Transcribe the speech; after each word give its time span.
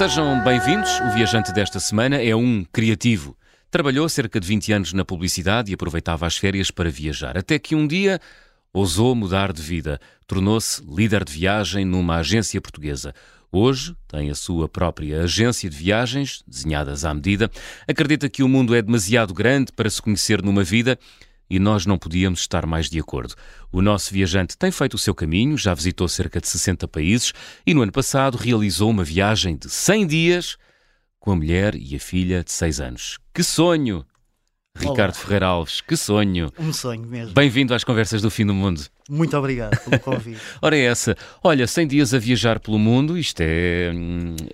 Sejam 0.00 0.42
bem-vindos. 0.42 0.98
O 1.00 1.10
viajante 1.10 1.52
desta 1.52 1.78
semana 1.78 2.16
é 2.16 2.34
um 2.34 2.64
criativo. 2.72 3.36
Trabalhou 3.70 4.08
cerca 4.08 4.40
de 4.40 4.48
20 4.48 4.72
anos 4.72 4.92
na 4.94 5.04
publicidade 5.04 5.70
e 5.70 5.74
aproveitava 5.74 6.26
as 6.26 6.38
férias 6.38 6.70
para 6.70 6.88
viajar. 6.88 7.36
Até 7.36 7.58
que 7.58 7.74
um 7.74 7.86
dia 7.86 8.18
ousou 8.72 9.14
mudar 9.14 9.52
de 9.52 9.60
vida. 9.60 10.00
Tornou-se 10.26 10.82
líder 10.88 11.22
de 11.22 11.34
viagem 11.34 11.84
numa 11.84 12.16
agência 12.16 12.58
portuguesa. 12.62 13.14
Hoje 13.52 13.94
tem 14.08 14.30
a 14.30 14.34
sua 14.34 14.66
própria 14.70 15.24
agência 15.24 15.68
de 15.68 15.76
viagens, 15.76 16.42
desenhadas 16.46 17.04
à 17.04 17.12
medida. 17.12 17.50
Acredita 17.86 18.26
que 18.26 18.42
o 18.42 18.48
mundo 18.48 18.74
é 18.74 18.80
demasiado 18.80 19.34
grande 19.34 19.70
para 19.70 19.90
se 19.90 20.00
conhecer 20.00 20.42
numa 20.42 20.64
vida 20.64 20.98
e 21.50 21.58
nós 21.58 21.84
não 21.84 21.98
podíamos 21.98 22.40
estar 22.40 22.64
mais 22.64 22.88
de 22.88 23.00
acordo. 23.00 23.34
O 23.72 23.82
nosso 23.82 24.14
viajante 24.14 24.56
tem 24.56 24.70
feito 24.70 24.94
o 24.94 24.98
seu 24.98 25.14
caminho, 25.14 25.58
já 25.58 25.74
visitou 25.74 26.08
cerca 26.08 26.40
de 26.40 26.46
60 26.46 26.86
países 26.86 27.32
e 27.66 27.74
no 27.74 27.82
ano 27.82 27.92
passado 27.92 28.36
realizou 28.36 28.88
uma 28.88 29.02
viagem 29.02 29.56
de 29.56 29.68
100 29.68 30.06
dias 30.06 30.56
com 31.18 31.32
a 31.32 31.36
mulher 31.36 31.74
e 31.74 31.96
a 31.96 32.00
filha 32.00 32.44
de 32.44 32.52
6 32.52 32.80
anos. 32.80 33.18
Que 33.34 33.42
sonho! 33.42 34.06
Ricardo 34.78 35.00
Olá. 35.00 35.12
Ferreira 35.12 35.46
Alves, 35.46 35.80
que 35.80 35.96
sonho! 35.96 36.50
Um 36.56 36.72
sonho 36.72 37.04
mesmo. 37.04 37.34
Bem-vindo 37.34 37.74
às 37.74 37.82
conversas 37.82 38.22
do 38.22 38.30
fim 38.30 38.46
do 38.46 38.54
mundo. 38.54 38.80
Muito 39.08 39.36
obrigado 39.36 39.76
pelo 39.80 39.98
convite. 40.00 40.40
Ora, 40.62 40.76
é 40.76 40.82
essa. 40.84 41.16
Olha, 41.42 41.66
100 41.66 41.88
dias 41.88 42.14
a 42.14 42.18
viajar 42.20 42.60
pelo 42.60 42.78
mundo, 42.78 43.18
isto 43.18 43.40
é, 43.40 43.90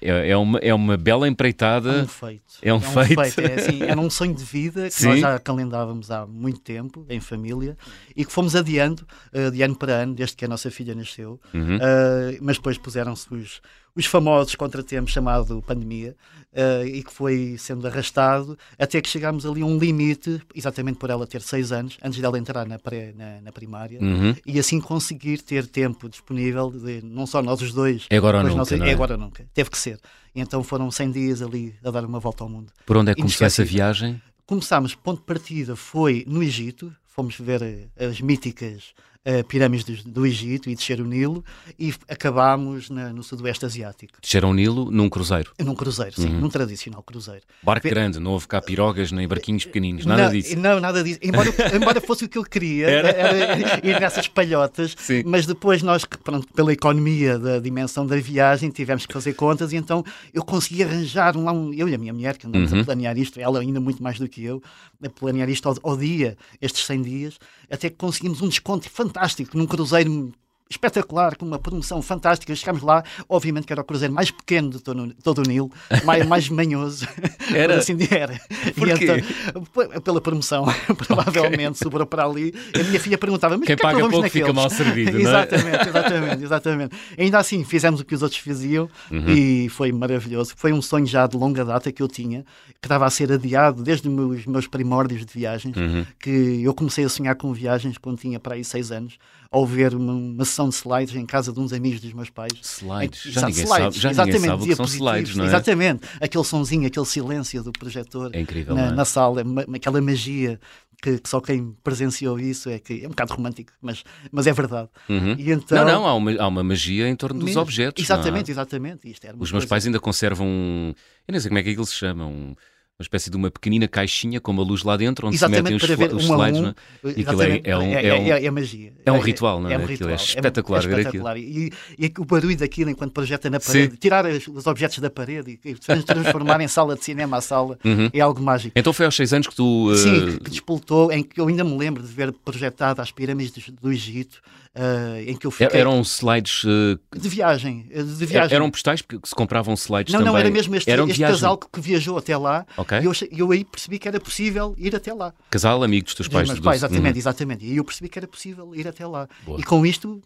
é, 0.01 0.30
é 0.30 0.37
uma, 0.37 0.59
é 0.61 0.73
uma 0.73 0.97
bela 0.97 1.27
É 1.27 1.30
empreitada. 1.30 2.02
um 2.02 2.09
feito. 2.09 2.42
É 2.62 2.73
um 2.73 2.80
feito. 2.80 3.41
É, 3.42 3.55
assim, 3.55 3.83
era 3.83 4.01
um 4.01 4.09
sonho 4.09 4.34
de 4.34 4.42
vida 4.42 4.84
que 4.84 4.95
Sim. 4.95 5.09
nós 5.09 5.20
já 5.20 5.39
calendávamos 5.39 6.11
há 6.11 6.27
muito 6.27 6.61
tempo, 6.61 7.05
em 7.11 7.20
família, 7.20 7.77
e 8.17 8.25
que 8.25 8.33
fomos 8.33 8.56
adiando 8.56 9.06
eh, 9.34 9.50
de 9.50 9.61
ano 9.62 9.77
para 9.77 9.92
ano, 9.92 10.14
desde 10.14 10.34
que 10.34 10.47
a 10.47 10.48
nossa 10.48 10.70
filha 10.70 10.94
nasceu. 10.94 11.39
Uhum. 11.53 11.77
Eh, 11.77 12.39
mas 12.41 12.56
depois 12.56 12.78
puseram-se 12.78 13.33
os, 13.33 13.61
os 13.97 14.05
famosos 14.05 14.55
contratempos 14.55 15.12
chamado 15.12 15.62
pandemia, 15.62 16.14
eh, 16.52 16.84
e 16.86 17.02
que 17.02 17.12
foi 17.12 17.56
sendo 17.58 17.86
arrastado 17.86 18.58
até 18.78 19.00
que 19.00 19.08
chegámos 19.08 19.44
ali 19.44 19.62
a 19.62 19.64
um 19.66 19.78
limite, 19.78 20.41
exatamente 20.55 20.98
por 20.98 21.11
ela 21.11 21.27
ter 21.27 21.42
seis 21.42 21.72
anos, 21.72 21.98
antes 22.03 22.20
dela 22.20 22.38
entrar 22.38 22.66
na, 22.66 22.78
pré, 22.78 23.12
na, 23.16 23.41
na 23.41 23.53
primária. 23.53 24.00
Uhum. 24.00 24.34
e 24.44 24.58
assim 24.58 24.80
conseguir 24.80 25.42
ter 25.42 25.66
tempo 25.66 26.08
disponível, 26.08 26.70
de, 26.70 27.03
não 27.03 27.27
só 27.27 27.42
nós 27.42 27.61
os 27.62 27.72
dois, 27.72 28.06
É 28.11 28.16
agora 28.16 28.38
ou 28.38 28.44
nunca, 28.44 28.75
é? 28.75 28.88
é 28.88 28.92
agora 28.92 29.14
ou 29.14 29.20
nunca, 29.20 29.47
teve 29.55 29.70
que 29.70 29.78
ser. 29.78 29.98
E 30.34 30.41
então 30.41 30.62
foram 30.62 30.91
100 30.91 31.10
dias 31.10 31.42
ali 31.42 31.75
a 31.83 31.91
dar 31.91 32.05
uma 32.05 32.20
volta 32.20 32.44
ao 32.44 32.50
mundo. 32.50 32.72
Por 32.84 32.97
onde 32.97 33.10
é 33.10 33.14
que 33.14 33.20
começou 33.20 33.47
essa 33.47 33.64
viagem? 33.64 34.20
Começámos, 34.44 34.94
ponto 34.94 35.20
de 35.20 35.27
partida 35.27 35.75
foi 35.75 36.25
no 36.27 36.42
Egito, 36.42 36.94
fomos 37.06 37.36
ver 37.38 37.62
eh, 37.62 38.06
as 38.06 38.20
míticas 38.20 38.94
eh, 39.28 39.42
pirâmides 39.42 39.84
do, 40.05 40.10
do 40.10 40.24
Egito 40.27 40.70
e 40.70 40.74
descer 40.77 41.00
o 41.00 41.05
Nilo, 41.05 41.44
e 41.77 41.92
acabámos 42.08 42.88
na- 42.91 43.12
no 43.12 43.22
Sudoeste 43.24 43.64
Asiático. 43.66 44.14
Desceram 44.22 44.50
o 44.50 44.55
Nilo 44.55 44.88
num 44.91 45.08
cruzeiro. 45.08 45.50
Num 45.58 45.74
cruzeiro, 45.74 46.14
sim, 46.14 46.28
Uhum. 46.28 46.41
num 46.42 46.48
tradicional 46.48 47.02
cruzeiro. 47.02 47.42
Barco 47.62 47.82
Ve- 47.82 47.91
grande, 47.91 48.20
não 48.20 48.30
houve 48.30 48.47
cá 48.47 48.62
pirogas 48.62 49.10
nem 49.10 49.27
barquinhos 49.27 49.64
pequeninos, 49.64 50.06
nada 50.06 50.24
não, 50.27 50.30
disso. 50.30 50.56
Não, 50.56 50.78
nada 50.80 51.02
disso. 51.02 51.19
Embora, 51.20 51.48
embora 51.74 52.00
fosse 52.00 52.24
o 52.24 52.28
que 52.28 52.38
eu 52.38 52.44
queria, 52.44 52.86
Era? 52.88 53.08
era 53.10 53.86
ir 53.86 54.00
nessas 54.00 54.28
palhotas, 54.28 54.94
Sim. 54.97 55.24
mas 55.27 55.44
depois 55.44 55.82
nós, 55.82 56.04
pronto, 56.04 56.47
pela 56.54 56.72
economia 56.72 57.36
da 57.36 57.58
dimensão 57.58 58.06
da 58.06 58.16
viagem, 58.16 58.70
tivemos 58.70 59.06
que 59.06 59.12
fazer 59.12 59.34
contas 59.34 59.72
e 59.72 59.77
então 59.77 60.04
eu 60.32 60.44
consegui 60.44 60.84
arranjar 60.84 61.36
lá 61.36 61.52
um, 61.52 61.74
eu 61.74 61.88
e 61.88 61.94
a 61.94 61.98
minha 61.98 62.12
mulher, 62.12 62.36
que 62.38 62.47
andamos 62.47 62.70
Uhum. 62.70 62.80
a 62.80 62.84
planear 62.84 63.19
isto, 63.19 63.41
ela 63.41 63.58
ainda 63.60 63.80
muito 63.80 64.00
mais 64.00 64.19
do 64.20 64.28
que 64.28 64.44
eu, 64.44 64.62
a 65.04 65.10
planear 65.10 65.48
isto 65.48 65.69
ao, 65.69 65.77
ao 65.82 65.97
dia, 65.97 66.36
estes 66.62 66.86
100 66.86 67.02
dias, 67.02 67.38
até 67.69 67.91
que 67.91 67.97
conseguimos 67.97 68.41
um 68.41 68.48
desconto 68.48 68.88
fantástico 68.88 69.16
num 69.56 69.67
cruzeiro 69.67 70.33
espetacular, 70.69 71.36
com 71.36 71.47
uma 71.47 71.59
promoção 71.59 72.03
fantástica. 72.03 72.54
Chegámos 72.54 72.82
lá, 72.82 73.04
obviamente 73.28 73.66
que 73.66 73.72
era 73.72 73.81
o 73.82 73.84
cruzeiro 73.84 74.12
mais 74.12 74.31
pequeno 74.31 74.71
de 74.71 74.81
todo, 74.81 75.15
todo 75.22 75.38
o 75.38 75.43
Nilo, 75.43 75.71
mais, 76.04 76.27
mais 76.27 76.49
manhoso. 76.49 77.06
Era? 77.54 77.78
Assim 77.78 77.97
era. 78.10 78.41
Porquê? 78.77 79.04
então, 79.04 80.00
pela 80.03 80.21
promoção, 80.21 80.66
provavelmente 81.06 81.78
sobrou 81.78 82.06
para 82.06 82.25
ali. 82.25 82.53
A 82.75 82.82
minha 82.84 83.00
filha 83.00 83.16
perguntava: 83.19 83.56
Mas 83.56 83.66
Quem 83.66 83.77
porquê 83.77 83.87
é 83.88 83.94
que 83.94 84.00
paga 84.00 84.10
pouco 84.10 84.28
fica 84.28 84.47
naqueles?" 84.49 84.54
mal 84.54 84.71
servido, 84.71 85.16
é? 85.19 85.21
exatamente, 85.21 85.88
exatamente, 85.88 86.43
exatamente. 86.44 86.97
Ainda 87.19 87.38
assim, 87.38 87.65
fizemos 87.65 88.00
o 88.00 88.04
que 88.04 88.15
os 88.15 88.22
outros 88.22 88.41
faziam 88.41 88.88
Uhum. 89.10 89.31
e 89.31 89.69
foi 89.69 89.93
maravilhoso. 89.93 90.53
Foi 90.56 90.72
um 90.72 90.83
sonho 90.83 91.06
já 91.06 91.27
de 91.27 91.37
longa 91.37 91.65
data 91.65 91.91
que 91.93 92.03
eu 92.03 92.09
tinha, 92.09 92.44
que 92.81 92.87
estava 92.87 93.06
a 93.06 93.10
ser 93.10 93.31
adiado 93.33 93.83
desde 93.83 94.09
os 94.09 94.15
meus, 94.15 94.47
meus 94.47 94.66
primórdios 94.66 95.25
de 95.25 95.33
viagens, 95.33 95.77
Uhum. 95.77 96.04
que 96.19 96.62
eu 96.62 96.75
comecei 96.75 97.04
a 97.04 97.09
sonhar 97.09 97.34
com 97.37 97.53
viagens 97.53 97.97
quando 97.98 98.19
tinha 98.19 98.41
para 98.41 98.54
aí 98.54 98.65
seis 98.65 98.91
anos, 98.91 99.16
ao 99.51 99.67
ver 99.67 99.95
uma, 99.95 100.45
sessão 100.45 100.69
de 100.69 100.75
slides 100.75 101.15
em 101.15 101.25
casa 101.27 101.53
de 101.53 101.61
uns 101.61 101.73
amigos 101.73 102.01
dos 102.01 102.12
meus 102.12 102.31
pais. 102.31 102.53
Slides. 102.62 103.27
Em- 103.27 103.31
Já 103.31 103.41
Exato, 103.41 103.47
ninguém 103.49 103.65
slides, 103.65 103.69
sabe, 103.69 103.99
já 104.01 104.09
ninguém 104.09 104.11
exatamente, 104.11 104.47
sabe 104.47 104.62
o 104.62 104.67
que 104.67 104.77
são 104.77 104.84
slides, 104.87 105.37
não 105.37 105.45
é? 105.45 105.49
Exatamente, 105.49 106.01
aquele 106.21 106.45
sonzinho, 106.45 106.87
aquele 106.87 107.07
silêncio 107.07 107.62
do 107.62 107.73
projetor 107.73 108.31
É 108.34 108.41
incrível, 108.41 108.75
na, 108.75 108.83
não 108.87 108.93
é? 108.93 108.95
na 108.95 109.05
sala, 109.05 109.43
aquela 109.75 110.01
magia 110.01 110.61
que, 111.03 111.19
que 111.19 111.29
só 111.29 111.41
quem 111.43 111.77
presenciou 111.84 112.41
isso 112.41 112.71
é 112.71 112.79
que 112.79 113.03
é 113.03 113.07
um 113.07 113.11
bocado 113.11 113.34
romântico, 113.34 113.71
mas, 113.83 114.03
mas 114.33 114.47
é 114.47 114.53
verdade. 114.53 114.89
Uhum. 115.09 115.37
Então, 115.39 115.84
Não, 115.84 115.84
não, 115.84 116.07
há 116.07 116.15
uma, 116.15 116.33
há 116.41 116.47
uma 116.49 116.63
magia 116.65 117.07
em 117.09 117.15
torno 117.15 117.39
dos 117.39 117.47
mesmo- 117.47 117.61
objetos. 117.61 118.09
não 118.09 118.17
há? 118.17 118.19
Exatamente, 118.19 118.51
exatamente. 118.51 119.07
Os 119.11 119.13
meus 119.34 119.51
coisa- 119.51 119.67
pais 119.69 119.84
ainda 119.87 120.01
conservam. 120.01 120.47
Eu 120.49 121.33
nem 121.33 121.39
sei 121.41 121.51
como 121.51 121.59
é 121.59 121.63
que 121.63 121.71
aquilo 121.71 121.84
se 121.87 121.95
chama. 121.95 122.27
um- 122.27 122.55
uma 122.99 123.03
espécie 123.05 123.29
de 123.29 123.37
uma 123.37 123.51
pequenina 123.51 123.87
caixinha 123.87 124.41
com 124.41 124.51
uma 124.53 124.62
luz 124.62 124.83
lá 124.83 124.97
dentro 124.97 125.27
onde 125.29 125.37
se 125.37 125.47
metem 125.47 125.77
Exatamente, 125.77 125.84
os, 125.93 125.99
ver 125.99 126.15
os 126.15 126.25
slides. 126.25 126.59
um, 126.59 126.62
não 126.62 126.69
é? 126.71 126.75
E 127.05 127.09
aquilo 127.11 127.19
é, 127.19 127.21
exatamente, 127.59 127.69
é 127.71 127.77
um, 127.77 127.83
é, 127.83 128.07
é 128.07 128.15
um- 128.15 128.27
é- 128.33 128.45
é 128.47 128.51
magia. 128.51 128.93
é 129.05 129.12
um 129.12 129.19
ritual, 129.19 129.61
não 129.61 129.69
é? 129.71 129.77
um 129.77 129.84
Aquilo 129.84 130.09
é 130.09 130.15
ritual. 130.15 130.15
espetacular. 130.15 131.37
E, 131.37 131.71
e 131.99 132.12
o 132.19 132.25
barulho 132.25 132.57
daquilo 132.57 132.89
enquanto 132.89 133.12
projeta 133.12 133.51
na 133.51 133.61
parede, 133.61 133.99
tirar 133.99 134.25
as- 134.25 134.49
os 134.49 134.67
objetos 134.67 134.99
da 134.99 135.11
parede 135.11 135.61
e, 135.62 135.75
transformar 135.75 136.59
em 136.62 136.69
sala 136.69 136.97
de 136.97 137.05
cinema 137.05 137.37
a 137.37 137.41
sala, 137.43 137.79
Uhum. 137.84 138.09
é 138.15 138.21
algo 138.21 138.41
mágico. 138.43 138.73
Então 138.75 138.95
foi 138.95 139.05
aos 139.05 139.15
seis 139.15 139.31
anos 139.34 139.47
que 139.47 139.55
tu. 139.55 139.91
uh, 139.91 139.97
Sim, 139.97 140.39
que 140.39 140.51
despoltou, 140.51 141.13
em 141.13 141.23
que 141.23 141.39
eu 141.39 141.47
ainda 141.49 141.65
me 141.65 141.77
lembro 141.77 142.03
de 142.03 142.09
ver 142.11 142.33
projetado 142.33 143.03
as 143.03 143.11
pirâmides 143.13 143.53
do 143.83 143.93
Egito, 143.93 144.41
eh, 144.75 145.25
em 145.28 145.37
que 145.37 145.47
eu 145.47 145.51
fiquei 145.51 145.78
Eram 145.81 146.01
slides. 146.03 146.65
uh, 146.65 146.99
de 147.17 147.28
viagem, 147.28 147.87
de 147.91 148.27
viagem. 148.27 148.55
eram 148.55 148.71
postais 148.71 149.01
porque 149.03 149.27
se 149.27 149.34
compravam 149.34 149.75
slides 149.75 150.13
não, 150.13 150.21
também. 150.21 150.33
não, 150.33 150.39
era 150.39 150.51
mesmo 150.51 150.75
este, 150.77 150.91
este 150.91 151.21
casal 151.23 151.57
que, 151.59 151.67
que 151.73 151.81
viajou 151.81 152.19
até 152.19 152.37
lá 152.37 152.67
Ok. 152.86 153.00
e 153.00 153.04
eu, 153.04 153.12
eu 153.47 153.52
aí 153.52 153.64
percebi 153.64 153.98
que 153.98 154.08
era 154.08 154.19
possível 154.20 154.74
ir 154.78 154.94
até 154.97 155.12
lá. 155.12 155.34
Casal, 155.50 155.82
amigo 155.82 156.04
dos 156.06 156.14
teus 156.14 156.28
Dos 156.28 156.32
pais. 156.34 156.48
meus 156.48 156.60
do- 156.60 156.64
pais, 156.64 156.78
exatamente, 156.78 157.12
Uhum. 157.14 157.19
exatamente. 157.19 157.64
E 157.66 157.76
eu 157.76 157.84
percebi 157.84 158.08
que 158.08 158.19
era 158.19 158.26
possível 158.28 158.74
ir 158.74 158.86
até 158.88 159.06
lá. 159.06 159.28
Boa. 159.44 159.60
E 159.60 159.62
com 159.64 159.84
isto, 159.84 160.22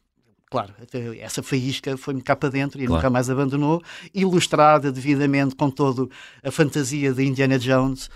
claro, 0.50 0.72
essa 1.20 1.42
faísca 1.42 1.96
foi-me 1.96 2.20
cá 2.22 2.36
para 2.36 2.48
dentro 2.50 2.80
e 2.80 2.86
Claro. 2.86 3.00
nunca 3.00 3.10
mais 3.10 3.28
abandonou, 3.30 3.82
ilustrada 4.14 4.92
devidamente 4.92 5.54
com 5.54 5.70
toda 5.70 6.08
a 6.42 6.50
fantasia 6.50 7.12
de 7.12 7.24
Indiana 7.24 7.58
Jones, 7.58 8.08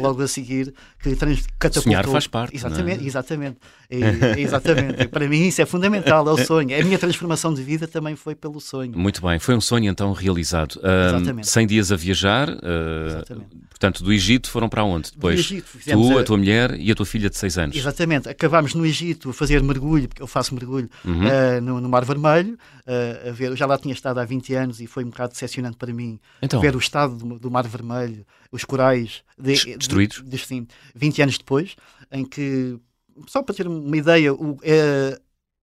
logo 0.00 0.22
a 0.22 0.28
seguir, 0.28 0.74
que 1.02 1.14
trans, 1.16 1.40
catapultou. 1.58 1.82
Sonhar 1.82 2.06
faz 2.06 2.26
parte, 2.26 2.56
Exatamente, 2.56 3.04
é? 3.04 3.06
exatamente. 3.06 3.56
E- 3.90 4.40
exatamente. 4.42 5.02
E 5.04 5.08
para 5.08 5.26
mim 5.26 5.46
isso 5.46 5.62
é 5.62 5.64
fundamental, 5.66 6.28
é 6.28 6.32
o 6.32 6.36
sonho. 6.44 6.78
A 6.78 6.84
minha 6.84 6.98
transformação 6.98 7.54
de 7.54 7.62
vida 7.62 7.88
também 7.88 8.14
foi 8.16 8.34
pelo 8.34 8.60
sonho. 8.60 8.92
Muito 8.98 9.22
bem, 9.22 9.38
foi 9.38 9.54
um 9.54 9.62
sonho 9.62 9.90
então 9.90 10.12
realizado. 10.12 10.78
Um, 10.84 11.16
Exatamente. 11.16 11.48
100 11.48 11.66
dias 11.66 11.90
a 11.90 11.96
viajar, 11.96 12.50
uh, 12.50 13.42
portanto, 13.70 14.04
do 14.04 14.12
Egito 14.12 14.50
foram 14.50 14.68
para 14.68 14.84
onde? 14.84 15.10
Depois, 15.12 15.40
Egito, 15.40 15.64
fizemos 15.68 16.06
tu, 16.06 16.18
a- 16.18 16.20
a 16.20 16.24
tua 16.24 16.36
mulher 16.36 16.74
e 16.78 16.90
a 16.90 16.94
tua 16.94 17.06
filha 17.06 17.30
de 17.30 17.38
6 17.38 17.56
anos. 17.56 17.76
Exatamente. 17.76 18.28
Acabámos 18.28 18.74
no 18.74 18.84
Egito 18.84 19.30
a 19.30 19.32
fazer 19.32 19.62
mergulho, 19.62 20.06
porque 20.06 20.22
eu 20.22 20.26
faço 20.26 20.54
mergulho 20.54 20.90
Uhum. 21.04 21.26
eh, 21.26 21.60
no, 21.62 21.80
no 21.80 21.88
Mar 21.88 22.04
Vermelho, 22.04 22.58
eh, 22.86 23.28
a 23.30 23.32
ver, 23.32 23.46
eu 23.52 23.56
já 23.56 23.64
lá 23.64 23.78
tinha 23.78 23.94
estado 23.94 24.18
há 24.20 24.24
20 24.26 24.52
anos 24.54 24.80
e 24.82 24.86
foi 24.86 25.02
um 25.02 25.08
bocado 25.08 25.32
decepcionante 25.32 25.76
para 25.78 25.92
mim 25.94 26.18
Então, 26.42 26.60
ver 26.60 26.76
o 26.76 26.78
estado 26.78 27.14
do, 27.16 27.38
do 27.38 27.50
Mar 27.50 27.66
Vermelho, 27.66 28.26
os 28.50 28.64
corais 28.64 29.22
de- 29.38 29.52
Des- 29.52 29.76
destruídos? 29.76 30.22
De, 30.22 30.30
de- 30.30 30.38
sim, 30.38 30.66
20 30.94 31.22
anos 31.22 31.38
depois, 31.38 31.76
em 32.10 32.24
que, 32.24 32.78
só 33.26 33.42
para 33.42 33.54
ter 33.54 33.66
uma 33.66 33.96
ideia, 33.96 34.32
o, 34.32 34.56
eh, 34.62 35.18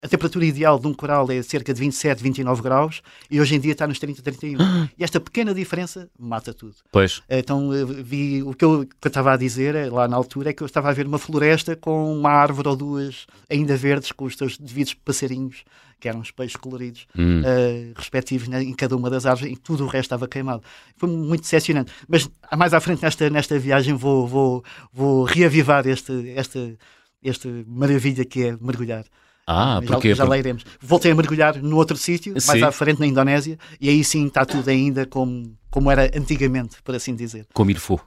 a 0.06 0.08
temperatura 0.08 0.46
ideal 0.46 0.78
de 0.80 0.88
um 0.88 0.94
coral 0.94 1.30
é 1.32 1.42
cerca 1.42 1.74
de 1.74 1.80
27, 1.80 2.22
29 2.22 2.62
graus 2.62 3.02
e 3.30 3.42
hoje 3.42 3.56
em 3.56 3.60
dia 3.60 3.72
está 3.72 3.88
nos 3.88 4.00
30, 4.00 4.22
31. 4.22 4.58
e 4.98 5.04
esta 5.04 5.20
pequena 5.20 5.54
diferença 5.54 6.10
mata 6.18 6.54
tudo. 6.54 6.76
pois, 6.92 7.22
Então 7.30 7.74
eh, 7.74 7.84
vi 7.86 8.44
o 8.44 8.54
que 8.54 8.64
eu, 8.64 8.86
que 8.86 9.08
eu 9.08 9.10
estava 9.10 9.34
a 9.34 9.38
dizer 9.38 9.76
eh, 9.76 9.90
lá 9.90 10.08
na 10.08 10.16
altura 10.16 10.52
é 10.52 10.54
que 10.54 10.62
eu 10.64 10.66
estava 10.68 10.90
a 10.90 10.94
ver 10.94 11.08
uma 11.08 11.18
floresta 11.18 11.76
com 11.76 12.14
uma 12.18 12.30
árvore 12.30 12.68
ou 12.70 12.76
duas 12.76 13.26
ainda 13.50 13.76
verdes 13.76 14.12
com 14.12 14.26
os 14.26 14.36
seus 14.36 14.58
devidos 14.58 14.94
passarinhos, 14.94 15.64
que 16.00 16.08
eram 16.10 16.20
os 16.20 16.30
peixes 16.30 16.56
coloridos, 16.58 17.08
Hum. 17.18 17.42
eh, 17.46 17.92
respectivos 17.96 18.48
né, 18.48 18.62
em 18.62 18.74
cada 18.74 18.96
uma 18.96 19.10
das 19.10 19.26
árvores 19.26 19.52
e 19.52 19.56
tudo 19.56 19.84
o 19.86 19.88
resto 19.88 20.06
estava 20.06 20.28
queimado. 20.28 20.62
Foi 20.98 21.10
muito 21.10 21.42
decepcionante. 21.42 21.92
Mas 22.08 22.30
mais 22.56 22.74
à 22.74 22.80
frente 22.80 23.02
nesta, 23.02 23.30
nesta 23.30 23.58
viagem 23.58 23.94
vou, 23.96 24.28
vou, 24.28 24.64
vou 24.94 25.24
reavivar 25.24 25.88
este, 25.88 26.12
este, 26.36 26.78
este 27.24 27.48
maravilha 27.68 28.24
que 28.24 28.44
é 28.44 28.58
mergulhar. 28.62 29.06
Ah, 29.48 29.80
já, 29.84 29.88
porquê? 29.94 30.16
já 30.16 30.24
Por- 30.24 30.30
lá 30.32 30.38
iremos. 30.38 30.64
Voltei 30.82 31.12
a 31.12 31.16
mergulhar 31.16 31.62
no 31.62 31.78
outro 31.78 31.96
sítio, 31.98 32.34
mais 32.48 32.64
à 32.64 32.72
frente 32.72 33.00
na 33.00 33.06
Indonésia, 33.06 33.58
e 33.80 33.90
aí 33.90 34.04
sim 34.04 34.26
está 34.26 34.44
tudo 34.46 34.68
ainda 34.70 35.06
como, 35.06 35.56
como 35.70 35.92
era 35.92 36.10
antigamente, 36.18 36.78
por 36.84 36.96
assim 36.96 37.16
dizer. 37.16 37.46
Como 37.54 37.70
ir 37.70 37.80
for. 37.80 38.04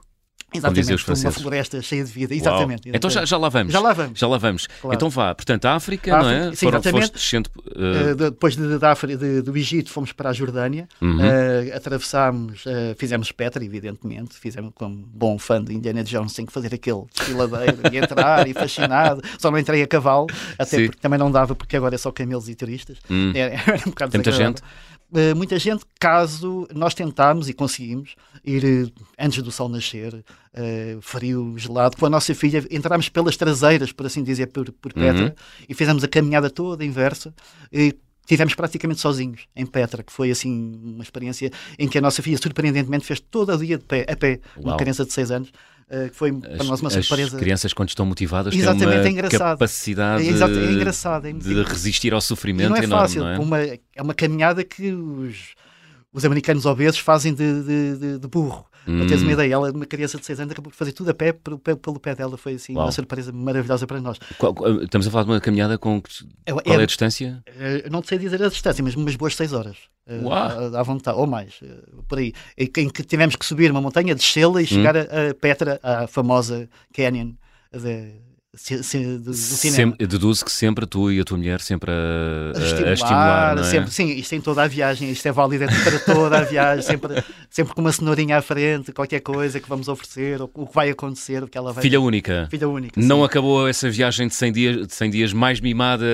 Exatamente, 0.53 0.93
os 0.93 1.01
franceses. 1.01 1.37
uma 1.37 1.41
floresta 1.43 1.81
cheia 1.81 2.03
de 2.03 2.11
vida, 2.11 2.33
exatamente. 2.33 2.87
exatamente. 2.87 2.97
Então 2.97 3.09
já, 3.09 3.23
já, 3.25 3.37
lá 3.37 3.49
vamos. 3.49 3.71
Já 3.71 3.79
lá 3.79 3.93
vamos. 3.93 4.19
Já 4.19 4.27
lá 4.27 4.37
vamos. 4.37 4.67
Claro. 4.81 4.95
Então 4.95 5.09
vá, 5.09 5.35
portanto, 5.35 5.65
a 5.65 5.75
África, 5.75 6.15
a 6.15 6.23
não 6.23 6.29
é? 6.29 6.51
Sim, 6.51 6.65
Foram, 6.65 6.79
exatamente. 6.79 7.13
Descendo, 7.13 7.49
uh... 7.55 8.15
depois 8.15 8.55
de, 8.55 8.67
de, 8.67 9.17
de, 9.17 9.41
do 9.41 9.55
Egito 9.55 9.91
fomos 9.91 10.11
para 10.11 10.29
a 10.29 10.33
Jordânia, 10.33 10.87
uhum. 11.01 11.17
uh, 11.17 11.75
atravessámos, 11.75 12.65
uh, 12.65 12.95
fizemos 12.97 13.31
Petra, 13.31 13.63
evidentemente, 13.63 14.35
fizemos 14.35 14.71
como 14.73 14.95
bom 14.95 15.37
fã 15.37 15.63
de 15.63 15.73
Indiana 15.73 16.03
Jones, 16.03 16.33
tem 16.33 16.45
que 16.45 16.51
fazer 16.51 16.73
aquele 16.73 17.03
desfiladeiro 17.13 17.77
e 17.91 17.97
entrar 17.97 18.47
e 18.47 18.53
fascinado. 18.53 19.21
Só 19.37 19.51
não 19.51 19.57
entrei 19.57 19.83
a 19.83 19.87
cavalo, 19.87 20.27
até 20.57 20.77
sim. 20.77 20.85
porque 20.85 20.99
também 20.99 21.19
não 21.19 21.31
dava, 21.31 21.53
porque 21.53 21.77
agora 21.77 21.95
é 21.95 21.97
só 21.97 22.11
camelos 22.11 22.49
e 22.49 22.55
turistas. 22.55 22.97
Hum. 23.09 23.31
Era, 23.35 23.53
era 23.67 23.81
um 23.85 23.91
bocado 23.91 24.11
Tem 24.11 24.19
muita 24.19 24.31
gente? 24.31 24.61
Uh, 25.11 25.35
muita 25.35 25.57
gente, 25.57 25.83
caso 25.99 26.67
nós 26.73 26.93
tentámos 26.93 27.49
e 27.49 27.53
conseguimos 27.53 28.15
ir 28.43 28.63
uh, 28.63 28.91
antes 29.17 29.41
do 29.41 29.51
sol 29.51 29.69
nascer, 29.69 30.13
uh, 30.13 31.01
frio, 31.01 31.55
gelado, 31.57 31.97
com 31.97 32.05
a 32.05 32.09
nossa 32.09 32.33
filha, 32.33 32.65
entrámos 32.71 33.09
pelas 33.09 33.37
traseiras, 33.37 33.91
por 33.91 34.05
assim 34.05 34.23
dizer, 34.23 34.47
por, 34.47 34.71
por 34.71 34.93
Petra, 34.93 35.25
uhum. 35.25 35.33
e 35.67 35.73
fizemos 35.73 36.03
a 36.03 36.07
caminhada 36.07 36.49
toda 36.49 36.85
inversa. 36.85 37.33
E 37.71 37.95
tivemos 38.29 38.53
praticamente 38.53 39.01
sozinhos 39.01 39.47
em 39.55 39.65
Petra, 39.65 40.03
que 40.03 40.13
foi 40.13 40.29
assim 40.29 40.79
uma 40.83 41.03
experiência 41.03 41.51
em 41.79 41.87
que 41.87 41.97
a 41.97 42.01
nossa 42.01 42.21
filha 42.21 42.37
surpreendentemente 42.37 43.03
fez 43.03 43.19
todo 43.19 43.51
o 43.51 43.57
dia 43.57 43.77
de 43.77 43.83
pé, 43.83 44.05
a 44.07 44.15
pé, 44.15 44.39
Uau. 44.55 44.67
uma 44.67 44.77
criança 44.77 45.03
de 45.03 45.11
6 45.11 45.31
anos. 45.31 45.49
Uh, 45.89 46.07
que 46.07 46.15
foi 46.15 46.31
para 46.31 46.63
nós 46.65 46.81
uma 46.81 46.89
surpresa. 46.91 47.35
As 47.35 47.41
crianças, 47.41 47.73
quando 47.73 47.89
estão 47.89 48.05
motivadas, 48.05 48.53
Exatamente, 48.53 49.01
têm 49.01 49.13
uma 49.13 49.25
é 49.25 49.29
capacidade 49.29 50.23
é, 50.23 50.27
é 50.27 50.71
engraçado, 50.71 51.25
é 51.25 51.33
de 51.33 51.63
resistir 51.63 52.13
ao 52.13 52.21
sofrimento 52.21 52.67
e 52.67 52.69
não 52.69 52.75
é 52.75 52.83
enorme, 52.83 53.07
fácil. 53.07 53.23
Não 53.23 53.29
é? 53.31 53.39
Uma, 53.39 53.59
é 53.59 53.79
uma 53.99 54.13
caminhada 54.13 54.63
que 54.63 54.91
os, 54.91 55.55
os 56.11 56.25
americanos 56.25 56.65
obesos 56.65 56.99
fazem 56.99 57.33
de, 57.33 57.63
de, 57.63 57.97
de, 57.97 58.19
de 58.19 58.27
burro. 58.27 58.65
Hum. 58.87 58.97
Para 58.97 59.07
teres 59.07 59.21
uma 59.21 59.29
hum. 59.29 59.33
ideia, 59.33 59.53
ela, 59.53 59.71
uma 59.71 59.85
criança 59.85 60.17
de 60.17 60.25
6 60.25 60.39
anos, 60.39 60.51
acabou 60.51 60.71
de 60.71 60.77
fazer 60.77 60.91
tudo 60.91 61.11
a 61.11 61.13
pé 61.13 61.31
pelo, 61.31 61.59
pé, 61.59 61.75
pelo 61.75 61.99
pé 61.99 62.15
dela. 62.15 62.37
Foi 62.37 62.53
assim 62.53 62.73
Uau. 62.73 62.85
uma 62.85 62.91
surpresa 62.91 63.31
maravilhosa 63.31 63.85
para 63.85 64.01
nós. 64.01 64.17
Qual, 64.37 64.53
estamos 64.81 65.07
a 65.07 65.11
falar 65.11 65.23
de 65.25 65.29
uma 65.31 65.41
caminhada 65.41 65.77
com. 65.77 66.01
É, 66.45 66.51
qual 66.51 66.63
é, 66.65 66.79
é 66.79 66.83
a 66.83 66.85
distância? 66.85 67.43
É, 67.45 67.89
não 67.89 68.01
sei 68.03 68.17
dizer 68.17 68.41
a 68.41 68.49
distância, 68.49 68.83
mas 68.83 68.95
umas 68.95 69.15
boas 69.15 69.35
6 69.35 69.53
horas. 69.53 69.77
Eh, 70.07 70.19
Uau. 70.23 70.75
À 70.75 70.83
vontade, 70.83 71.17
ou 71.17 71.27
mais, 71.27 71.59
eh, 71.61 71.67
por 72.07 72.17
aí. 72.17 72.33
Em 72.57 72.89
que 72.89 73.03
tivemos 73.03 73.35
que 73.35 73.45
subir 73.45 73.69
uma 73.69 73.81
montanha, 73.81 74.15
descê-la 74.15 74.61
e 74.61 74.63
hum. 74.63 74.67
chegar 74.67 74.97
a, 74.97 75.01
a 75.01 75.33
Petra, 75.39 75.79
a 75.83 76.07
famosa 76.07 76.67
Canyon. 76.93 77.33
De, 77.71 78.28
se, 78.55 78.83
se, 78.83 78.97
do, 78.97 79.25
do 79.25 79.33
cinema. 79.33 79.95
deduzo 79.99 80.43
que 80.43 80.51
sempre 80.51 80.87
tu 80.87 81.11
e 81.11 81.19
a 81.19 81.23
tua 81.23 81.37
mulher 81.37 81.61
sempre 81.61 81.91
a, 81.91 82.57
a 82.57 82.63
estimular, 82.63 82.89
a 82.89 82.93
estimular 82.93 83.59
é? 83.59 83.63
sempre, 83.63 83.91
sim, 83.91 84.07
isto 84.07 84.33
em 84.33 84.41
toda 84.41 84.63
a 84.63 84.67
viagem, 84.67 85.11
isto 85.11 85.27
é 85.27 85.31
válido 85.31 85.65
para 85.83 85.99
toda 85.99 86.39
a 86.39 86.41
viagem, 86.41 86.83
sempre, 86.83 87.23
sempre 87.47 87.75
com 87.75 87.81
uma 87.81 87.91
cenourinha 87.91 88.37
à 88.37 88.41
frente, 88.41 88.91
qualquer 88.91 89.19
coisa 89.19 89.59
que 89.59 89.69
vamos 89.69 89.87
oferecer, 89.87 90.41
ou 90.41 90.49
o 90.55 90.65
que 90.65 90.73
vai 90.73 90.89
acontecer, 90.89 91.43
o 91.43 91.47
que 91.47 91.59
ela 91.59 91.71
vai. 91.71 91.83
Filha 91.83 92.01
única. 92.01 92.47
Filha 92.49 92.67
única. 92.67 92.99
Não 92.99 93.17
sim. 93.17 93.25
acabou 93.25 93.67
essa 93.67 93.87
viagem 93.87 94.27
de 94.27 94.33
100 94.33 94.51
dias, 94.51 94.87
de 94.87 94.93
100 94.95 95.09
dias 95.11 95.33
mais 95.33 95.61
mimada 95.61 96.07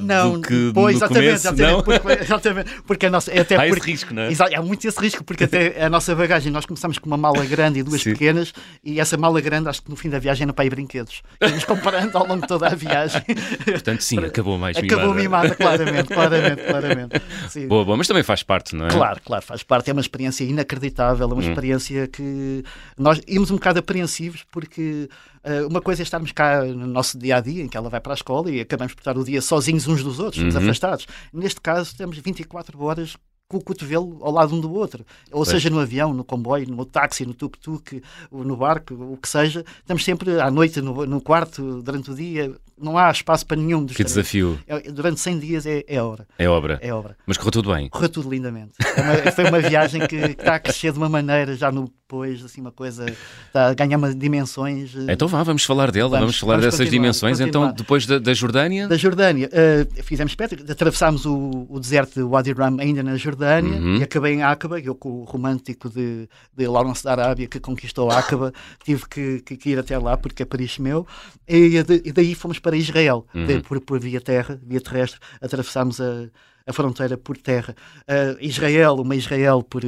não, 0.00 0.32
do 0.32 0.40
que 0.40 0.70
pois, 0.72 0.94
no 0.94 1.04
exatamente, 1.04 1.26
começo, 1.26 1.46
exatamente, 1.46 1.72
não? 1.72 1.82
Porque, 1.82 2.22
exatamente, 2.24 2.70
porque 2.86 3.06
a 3.06 3.10
nossa, 3.10 3.30
é 3.30 3.40
até 3.40 3.56
Há 3.56 3.66
porque, 3.66 3.80
esse 3.80 3.90
risco, 3.90 4.14
não 4.14 4.22
é? 4.22 4.30
Há 4.56 4.62
muito 4.62 4.88
esse 4.88 4.98
risco, 4.98 5.22
porque 5.22 5.44
até 5.44 5.84
a 5.84 5.90
nossa 5.90 6.14
bagagem, 6.14 6.50
nós 6.50 6.64
começamos 6.64 6.98
com 6.98 7.06
uma 7.06 7.18
mala 7.18 7.44
grande 7.44 7.80
e 7.80 7.82
duas 7.82 8.00
sim. 8.00 8.12
pequenas, 8.12 8.54
e 8.82 8.98
essa 8.98 9.18
mala 9.18 9.42
grande, 9.42 9.68
acho 9.68 9.82
que 9.82 9.90
no 9.90 9.96
fim 9.96 10.08
da 10.08 10.18
viagem 10.18 10.44
era 10.44 10.54
para 10.54 10.64
ir 10.64 10.70
brinquedos. 10.70 11.22
Comparando 11.66 12.16
ao 12.16 12.26
longo 12.26 12.46
toda 12.46 12.68
a 12.68 12.74
viagem. 12.74 13.22
Portanto, 13.64 14.00
sim, 14.00 14.18
acabou 14.18 14.58
mais 14.58 14.76
acabou 14.76 15.14
mimada. 15.14 15.48
Acabou 15.48 15.74
mimada, 15.84 16.06
claramente, 16.06 16.08
claramente, 16.08 16.62
claramente. 16.62 17.22
Sim. 17.48 17.68
Boa, 17.68 17.84
boa, 17.84 17.96
mas 17.96 18.06
também 18.06 18.22
faz 18.22 18.42
parte, 18.42 18.74
não 18.74 18.86
é? 18.86 18.90
Claro, 18.90 19.20
claro, 19.24 19.42
faz 19.44 19.62
parte. 19.62 19.90
É 19.90 19.92
uma 19.92 20.00
experiência 20.00 20.44
inacreditável, 20.44 21.24
é 21.24 21.32
uma 21.32 21.36
hum. 21.36 21.40
experiência 21.40 22.06
que 22.06 22.64
nós 22.98 23.20
íamos 23.26 23.50
um 23.50 23.54
bocado 23.54 23.78
apreensivos 23.80 24.44
porque 24.50 25.08
uh, 25.44 25.66
uma 25.68 25.80
coisa 25.80 26.02
é 26.02 26.04
estarmos 26.04 26.32
cá 26.32 26.62
no 26.64 26.86
nosso 26.86 27.18
dia 27.18 27.36
a 27.36 27.40
dia, 27.40 27.62
em 27.62 27.68
que 27.68 27.76
ela 27.76 27.88
vai 27.88 28.00
para 28.00 28.12
a 28.12 28.16
escola 28.16 28.50
e 28.50 28.60
acabamos 28.60 28.94
por 28.94 29.00
estar 29.00 29.16
o 29.16 29.24
dia 29.24 29.40
sozinhos 29.40 29.86
uns 29.86 30.02
dos 30.02 30.18
outros, 30.18 30.42
uhum. 30.42 30.60
afastados. 30.60 31.06
Neste 31.32 31.60
caso, 31.60 31.96
temos 31.96 32.18
24 32.18 32.82
horas 32.82 33.16
com 33.48 33.58
o 33.58 33.62
cotovelo 33.62 34.18
ao 34.20 34.32
lado 34.32 34.54
um 34.54 34.60
do 34.60 34.72
outro. 34.72 35.04
Ou 35.30 35.44
pois. 35.44 35.48
seja, 35.48 35.70
no 35.70 35.78
avião, 35.78 36.12
no 36.12 36.24
comboio, 36.24 36.68
no 36.68 36.84
táxi, 36.84 37.24
no 37.24 37.34
tuk-tuk, 37.34 38.02
no 38.30 38.56
barco, 38.56 38.94
o 38.94 39.16
que 39.16 39.28
seja. 39.28 39.64
Estamos 39.78 40.04
sempre 40.04 40.40
à 40.40 40.50
noite 40.50 40.80
no, 40.80 41.06
no 41.06 41.20
quarto, 41.20 41.82
durante 41.82 42.10
o 42.10 42.14
dia. 42.14 42.52
Não 42.78 42.98
há 42.98 43.10
espaço 43.10 43.46
para 43.46 43.56
nenhum 43.56 43.84
dos 43.84 43.96
Que 43.96 44.04
desafio. 44.04 44.58
É, 44.66 44.90
durante 44.90 45.20
100 45.20 45.38
dias 45.38 45.66
é, 45.66 45.84
é 45.86 46.02
obra. 46.02 46.26
É 46.38 46.48
obra. 46.48 46.78
É 46.82 46.92
obra. 46.92 47.16
Mas 47.26 47.38
correu 47.38 47.52
tudo 47.52 47.72
bem. 47.72 47.88
Correu 47.88 48.08
tudo 48.08 48.28
lindamente. 48.28 48.72
É 48.80 49.00
uma, 49.00 49.32
foi 49.32 49.44
uma 49.44 49.60
viagem 49.60 50.06
que 50.06 50.16
está 50.16 50.56
a 50.56 50.60
crescer 50.60 50.92
de 50.92 50.98
uma 50.98 51.08
maneira 51.08 51.56
já 51.56 51.72
no 51.72 51.90
depois, 52.06 52.44
assim, 52.44 52.60
uma 52.60 52.70
coisa 52.70 53.04
está 53.48 53.66
a 53.66 53.74
ganhar 53.74 53.98
uma 53.98 54.14
dimensões. 54.14 54.94
Eh, 54.94 55.12
então 55.12 55.26
vá, 55.26 55.42
vamos 55.42 55.64
falar 55.64 55.90
dela, 55.90 56.10
vamos, 56.10 56.20
vamos 56.20 56.38
falar 56.38 56.58
vamos 56.58 56.66
dessas 56.66 56.88
dimensões. 56.88 57.40
Então, 57.40 57.46
continuar. 57.46 57.66
Então, 57.70 57.76
depois 57.76 58.06
da, 58.06 58.18
da, 58.20 58.32
Jordânia? 58.32 58.86
Da 58.86 58.96
Jordânia, 58.96 59.48
uh, 59.48 60.02
fizemos 60.04 60.32
Petra, 60.36 60.72
atravessámos 60.72 61.26
o, 61.26 61.66
o, 61.68 61.80
deserto 61.80 62.14
de 62.14 62.22
Wadi 62.22 62.52
Rum 62.52 62.76
ainda 62.78 63.02
na 63.02 63.16
Jordânia 63.16 63.35
uhum. 63.44 63.96
e 63.96 64.02
acabei 64.02 64.34
em 64.34 64.42
Aqaba, 64.42 64.80
eu 64.80 64.94
com 64.94 65.10
o 65.20 65.24
romântico 65.24 65.88
de, 65.88 66.28
de 66.56 66.66
Lawrence 66.66 67.04
da 67.04 67.12
Arábia 67.12 67.46
que 67.46 67.60
conquistou 67.60 68.10
Aqaba, 68.10 68.52
tive 68.84 69.06
que, 69.08 69.40
que, 69.40 69.56
que, 69.56 69.70
ir 69.70 69.78
até 69.78 69.98
lá 69.98 70.16
porque 70.16 70.42
é 70.42 70.46
Paris 70.46 70.78
meu, 70.78 71.06
e, 71.48 71.76
e 72.04 72.12
daí 72.12 72.34
fomos 72.34 72.58
para 72.58 72.76
Israel, 72.76 73.26
uhum. 73.34 73.46
de, 73.46 73.60
por, 73.60 73.80
por 73.80 74.00
via 74.00 74.20
terra, 74.20 74.60
via 74.64 74.80
terrestre, 74.80 75.20
atravessámos 75.40 76.00
a 76.00 76.28
a 76.66 76.72
fronteira 76.72 77.16
por 77.16 77.36
terra. 77.36 77.74
Uh, 78.02 78.36
Israel, 78.40 78.96
uma 78.96 79.14
Israel 79.14 79.62
por 79.62 79.82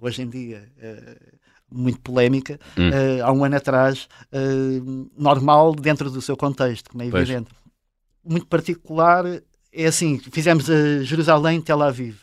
hoje 0.00 0.22
em 0.22 0.28
dia 0.28 0.68
uh, 0.78 1.36
muito 1.70 2.00
polémica, 2.00 2.58
hum. 2.76 2.90
uh, 2.90 3.24
há 3.24 3.32
um 3.32 3.44
ano 3.44 3.56
atrás, 3.56 4.08
normal 5.16 5.74
dentro 5.74 6.10
do 6.10 6.22
seu 6.22 6.36
contexto, 6.36 6.90
como 6.90 7.02
é 7.02 7.06
evidente. 7.06 7.50
Pois. 7.50 7.66
Muito 8.24 8.46
particular, 8.46 9.24
é 9.72 9.86
assim, 9.86 10.18
fizemos 10.32 10.68
a 10.70 11.02
Jerusalém 11.02 11.60
Tel 11.60 11.82
Aviv, 11.82 12.18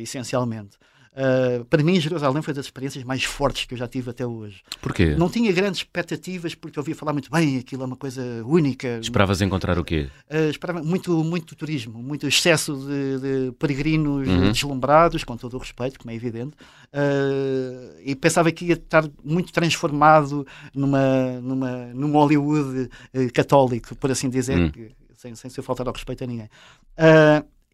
essencialmente. 0.00 0.76
Uh, 1.10 1.64
para 1.64 1.82
mim, 1.82 2.00
Jerusalém 2.00 2.40
foi 2.40 2.54
das 2.54 2.66
experiências 2.66 3.02
mais 3.02 3.24
fortes 3.24 3.64
que 3.64 3.74
eu 3.74 3.78
já 3.78 3.88
tive 3.88 4.10
até 4.10 4.24
hoje. 4.24 4.62
Porquê? 4.80 5.16
Não 5.16 5.28
tinha 5.28 5.50
grandes 5.50 5.80
expectativas, 5.80 6.54
porque 6.54 6.78
eu 6.78 6.82
ouvia 6.82 6.94
falar 6.94 7.12
muito 7.12 7.28
bem, 7.28 7.58
aquilo 7.58 7.82
é 7.82 7.86
uma 7.86 7.96
coisa 7.96 8.22
única. 8.44 9.00
Esperavas 9.02 9.42
encontrar 9.42 9.76
o 9.76 9.84
quê? 9.84 10.08
Uh, 10.32 10.50
esperava 10.50 10.80
muito, 10.82 11.24
muito 11.24 11.56
turismo, 11.56 12.00
muito 12.00 12.28
excesso 12.28 12.76
de, 12.76 13.18
de 13.18 13.52
peregrinos 13.58 14.28
uhum. 14.28 14.52
deslumbrados, 14.52 15.24
com 15.24 15.36
todo 15.36 15.54
o 15.54 15.58
respeito, 15.58 15.98
como 15.98 16.12
é 16.12 16.14
evidente, 16.14 16.54
uh, 16.94 18.00
e 18.04 18.14
pensava 18.14 18.52
que 18.52 18.66
ia 18.66 18.74
estar 18.74 19.04
muito 19.24 19.52
transformado 19.52 20.46
numa, 20.72 21.40
numa, 21.40 21.86
num 21.86 22.12
Hollywood 22.12 22.88
católico, 23.34 23.96
por 23.96 24.12
assim 24.12 24.30
dizer, 24.30 24.56
uhum. 24.56 24.70
que, 24.70 24.92
sem, 25.16 25.34
sem 25.34 25.50
ser 25.50 25.62
faltar 25.62 25.88
ao 25.88 25.92
respeito 25.92 26.22
a 26.22 26.26
ninguém. 26.26 26.48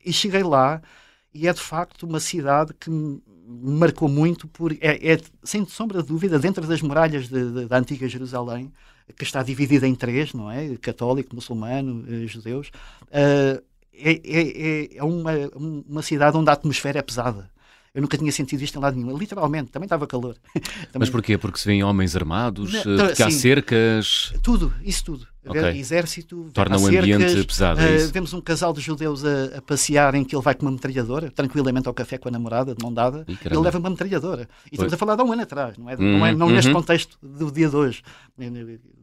e 0.02 0.10
cheguei 0.10 0.42
lá 0.42 0.80
e 1.36 1.46
é 1.46 1.52
de 1.52 1.60
facto 1.60 2.04
uma 2.04 2.18
cidade 2.20 2.72
que 2.74 2.90
me 2.90 3.20
marcou 3.46 4.08
muito 4.08 4.48
por 4.48 4.72
é, 4.72 5.12
é 5.12 5.20
sem 5.44 5.64
sombra 5.66 6.02
de 6.02 6.08
dúvida 6.08 6.38
dentro 6.38 6.66
das 6.66 6.82
muralhas 6.82 7.28
de, 7.28 7.52
de, 7.52 7.66
da 7.66 7.78
antiga 7.78 8.08
Jerusalém 8.08 8.72
que 9.16 9.22
está 9.22 9.42
dividida 9.42 9.86
em 9.86 9.94
três 9.94 10.32
não 10.32 10.50
é 10.50 10.76
católico 10.76 11.34
muçulmano 11.34 12.04
eh, 12.08 12.26
judeus 12.26 12.68
uh, 13.08 13.62
é, 13.92 14.20
é, 14.24 14.96
é 14.96 15.04
uma, 15.04 15.32
uma 15.88 16.02
cidade 16.02 16.36
onde 16.36 16.50
a 16.50 16.54
atmosfera 16.54 16.98
é 16.98 17.02
pesada 17.02 17.50
eu 17.96 18.02
nunca 18.02 18.18
tinha 18.18 18.30
sentido 18.30 18.62
isto 18.62 18.78
em 18.78 18.82
lado 18.82 18.94
nenhum. 18.94 19.16
Literalmente, 19.16 19.70
também 19.70 19.86
estava 19.86 20.06
calor. 20.06 20.36
também... 20.52 20.98
Mas 20.98 21.08
porquê? 21.08 21.38
Porque 21.38 21.58
se 21.58 21.64
vêem 21.64 21.82
homens 21.82 22.14
armados? 22.14 22.70
Não, 22.70 22.82
porque 22.82 23.22
há 23.22 23.30
cercas? 23.30 24.34
Tudo, 24.42 24.70
isso 24.84 25.02
tudo. 25.02 25.26
Okay. 25.46 25.78
Exército, 25.78 26.50
torna 26.52 26.76
o 26.76 26.86
ambiente 26.86 27.44
pesado. 27.44 27.80
É 27.80 28.04
uh, 28.04 28.08
vemos 28.08 28.32
um 28.32 28.40
casal 28.40 28.72
de 28.72 28.80
judeus 28.80 29.24
a, 29.24 29.58
a, 29.58 29.62
passear 29.62 30.14
em 30.14 30.24
que 30.24 30.34
ele 30.34 30.42
vai 30.42 30.54
com 30.54 30.66
uma 30.66 30.72
metralhadora, 30.72 31.30
tranquilamente 31.30 31.86
ao 31.86 31.94
café 31.94 32.18
com 32.18 32.28
a 32.28 32.32
namorada, 32.32 32.74
de 32.74 32.82
mão 32.82 32.92
dada, 32.92 33.24
Ih, 33.28 33.38
ele 33.44 33.58
leva 33.58 33.78
uma 33.78 33.90
metralhadora. 33.90 34.48
E 34.70 34.74
estamos 34.74 34.92
a 34.92 34.96
falar 34.96 35.14
de 35.14 35.22
um 35.22 35.32
ano 35.32 35.42
atrás, 35.42 35.78
não 35.78 35.88
é, 35.88 35.94
uhum, 35.94 36.18
não, 36.18 36.26
é 36.26 36.32
não 36.34 36.46
uhum. 36.46 36.52
neste 36.52 36.72
contexto 36.72 37.16
do 37.22 37.50
dia 37.52 37.68
de 37.68 37.76
hoje. 37.76 38.02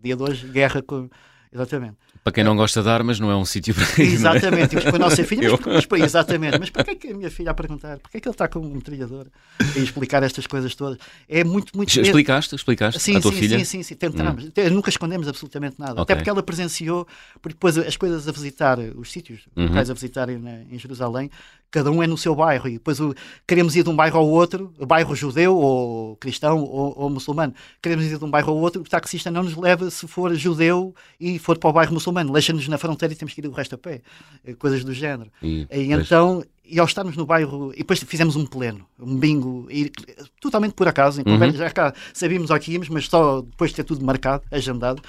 Dia 0.03 0.15
de 0.15 0.23
hoje, 0.23 0.47
guerra 0.47 0.81
com. 0.81 1.09
Exatamente. 1.51 1.95
Para 2.23 2.33
quem 2.33 2.43
não 2.43 2.55
gosta 2.55 2.81
de 2.81 2.87
armas, 2.87 3.19
não 3.19 3.29
é 3.29 3.35
um 3.35 3.43
sítio 3.43 3.75
para 3.75 3.83
ir. 3.83 4.07
É? 4.07 4.13
Exatamente, 4.13 4.77
é? 4.77 4.81
com 4.89 4.95
a 4.95 4.99
nossa 4.99 5.23
filha, 5.25 5.49
mas, 5.65 5.85
mas, 5.89 6.01
exatamente, 6.01 6.57
mas 6.57 6.69
porquê 6.69 6.95
que 6.95 7.09
a 7.09 7.15
minha 7.15 7.29
filha 7.29 7.51
a 7.51 7.53
perguntar? 7.53 7.99
Porquê 7.99 8.21
que 8.21 8.27
ele 8.27 8.33
está 8.33 8.47
com 8.47 8.59
um 8.59 8.69
metralhador? 8.69 9.27
E 9.75 9.79
explicar 9.79 10.23
estas 10.23 10.47
coisas 10.47 10.73
todas. 10.73 10.97
É 11.27 11.43
muito, 11.43 11.75
muito. 11.75 11.99
Explicaste? 11.99 12.55
Explicaste 12.55 13.01
sim, 13.01 13.17
à 13.17 13.21
tua 13.21 13.31
sim, 13.31 13.39
filha? 13.39 13.59
Sim, 13.59 13.65
sim, 13.65 13.83
sim, 13.83 13.95
tentamos. 13.95 14.45
Hum. 14.45 14.51
Nunca 14.71 14.89
escondemos 14.89 15.27
absolutamente 15.27 15.75
nada. 15.77 15.93
Okay. 15.93 16.03
Até 16.03 16.15
porque 16.15 16.29
ela 16.29 16.41
presenciou, 16.41 17.05
porque 17.41 17.55
depois 17.55 17.77
as 17.77 17.97
coisas 17.97 18.25
a 18.27 18.31
visitar, 18.31 18.79
os 18.79 19.11
sítios 19.11 19.41
uhum. 19.55 19.67
locais 19.67 19.89
a 19.89 19.93
visitar 19.93 20.29
em, 20.29 20.41
em 20.71 20.79
Jerusalém, 20.79 21.29
cada 21.73 21.89
um 21.89 22.03
é 22.03 22.07
no 22.07 22.15
seu 22.15 22.35
bairro 22.35 22.67
e 22.67 22.73
depois 22.73 22.99
o, 22.99 23.15
queremos 23.47 23.75
ir 23.75 23.83
de 23.83 23.89
um 23.89 23.95
bairro 23.95 24.19
ao 24.19 24.29
outro, 24.29 24.71
bairro 24.87 25.15
judeu 25.15 25.57
ou 25.57 26.15
cristão 26.17 26.63
ou, 26.63 26.93
ou, 26.95 27.09
muçulmano, 27.09 27.51
queremos 27.81 28.05
ir 28.05 28.19
de 28.19 28.23
um 28.23 28.29
bairro 28.29 28.51
ao 28.51 28.57
outro, 28.57 28.81
o 28.81 28.83
taxista 28.83 29.31
não 29.31 29.41
nos 29.41 29.55
leva 29.55 29.89
se 29.89 30.07
for 30.07 30.31
judeu 30.35 30.93
e 31.19 31.39
for 31.39 31.57
para 31.57 31.71
o 31.71 31.73
bairro 31.73 31.91
muçulmano, 31.91 32.12
deixa-nos 32.31 32.67
na 32.67 32.77
fronteira 32.77 33.13
e 33.13 33.17
temos 33.17 33.33
que 33.33 33.41
ir 33.41 33.47
o 33.47 33.51
resto 33.51 33.75
a 33.75 33.77
pé, 33.77 34.01
eh, 34.45 34.53
coisas 34.53 34.83
do 34.83 34.93
género. 34.93 35.31
E, 35.41 35.67
e 35.71 35.91
então 35.91 36.43
e 36.65 36.79
ao 36.79 36.85
estarmos 36.85 37.17
no 37.17 37.25
bairro, 37.25 37.71
e 37.73 37.79
depois 37.79 37.99
fizemos 37.99 38.35
um 38.35 38.45
pleno, 38.45 38.85
um 38.97 39.17
bingo, 39.17 39.67
e, 39.69 39.91
totalmente 40.39 40.73
por 40.73 40.87
acaso, 40.87 41.19
em 41.19 41.23
conversa, 41.23 41.57
já 41.57 41.69
cá 41.69 41.93
sabíamos 42.13 42.49
ao 42.49 42.59
que 42.59 42.71
íamos, 42.71 42.87
mas 42.87 43.07
só 43.07 43.41
depois 43.41 43.71
de 43.71 43.77
ter 43.77 43.83
tudo 43.83 44.03
marcado, 44.05 44.43
agendado, 44.49 45.01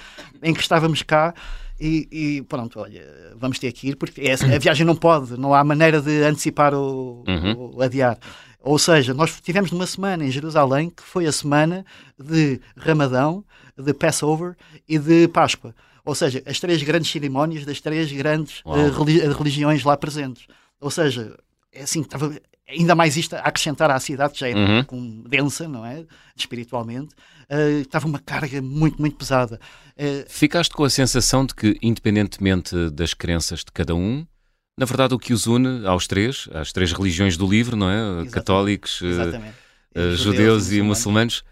em 0.43 0.53
que 0.53 0.59
estávamos 0.59 1.01
cá 1.01 1.33
e, 1.79 2.07
e 2.11 2.41
pronto, 2.43 2.79
olha, 2.79 3.03
vamos 3.37 3.57
ter 3.57 3.71
que 3.71 3.89
ir, 3.89 3.95
porque 3.95 4.21
é, 4.21 4.33
a 4.33 4.59
viagem 4.59 4.85
não 4.85 4.95
pode, 4.95 5.37
não 5.37 5.53
há 5.53 5.63
maneira 5.63 6.01
de 6.01 6.23
antecipar 6.23 6.73
ou, 6.73 7.23
ou 7.57 7.81
adiar. 7.81 8.17
Ou 8.61 8.79
seja, 8.79 9.13
nós 9.13 9.39
tivemos 9.41 9.71
numa 9.71 9.85
semana 9.85 10.25
em 10.25 10.31
Jerusalém 10.31 10.89
que 10.89 11.03
foi 11.03 11.25
a 11.27 11.31
semana 11.31 11.85
de 12.19 12.59
Ramadão, 12.75 13.45
de 13.77 13.93
Passover 13.93 14.55
e 14.87 14.97
de 14.97 15.27
Páscoa. 15.27 15.73
Ou 16.05 16.15
seja, 16.15 16.43
as 16.45 16.59
três 16.59 16.81
grandes 16.83 17.11
cerimónias 17.11 17.65
das 17.65 17.81
três 17.81 18.11
grandes 18.11 18.61
uh, 18.63 18.91
religi 18.91 19.27
religiões 19.27 19.83
lá 19.83 19.97
presentes. 19.97 20.45
Ou 20.79 20.91
seja, 20.91 21.35
é 21.71 21.83
assim, 21.83 22.01
estava 22.01 22.31
ainda 22.67 22.95
mais 22.95 23.15
isto 23.17 23.35
a 23.35 23.39
acrescentar 23.39 23.91
à 23.91 23.99
cidade, 23.99 24.33
que 24.33 24.39
já 24.39 24.49
é 24.49 24.55
uhum. 24.55 24.83
com, 24.83 25.23
densa, 25.27 25.67
não 25.67 25.85
é? 25.85 26.05
Espiritualmente, 26.35 27.13
uh, 27.49 27.81
estava 27.81 28.07
uma 28.07 28.19
carga 28.19 28.61
muito, 28.61 28.99
muito 28.99 29.15
pesada. 29.15 29.59
Uh, 29.97 30.25
Ficaste 30.27 30.73
com 30.73 30.83
a 30.83 30.89
sensação 30.89 31.45
de 31.45 31.53
que, 31.53 31.77
independentemente 31.81 32.89
das 32.91 33.13
crenças 33.13 33.59
de 33.59 33.71
cada 33.71 33.95
um, 33.95 34.25
na 34.77 34.85
verdade, 34.85 35.13
o 35.13 35.19
que 35.19 35.33
os 35.33 35.47
une 35.47 35.87
aos 35.87 36.05
três, 36.05 36.49
às 36.53 36.73
três 36.73 36.91
religiões 36.91 37.37
do 37.37 37.47
livro, 37.47 37.77
não 37.77 37.89
é? 37.89 37.95
Exatamente. 37.95 38.31
Católicos, 38.31 39.01
uh, 39.01 40.15
judeus, 40.15 40.71
e 40.71 40.81
muçulmanos, 40.81 41.43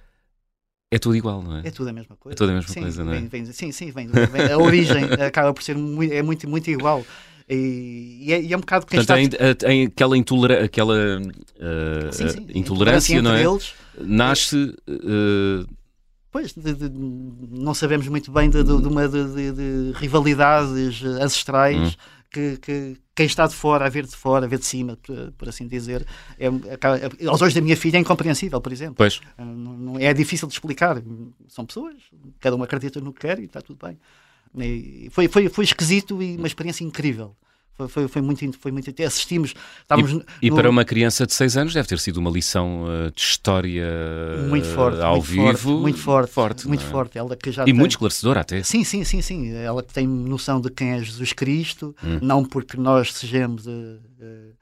é 0.95 0.99
tudo 0.99 1.15
igual, 1.15 1.41
não 1.41 1.57
é? 1.57 1.61
É 1.65 1.71
tudo 1.71 1.89
a 1.89 1.93
mesma 1.93 2.15
coisa. 2.15 2.35
É 2.35 2.37
tudo 2.37 2.51
a 2.51 2.53
mesma 2.53 2.69
sim, 2.71 2.81
coisa, 2.81 3.03
não 3.03 3.13
é? 3.13 3.19
Vem, 3.19 3.27
vem, 3.27 3.45
sim, 3.45 3.71
sim, 3.71 3.91
vem, 3.91 4.07
vem, 4.07 4.51
a 4.51 4.57
origem 4.57 5.05
acaba 5.25 5.53
por 5.53 5.63
ser 5.63 5.75
muito, 5.75 6.13
é 6.13 6.21
muito, 6.21 6.47
muito 6.47 6.69
igual. 6.69 7.05
E, 7.49 8.19
e, 8.21 8.33
é, 8.33 8.41
e, 8.41 8.53
é, 8.53 8.57
um 8.57 8.59
bocado 8.59 8.85
quem 8.85 8.99
Portanto, 8.99 9.33
está... 9.33 9.55
tem, 9.55 9.85
aquela, 9.87 10.17
intolera 10.17 10.63
aquela 10.63 10.95
uh, 10.95 12.13
sim, 12.13 12.29
sim. 12.29 12.47
intolerância, 12.53 13.21
não 13.21 13.33
é? 13.33 13.43
Eles, 13.43 13.73
Nasce. 13.99 14.75
Uh, 14.87 15.67
pois, 16.31 16.53
de, 16.53 16.73
de, 16.73 16.89
não 16.89 17.73
sabemos 17.73 18.07
muito 18.07 18.31
bem 18.31 18.49
de, 18.49 18.63
de, 18.63 18.71
uma 18.71 19.07
de, 19.07 19.91
rivalidades 19.95 21.03
ancestrais 21.03 21.77
hum 21.77 22.22
que, 22.33 22.57
que, 22.57 22.97
quem 23.13 23.27
está 23.27 23.45
de 23.45 23.53
fora 23.53 23.85
a 23.85 23.89
ver 23.89 24.05
de 24.05 24.15
fora, 24.15 24.45
a 24.45 24.49
ver 24.49 24.57
de 24.57 24.65
cima, 24.65 24.97
por, 24.97 25.31
por 25.33 25.47
assim 25.47 25.67
dizer, 25.67 26.05
é, 26.39 26.47
é, 26.47 27.27
aos 27.27 27.41
olhos 27.41 27.53
da 27.53 27.61
minha 27.61 27.77
filha 27.77 27.97
é 27.97 27.99
incompreensível, 27.99 28.59
por 28.59 28.73
exemplo. 28.73 28.95
Pois. 28.95 29.21
Não, 29.37 29.97
é 29.99 30.11
difícil 30.13 30.47
de 30.47 30.55
explicar. 30.55 31.01
São 31.47 31.65
pessoas, 31.65 31.95
cada 32.39 32.55
um 32.55 32.63
acredita 32.63 32.99
no 32.99 33.13
que 33.13 33.21
quer 33.21 33.39
e 33.39 33.45
está 33.45 33.61
tudo 33.61 33.85
bem. 33.85 33.97
E 34.57 35.09
foi, 35.11 35.27
foi, 35.27 35.47
foi 35.47 35.63
esquisito 35.63 36.21
e 36.21 36.35
uma 36.35 36.47
experiência 36.47 36.83
incrível. 36.83 37.35
Foi, 37.75 37.87
foi, 37.87 38.07
foi, 38.07 38.21
muito, 38.21 38.59
foi 38.59 38.71
muito. 38.71 38.93
Assistimos. 39.03 39.53
Estávamos 39.81 40.11
e, 40.11 40.15
no... 40.15 40.25
e 40.41 40.51
para 40.51 40.69
uma 40.69 40.85
criança 40.85 41.25
de 41.25 41.33
6 41.33 41.57
anos 41.57 41.73
deve 41.73 41.87
ter 41.87 41.99
sido 41.99 42.17
uma 42.17 42.29
lição 42.29 42.83
uh, 42.83 43.11
de 43.11 43.21
história 43.21 43.83
muito 44.47 44.67
forte, 44.67 45.01
ao 45.01 45.15
muito 45.15 45.27
vivo. 45.27 45.57
Forte, 45.57 45.81
muito 45.81 45.99
forte. 45.99 46.31
forte 46.31 46.67
muito 46.67 46.83
é? 46.83 46.87
forte. 46.87 47.17
Ela 47.17 47.35
que 47.35 47.51
já 47.51 47.63
e 47.63 47.65
tem... 47.65 47.73
muito 47.73 47.91
esclarecedora 47.91 48.41
até. 48.41 48.61
Sim, 48.61 48.83
sim, 48.83 49.03
sim, 49.03 49.21
sim. 49.21 49.53
Ela 49.53 49.81
que 49.81 49.93
tem 49.93 50.07
noção 50.07 50.61
de 50.61 50.69
quem 50.69 50.91
é 50.91 51.03
Jesus 51.03 51.33
Cristo, 51.33 51.95
hum. 52.03 52.19
não 52.21 52.45
porque 52.45 52.77
nós 52.77 53.11
sejamos. 53.13 53.65
Uh, 53.65 53.69
uh, 54.19 54.53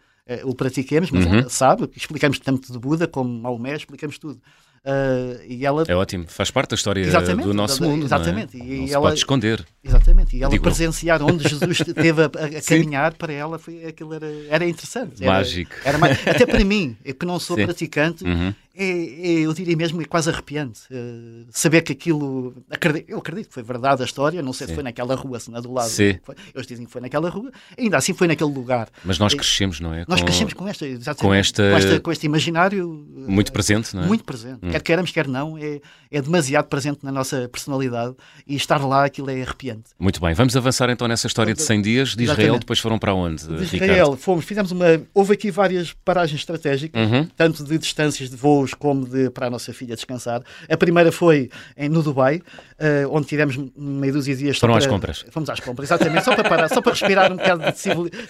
o 0.44 0.56
pratiquemos, 0.56 1.12
mas 1.12 1.26
uhum. 1.26 1.40
ela 1.40 1.50
sabe, 1.50 1.90
explicamos 1.94 2.40
tanto 2.40 2.72
de 2.72 2.80
Buda 2.80 3.06
como 3.06 3.30
Maomé, 3.42 3.76
explicamos 3.76 4.18
tudo. 4.18 4.40
Uh, 4.84 5.40
e 5.48 5.64
ela... 5.64 5.84
É 5.88 5.96
ótimo, 5.96 6.26
faz 6.28 6.50
parte 6.50 6.72
da 6.72 6.76
história 6.76 7.02
exatamente, 7.02 7.46
do 7.46 7.54
nosso 7.54 7.84
mundo. 7.84 8.06
Exatamente. 8.06 8.58
Não, 8.58 8.66
é? 8.66 8.68
e 8.68 8.80
não 8.80 8.88
ela... 8.88 9.02
pode 9.10 9.20
esconder. 9.20 9.66
Exatamente. 9.84 10.36
E 10.36 10.42
ela 10.42 10.52
Digo... 10.52 10.64
presenciar 10.64 11.22
onde 11.22 11.48
Jesus 11.48 11.80
esteve 11.88 12.24
a, 12.24 12.26
a 12.26 12.62
caminhar 12.62 13.14
para 13.14 13.32
ela 13.32 13.60
foi 13.60 13.86
aquilo 13.86 14.14
era, 14.14 14.28
era 14.50 14.68
interessante. 14.68 15.24
Era, 15.24 15.34
Mágico. 15.34 15.72
Era, 15.86 15.98
até 16.32 16.46
para 16.46 16.64
mim, 16.66 16.98
que 17.04 17.26
não 17.26 17.40
sou 17.40 17.56
Sim. 17.56 17.66
praticante, 17.66 18.24
uhum 18.24 18.54
é, 18.74 18.86
é, 18.86 19.32
eu 19.46 19.54
diria 19.54 19.76
mesmo, 19.76 20.02
é 20.02 20.06
quase 20.06 20.30
arrepiante. 20.30 20.82
Uh, 20.90 21.46
saber 21.52 21.82
que 21.82 21.92
aquilo. 21.92 22.56
Acredito, 22.70 23.10
eu 23.10 23.18
acredito 23.18 23.48
que 23.48 23.54
foi 23.54 23.64
verdade 23.64 24.02
a 24.02 24.06
história, 24.06 24.42
não 24.42 24.54
sei 24.54 24.68
Sim. 24.68 24.72
se 24.72 24.76
foi 24.76 24.84
naquela 24.84 25.14
rua, 25.16 25.40
se 25.40 25.52
na 25.52 25.60
do 25.60 25.74
lado. 25.74 25.90
Sim. 25.90 26.18
Foi, 26.24 26.36
eles 26.56 26.68
dizem 26.68 26.86
que 26.86 26.92
foi 26.92 27.02
naquela 27.02 27.30
rua, 27.30 27.52
ainda 27.78 27.98
assim 27.98 28.14
foi 28.14 28.28
naquele 28.28 28.52
lugar. 28.52 28.88
Mas 29.04 29.20
nós 29.20 29.34
crescemos, 29.34 29.80
não 29.80 29.94
é? 29.94 30.06
Nós 30.08 30.22
com, 30.22 30.26
crescemos 30.26 30.54
com 30.54 30.68
esta, 30.68 30.86
com, 31.16 31.34
esta, 31.34 31.70
com, 31.70 31.78
esta, 31.78 32.00
com 32.00 32.12
este 32.12 32.26
imaginário. 32.26 33.06
Eh, 33.18 33.32
muito 33.32 33.52
presente, 33.52 33.94
não 33.96 34.04
é? 34.04 34.08
Muito 34.08 34.24
presente. 34.24 34.60
Hum. 34.64 34.72
Quer 34.72 34.82
queiramos, 34.82 35.12
quer 35.12 35.28
não, 35.28 35.58
é, 35.58 35.82
é 36.10 36.22
demasiado 36.22 36.68
presente 36.68 37.00
na 37.04 37.12
nossa 37.12 37.50
personalidade 37.50 38.16
e 38.48 38.56
estar 38.56 38.84
lá 38.86 39.06
aquilo 39.06 39.30
é 39.30 39.42
arrepiante. 39.42 39.92
Muito 40.00 40.22
bem, 40.22 40.34
vamos 40.34 40.56
avançar 40.56 40.90
então 40.90 41.08
nessa 41.08 41.28
história 41.28 41.54
de 41.54 41.62
100 41.62 41.82
dias 41.82 42.10
de 42.16 42.24
Israel, 42.24 42.40
Exatamente. 42.40 42.60
depois 42.62 42.80
foram 42.80 42.98
para 42.98 43.14
onde? 43.14 43.46
De 43.48 43.76
Israel, 43.76 44.16
fomos, 44.16 44.46
fizemos 44.46 44.72
uma. 44.72 44.86
Houve 45.14 45.34
aqui 45.34 45.52
várias 45.52 45.94
paragens 46.06 46.40
estratégicas, 46.40 47.02
uhum. 47.02 47.28
tanto 47.36 47.64
de 47.66 47.78
distâncias 47.78 48.30
de 48.30 48.36
voos 48.62 48.74
como 48.74 49.06
de 49.06 49.30
para 49.30 49.48
a 49.48 49.50
nossa 49.50 49.74
filha 49.74 49.96
descansar. 49.96 50.42
A 50.70 50.78
primeira 50.78 51.12
foi 51.12 51.50
em, 51.76 51.90
no 51.90 52.04
Dubai, 52.04 52.38
uh, 52.38 53.10
onde 53.10 53.28
tivemos 53.28 53.58
meia 53.76 54.14
dúzia 54.14 54.36
de 54.36 54.44
dias. 54.44 54.58
Foram 54.58 54.76
às 54.76 54.86
compras. 54.86 55.26
Fomos 55.32 55.50
às 55.50 55.60
compras, 55.60 55.90
exatamente, 55.90 56.24
só 56.24 56.36
para 56.36 56.48
parar, 56.48 56.70
só 56.70 56.82
para 56.82 56.92
respirar 56.92 57.32
um 57.32 57.38
bocado 57.38 57.64
de 57.72 57.78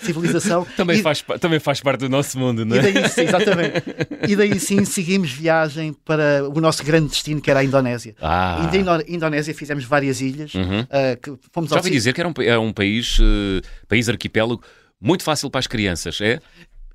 civilização. 0.05 0.65
Também, 0.75 0.99
e, 0.99 1.01
faz, 1.01 1.23
também 1.39 1.59
faz 1.59 1.81
parte 1.81 2.01
do 2.01 2.09
nosso 2.09 2.39
mundo, 2.39 2.65
não 2.65 2.77
é? 2.77 2.79
E 2.79 2.93
daí, 2.93 3.09
sim, 3.09 3.21
exatamente. 3.21 3.83
E 4.27 4.35
daí 4.35 4.59
sim 4.59 4.85
seguimos 4.85 5.31
viagem 5.31 5.93
para 6.05 6.47
o 6.49 6.61
nosso 6.61 6.83
grande 6.83 7.09
destino, 7.09 7.41
que 7.41 7.51
era 7.51 7.59
a 7.59 7.63
Indonésia. 7.63 8.15
Ah. 8.21 8.61
E 8.63 8.83
da 8.83 9.03
Indonésia 9.07 9.53
fizemos 9.53 9.83
várias 9.83 10.21
ilhas. 10.21 10.53
Uhum. 10.53 10.81
Uh, 10.81 11.21
que 11.21 11.33
fomos 11.51 11.69
Já 11.69 11.77
ouvi 11.77 11.89
dizer 11.89 12.13
que 12.13 12.21
era 12.21 12.29
um, 12.29 12.33
era 12.39 12.59
um 12.59 12.71
país, 12.71 13.19
uh, 13.19 13.61
país 13.87 14.07
arquipélago 14.07 14.61
muito 15.01 15.23
fácil 15.23 15.49
para 15.49 15.59
as 15.59 15.67
crianças, 15.67 16.21
é? 16.21 16.39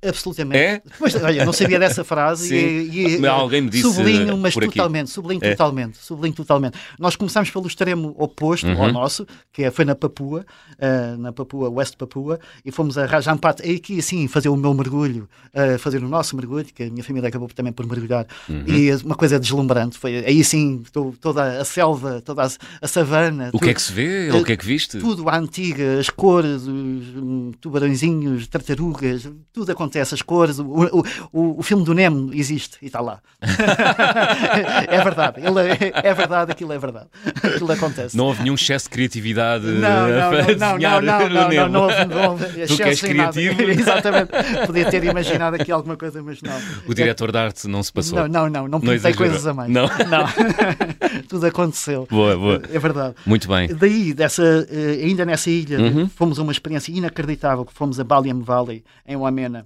Absolutamente. 0.05 0.57
É? 0.57 0.81
Mas, 0.99 1.15
olha, 1.15 1.43
não 1.43 1.53
sabia 1.53 1.79
dessa 1.79 2.03
frase 2.03 2.53
e, 2.55 3.17
e 3.19 3.27
alguém 3.27 3.61
me 3.61 3.69
disse 3.69 3.91
sublinho, 3.91 4.37
mas 4.37 4.53
totalmente, 4.53 5.09
sublinho 5.09 5.43
é. 5.43 5.51
totalmente, 5.51 5.97
sublinho 5.97 6.35
totalmente. 6.35 6.77
Nós 6.99 7.15
começámos 7.15 7.49
pelo 7.49 7.67
extremo 7.67 8.15
oposto 8.17 8.67
uhum. 8.67 8.83
ao 8.83 8.91
nosso, 8.91 9.25
que 9.51 9.63
é, 9.63 9.71
foi 9.71 9.85
na 9.85 9.95
Papua, 9.95 10.45
uh, 10.73 11.17
na 11.17 11.33
Papua, 11.33 11.69
West 11.69 11.95
Papua, 11.97 12.39
e 12.63 12.71
fomos 12.71 12.97
a 12.97 13.05
Rajampat, 13.05 13.61
e 13.65 13.75
aqui 13.75 13.99
assim 13.99 14.27
fazer 14.27 14.49
o 14.49 14.55
meu 14.55 14.73
mergulho, 14.73 15.27
uh, 15.53 15.79
fazer 15.79 16.03
o 16.03 16.07
nosso 16.07 16.35
mergulho, 16.35 16.65
que 16.65 16.83
a 16.83 16.89
minha 16.89 17.03
família 17.03 17.29
acabou 17.29 17.47
também 17.49 17.73
por 17.73 17.85
mergulhar, 17.87 18.27
uhum. 18.47 18.63
e 18.67 18.91
uma 19.03 19.15
coisa 19.15 19.39
deslumbrante, 19.39 19.97
foi 19.97 20.23
aí 20.25 20.43
sim, 20.43 20.83
toda 21.19 21.59
a 21.59 21.65
selva, 21.65 22.21
toda 22.21 22.43
a, 22.43 22.49
a 22.81 22.87
savana. 22.87 23.49
O 23.49 23.51
tudo, 23.51 23.63
que 23.63 23.69
é 23.69 23.73
que 23.73 23.81
se 23.81 23.91
vê? 23.91 24.29
Uh, 24.29 24.37
o 24.37 24.43
que 24.43 24.51
é 24.53 24.57
que 24.57 24.65
viste? 24.65 24.99
Tudo 24.99 25.27
à 25.27 25.37
antiga, 25.37 25.99
as 25.99 26.09
cores, 26.09 26.61
os 26.63 26.67
um, 26.67 27.51
tubarõezinhos, 27.59 28.47
tartarugas, 28.47 29.27
tudo 29.51 29.71
aconteceu 29.71 29.86
acontece, 29.87 30.13
as 30.13 30.21
cores, 30.21 30.59
o, 30.59 30.65
o, 30.65 31.03
o, 31.31 31.59
o 31.59 31.63
filme 31.63 31.83
do 31.83 31.93
Nemo 31.93 32.31
existe 32.33 32.77
e 32.81 32.87
está 32.87 32.99
lá. 32.99 33.19
é 34.87 35.03
verdade, 35.03 35.41
ele 35.41 35.59
é, 35.59 36.09
é, 36.09 36.13
verdade, 36.13 36.51
aquilo 36.51 36.73
é 36.73 36.77
verdade. 36.77 37.07
Aquilo 37.43 37.71
acontece. 37.71 38.15
Não 38.15 38.25
houve 38.25 38.43
nenhum 38.43 38.55
excesso 38.55 38.85
de 38.85 38.91
criatividade 38.91 39.65
não, 39.65 40.07
não, 40.07 40.29
para 40.29 40.55
não, 40.55 40.77
não, 40.77 41.01
não, 41.01 41.29
não, 41.29 41.49
não, 41.49 41.69
não, 41.69 41.81
houve, 41.83 42.05
não 42.05 42.31
houve 42.31 42.67
tu 42.67 42.83
és 42.83 43.01
criativo. 43.01 43.61
Exatamente. 43.71 44.31
Podia 44.65 44.89
ter 44.89 45.03
imaginado 45.03 45.55
aqui 45.55 45.71
alguma 45.71 45.95
coisa, 45.95 46.21
mas 46.21 46.41
não. 46.41 46.59
O 46.85 46.93
diretor 46.93 47.31
de 47.31 47.37
arte 47.37 47.67
não 47.67 47.81
se 47.81 47.93
passou. 47.93 48.19
Não, 48.19 48.27
não, 48.27 48.49
não, 48.49 48.67
não 48.67 48.81
pintei 48.81 49.13
coisas 49.13 49.45
a 49.47 49.53
mais. 49.53 49.71
Não. 49.71 49.87
não. 49.87 50.27
Tudo 51.29 51.45
aconteceu. 51.45 52.07
Boa, 52.09 52.35
boa. 52.35 52.61
É 52.71 52.79
verdade. 52.79 53.15
Muito 53.25 53.47
bem. 53.47 53.67
Daí, 53.73 54.13
dessa, 54.13 54.67
eh, 54.69 55.05
ainda 55.05 55.25
nessa 55.25 55.49
ilha, 55.49 55.79
uhum. 55.79 56.09
fomos 56.09 56.39
a 56.39 56.43
uma 56.43 56.51
experiência 56.51 56.91
inacreditável, 56.91 57.65
que 57.65 57.73
fomos 57.73 57.99
a 57.99 58.03
Baliam 58.03 58.41
Valley, 58.41 58.83
em 59.07 59.15
Wamena 59.15 59.65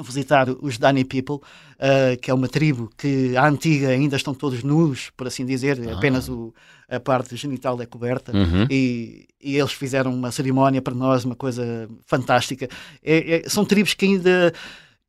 visitar 0.00 0.48
os 0.48 0.78
Dani 0.78 1.04
People, 1.04 1.36
uh, 1.36 2.18
que 2.20 2.30
é 2.30 2.34
uma 2.34 2.48
tribo 2.48 2.90
que 2.96 3.36
à 3.36 3.46
antiga 3.46 3.88
ainda 3.88 4.16
estão 4.16 4.32
todos 4.32 4.62
nus, 4.62 5.10
por 5.16 5.26
assim 5.26 5.44
dizer, 5.44 5.78
ah. 5.86 5.96
apenas 5.96 6.28
o, 6.28 6.54
a 6.88 6.98
parte 6.98 7.36
genital 7.36 7.80
é 7.80 7.86
coberta, 7.86 8.34
uhum. 8.34 8.66
e, 8.70 9.26
e, 9.42 9.56
eles 9.56 9.72
fizeram 9.72 10.14
uma 10.14 10.32
cerimónia 10.32 10.80
para 10.80 10.94
nós, 10.94 11.24
uma 11.24 11.36
coisa 11.36 11.88
fantástica. 12.06 12.68
É, 13.02 13.36
é, 13.36 13.48
são 13.48 13.64
tribos 13.64 13.92
que 13.92 14.06
ainda 14.06 14.52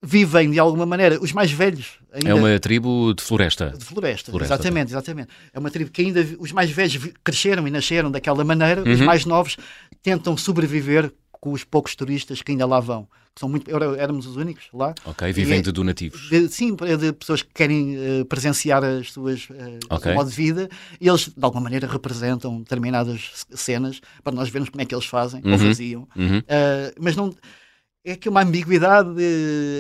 vivem 0.06 0.52
de 0.52 0.60
alguma 0.60 0.86
maneira, 0.86 1.18
os 1.22 1.32
mais 1.32 1.50
velhos. 1.50 1.94
Ainda... 2.12 2.30
É 2.30 2.34
uma 2.34 2.60
tribo 2.60 3.14
de 3.14 3.24
floresta. 3.24 3.74
De 3.78 3.86
floresta, 3.86 4.32
floresta 4.32 4.56
exatamente, 4.56 4.90
exatamente. 4.90 5.30
É 5.54 5.60
uma 5.60 5.72
tribo 5.72 5.90
que 5.90 6.02
ainda 6.02 6.28
os 6.40 6.52
mais 6.52 6.70
velhos 6.70 7.00
cresceram 7.24 7.66
e 7.66 7.72
nasceram 7.72 8.12
daquela 8.12 8.44
maneira, 8.44 8.84
uhum. 8.84 8.92
os 8.92 9.00
mais 9.00 9.26
novos 9.26 9.56
tentam 10.02 10.36
sobreviver 10.36 11.10
com 11.32 11.54
os 11.54 11.64
poucos 11.64 11.96
turistas 11.96 12.42
que 12.42 12.52
ainda 12.52 12.66
lá 12.66 12.82
vão. 12.82 13.08
Que 13.36 13.40
são 13.40 13.50
muito, 13.50 13.70
éramos 13.98 14.28
os 14.28 14.36
únicos 14.36 14.66
lá. 14.72 14.94
Ok, 15.06 15.32
vivem 15.34 15.60
e, 15.60 15.62
de 15.64 15.72
donativos. 15.72 16.30
De, 16.30 16.48
sim, 16.50 16.76
de 16.76 17.14
pessoas 17.14 17.42
que 17.42 17.50
querem 17.52 17.96
uh, 17.98 18.26
presenciar 18.26 18.84
as 18.84 19.12
suas 19.12 19.50
uh, 19.50 19.80
okay. 19.90 20.14
modo 20.14 20.30
de 20.30 20.36
vida. 20.36 20.70
E 21.02 21.08
eles, 21.08 21.30
de 21.30 21.44
alguma 21.44 21.64
maneira, 21.64 21.88
representam 21.88 22.60
determinadas 22.60 23.46
cenas 23.50 24.02
para 24.24 24.36
nós 24.36 24.50
vermos 24.50 24.70
como 24.70 24.82
é 24.82 24.86
que 24.86 24.94
eles 24.94 25.06
fazem, 25.06 25.42
uhum. 25.44 25.54
ou 25.54 25.58
faziam. 25.58 26.08
Uhum. 26.16 26.40
Uh, 26.40 26.94
mas 27.00 27.16
não 27.16 27.34
é 28.06 28.18
que 28.18 28.28
uma 28.28 28.44
ambiguidade 28.44 29.16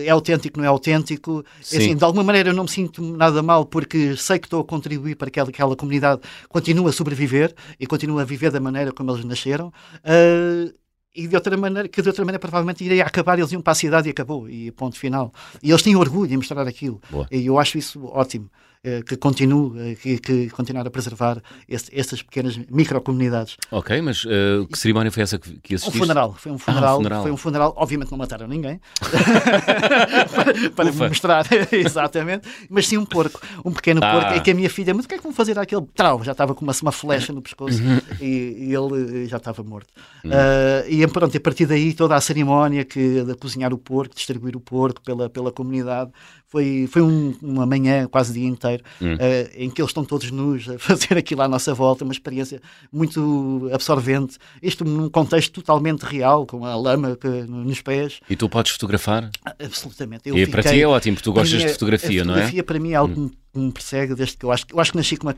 é 0.05 0.09
autêntico, 0.09 0.57
não 0.57 0.65
é 0.65 0.69
autêntico. 0.69 1.43
É 1.71 1.77
assim, 1.77 1.95
de 1.95 2.03
alguma 2.03 2.23
maneira 2.23 2.49
eu 2.49 2.53
não 2.53 2.63
me 2.63 2.69
sinto 2.69 3.01
nada 3.01 3.43
mal 3.43 3.65
porque 3.65 4.15
sei 4.15 4.39
que 4.39 4.47
estou 4.47 4.61
a 4.61 4.63
contribuir 4.63 5.15
para 5.15 5.29
que 5.29 5.39
aquela, 5.39 5.49
aquela 5.49 5.75
comunidade 5.75 6.21
continue 6.47 6.87
a 6.87 6.93
sobreviver 6.93 7.53
e 7.77 7.85
continue 7.85 8.21
a 8.21 8.25
viver 8.25 8.49
da 8.49 8.61
maneira 8.61 8.93
como 8.93 9.11
eles 9.11 9.25
nasceram. 9.25 9.73
Uh, 9.99 10.73
e 11.15 11.27
de 11.27 11.35
outra 11.35 11.55
maneira, 11.55 11.87
que 11.87 12.01
de 12.01 12.07
outra 12.09 12.23
maneira 12.25 12.39
provavelmente 12.39 12.83
iria 12.83 13.05
acabar, 13.05 13.37
eles 13.37 13.51
iam 13.51 13.61
para 13.61 13.71
a 13.71 13.75
cidade 13.75 14.07
e 14.07 14.11
acabou, 14.11 14.49
e 14.49 14.71
ponto 14.71 14.97
final. 14.97 15.31
E 15.61 15.69
eles 15.69 15.81
tinham 15.83 15.99
orgulho 15.99 16.33
em 16.33 16.37
mostrar 16.37 16.67
aquilo. 16.67 16.99
Boa. 17.09 17.27
E 17.31 17.45
eu 17.45 17.59
acho 17.59 17.77
isso 17.77 18.03
ótimo. 18.05 18.49
Eh, 18.83 19.01
Que 19.03 19.15
continue, 19.17 19.91
eh, 19.91 19.95
que, 19.95 20.17
que 20.19 20.49
continuar 20.49 20.85
a 20.85 20.91
preservar 20.91 21.41
esse, 21.69 21.89
essas 21.97 22.21
pequenas 22.21 22.57
microcomunidades. 22.69 23.55
Ok, 23.71 24.01
mas 24.01 24.25
uh, 24.25 24.67
que 24.71 24.77
cerimónia 24.77 25.11
foi 25.11 25.23
essa 25.23 25.39
que, 25.39 25.57
que 25.59 25.73
Um 25.73 25.77
assististe? 25.77 25.99
funeral, 25.99 26.35
foi 26.37 26.51
um 26.51 26.57
funeral, 26.57 26.97
funeral. 26.97 27.21
foi 27.23 27.31
um 27.31 27.37
funeral, 27.37 27.73
obviamente 27.77 28.11
não 28.11 28.17
mataram 28.17 28.47
ninguém 28.47 28.79
para, 30.75 30.91
para 30.91 30.91
mostrar, 31.09 31.45
exatamente, 31.71 32.47
mas 32.69 32.87
sim 32.87 32.97
um 32.97 33.05
porco, 33.05 33.39
um 33.63 33.71
pequeno 33.71 34.01
Ah. 34.03 34.11
porco, 34.11 34.33
é 34.33 34.39
que 34.39 34.51
a 34.51 34.53
minha 34.53 34.69
filha, 34.69 34.93
mas 34.93 35.05
o 35.05 35.07
que 35.07 35.15
é 35.15 35.17
que 35.17 35.23
vão 35.23 35.33
fazer 35.33 35.57
àquele 35.57 35.85
trau? 35.95 36.23
Já 36.23 36.31
estava 36.33 36.53
com 36.53 36.63
uma, 36.63 36.73
uma 36.81 36.91
flecha 36.91 37.31
no 37.33 37.41
pescoço 37.41 37.81
Uhum. 37.81 37.99
e, 38.21 38.67
e 38.69 38.73
ele 38.75 39.25
já 39.27 39.37
estava 39.37 39.63
morto. 39.63 39.87
Ah, 40.25 40.83
e 40.87 41.05
pronto, 41.07 41.35
a 41.35 41.39
partir 41.39 41.65
daí 41.65 41.93
toda 41.93 42.15
a 42.15 42.21
cerimónia 42.21 42.83
que, 42.85 43.23
de 43.23 43.35
cozinhar 43.35 43.73
o 43.73 43.77
porco, 43.77 44.13
distribuir 44.15 44.55
o 44.55 44.59
porco 44.59 45.01
pela, 45.01 45.29
pela 45.29 45.51
comunidade, 45.51 46.11
foi, 46.53 46.87
foi 46.87 47.01
um- 47.01 47.33
uma 47.41 47.65
manhã, 47.65 48.07
quase 48.07 48.29
o 48.29 48.33
dia 48.35 48.47
inteiro, 48.47 48.83
Hum. 49.01 49.17
eh, 49.19 49.49
em 49.55 49.71
que 49.71 49.81
eles 49.81 49.89
estão 49.89 50.05
todos 50.05 50.29
nus 50.29 50.69
a 50.69 50.77
fazer 50.77 51.17
aquilo 51.17 51.41
à 51.41 51.47
nossa 51.47 51.73
volta, 51.73 52.03
uma 52.03 52.13
experiência 52.13 52.61
muito 52.91 53.67
absorvente. 53.73 54.37
Isto 54.61 54.85
num 54.85 55.09
contexto 55.09 55.51
totalmente 55.51 56.03
real, 56.03 56.45
com 56.45 56.63
a 56.63 56.75
lama 56.75 57.17
que- 57.19 57.27
nos 57.47 57.81
pés. 57.81 58.19
E 58.29 58.35
tu 58.35 58.47
podes 58.47 58.71
fotografar? 58.73 59.31
Absolutamente. 59.59 60.29
Eu 60.29 60.37
e 60.37 60.45
para 60.45 60.61
fiquei- 60.61 60.77
ti 60.77 60.83
é 60.83 60.87
ótimo, 60.87 61.15
porque 61.15 61.23
tu 61.29 61.33
para 61.33 61.41
gostas 61.41 61.59
mim 61.59 61.65
de 61.65 61.73
fotografia, 61.73 62.21
a 62.21 62.25
não 62.25 62.33
é? 62.33 62.35
fotografia 62.37 62.63
para 62.63 62.79
mim 62.79 62.91
é 62.91 62.95
algo 62.95 63.19
me- 63.19 63.31
que 63.53 63.59
me 63.59 63.71
persegue 63.71 64.15
desde 64.15 64.35
que 64.35 64.45
eu 64.45 64.51
acho, 64.51 64.65
que- 64.65 64.73
eu 64.73 64.79
acho 64.79 64.91
que 64.91 64.97
nasci 64.97 65.15
com 65.15 65.27
uma 65.27 65.33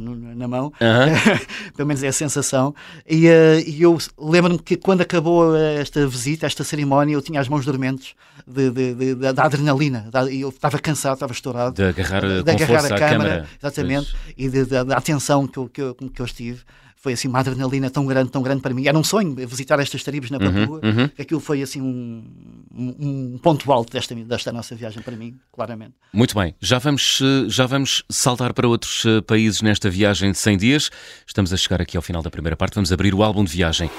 no- 0.00 0.16
na 0.34 0.48
mão, 0.48 0.72
Aham. 0.80 1.06
pelo 1.76 1.86
menos 1.86 2.02
é 2.02 2.08
a 2.08 2.12
sensação. 2.12 2.74
E, 3.08 3.26
eh, 3.28 3.62
e 3.66 3.82
eu 3.82 3.98
lembro-me 4.18 4.58
que 4.58 4.76
quando 4.76 5.02
acabou 5.02 5.54
eh, 5.54 5.74
esta 5.80 6.06
visita, 6.06 6.46
esta 6.46 6.64
cerimónia, 6.64 7.12
eu 7.14 7.20
tinha 7.22 7.38
as 7.40 7.48
mãos 7.48 7.66
dormentes 7.66 8.14
de, 8.46 8.70
de- 8.70 8.94
de- 8.94 9.14
da, 9.14 9.32
da 9.32 9.44
adrenalina. 9.44 10.08
Da- 10.10 10.30
e 10.30 10.40
eu 10.40 10.48
estava 10.48 10.78
cansado, 10.78 11.14
estava 11.14 11.32
estourado. 11.32 11.74
De 11.76 11.82
agarrar 11.84 12.24
eh, 12.24 12.38
de 12.38 12.44
com 12.44 12.50
agarrar 12.50 12.78
a 12.86 12.88
câmara, 12.88 13.08
câmara. 13.10 13.48
exatamente, 13.62 14.16
e 14.38 14.48
de- 14.48 14.64
de- 14.64 14.84
da 14.84 14.96
atenção 14.96 15.46
que 15.46 15.58
eu, 15.58 15.68
que, 15.68 15.82
eu, 15.82 15.94
que 15.94 16.20
eu 16.22 16.26
estive. 16.26 16.60
Foi 17.00 17.14
assim 17.14 17.28
uma 17.28 17.38
adrenalina 17.38 17.88
tão 17.88 18.04
grande, 18.04 18.30
tão 18.30 18.42
grande 18.42 18.60
para 18.60 18.74
mim. 18.74 18.86
Era 18.86 18.98
um 18.98 19.02
sonho 19.02 19.34
visitar 19.48 19.80
estas 19.80 20.04
tribos 20.04 20.30
na 20.30 20.38
Papua. 20.38 20.80
uhum. 20.84 21.08
que 21.08 21.22
Aquilo 21.22 21.40
foi 21.40 21.62
assim 21.62 21.80
um, 21.80 22.22
um, 22.70 23.34
um 23.34 23.38
ponto 23.38 23.72
alto 23.72 23.90
desta, 23.90 24.14
desta 24.14 24.52
nossa 24.52 24.74
viagem 24.76 25.02
para 25.02 25.16
mim, 25.16 25.34
claramente. 25.50 25.94
Muito 26.12 26.34
bem, 26.34 26.54
já 26.60 26.78
vamos, 26.78 27.20
eh, 27.22 27.48
já 27.48 27.64
vamos 27.64 28.04
saltar 28.10 28.52
para 28.52 28.68
outros 28.68 29.06
eh, 29.06 29.22
países 29.22 29.62
nesta 29.62 29.88
viagem 29.88 30.30
de 30.30 30.36
100 30.36 30.58
dias. 30.58 30.90
Estamos 31.26 31.54
a 31.54 31.56
chegar 31.56 31.80
aqui 31.80 31.96
ao 31.96 32.02
final 32.02 32.22
da 32.22 32.30
primeira 32.30 32.54
parte, 32.54 32.74
vamos 32.74 32.92
abrir 32.92 33.14
o 33.14 33.22
álbum 33.22 33.44
de 33.44 33.50
viagem. 33.50 33.90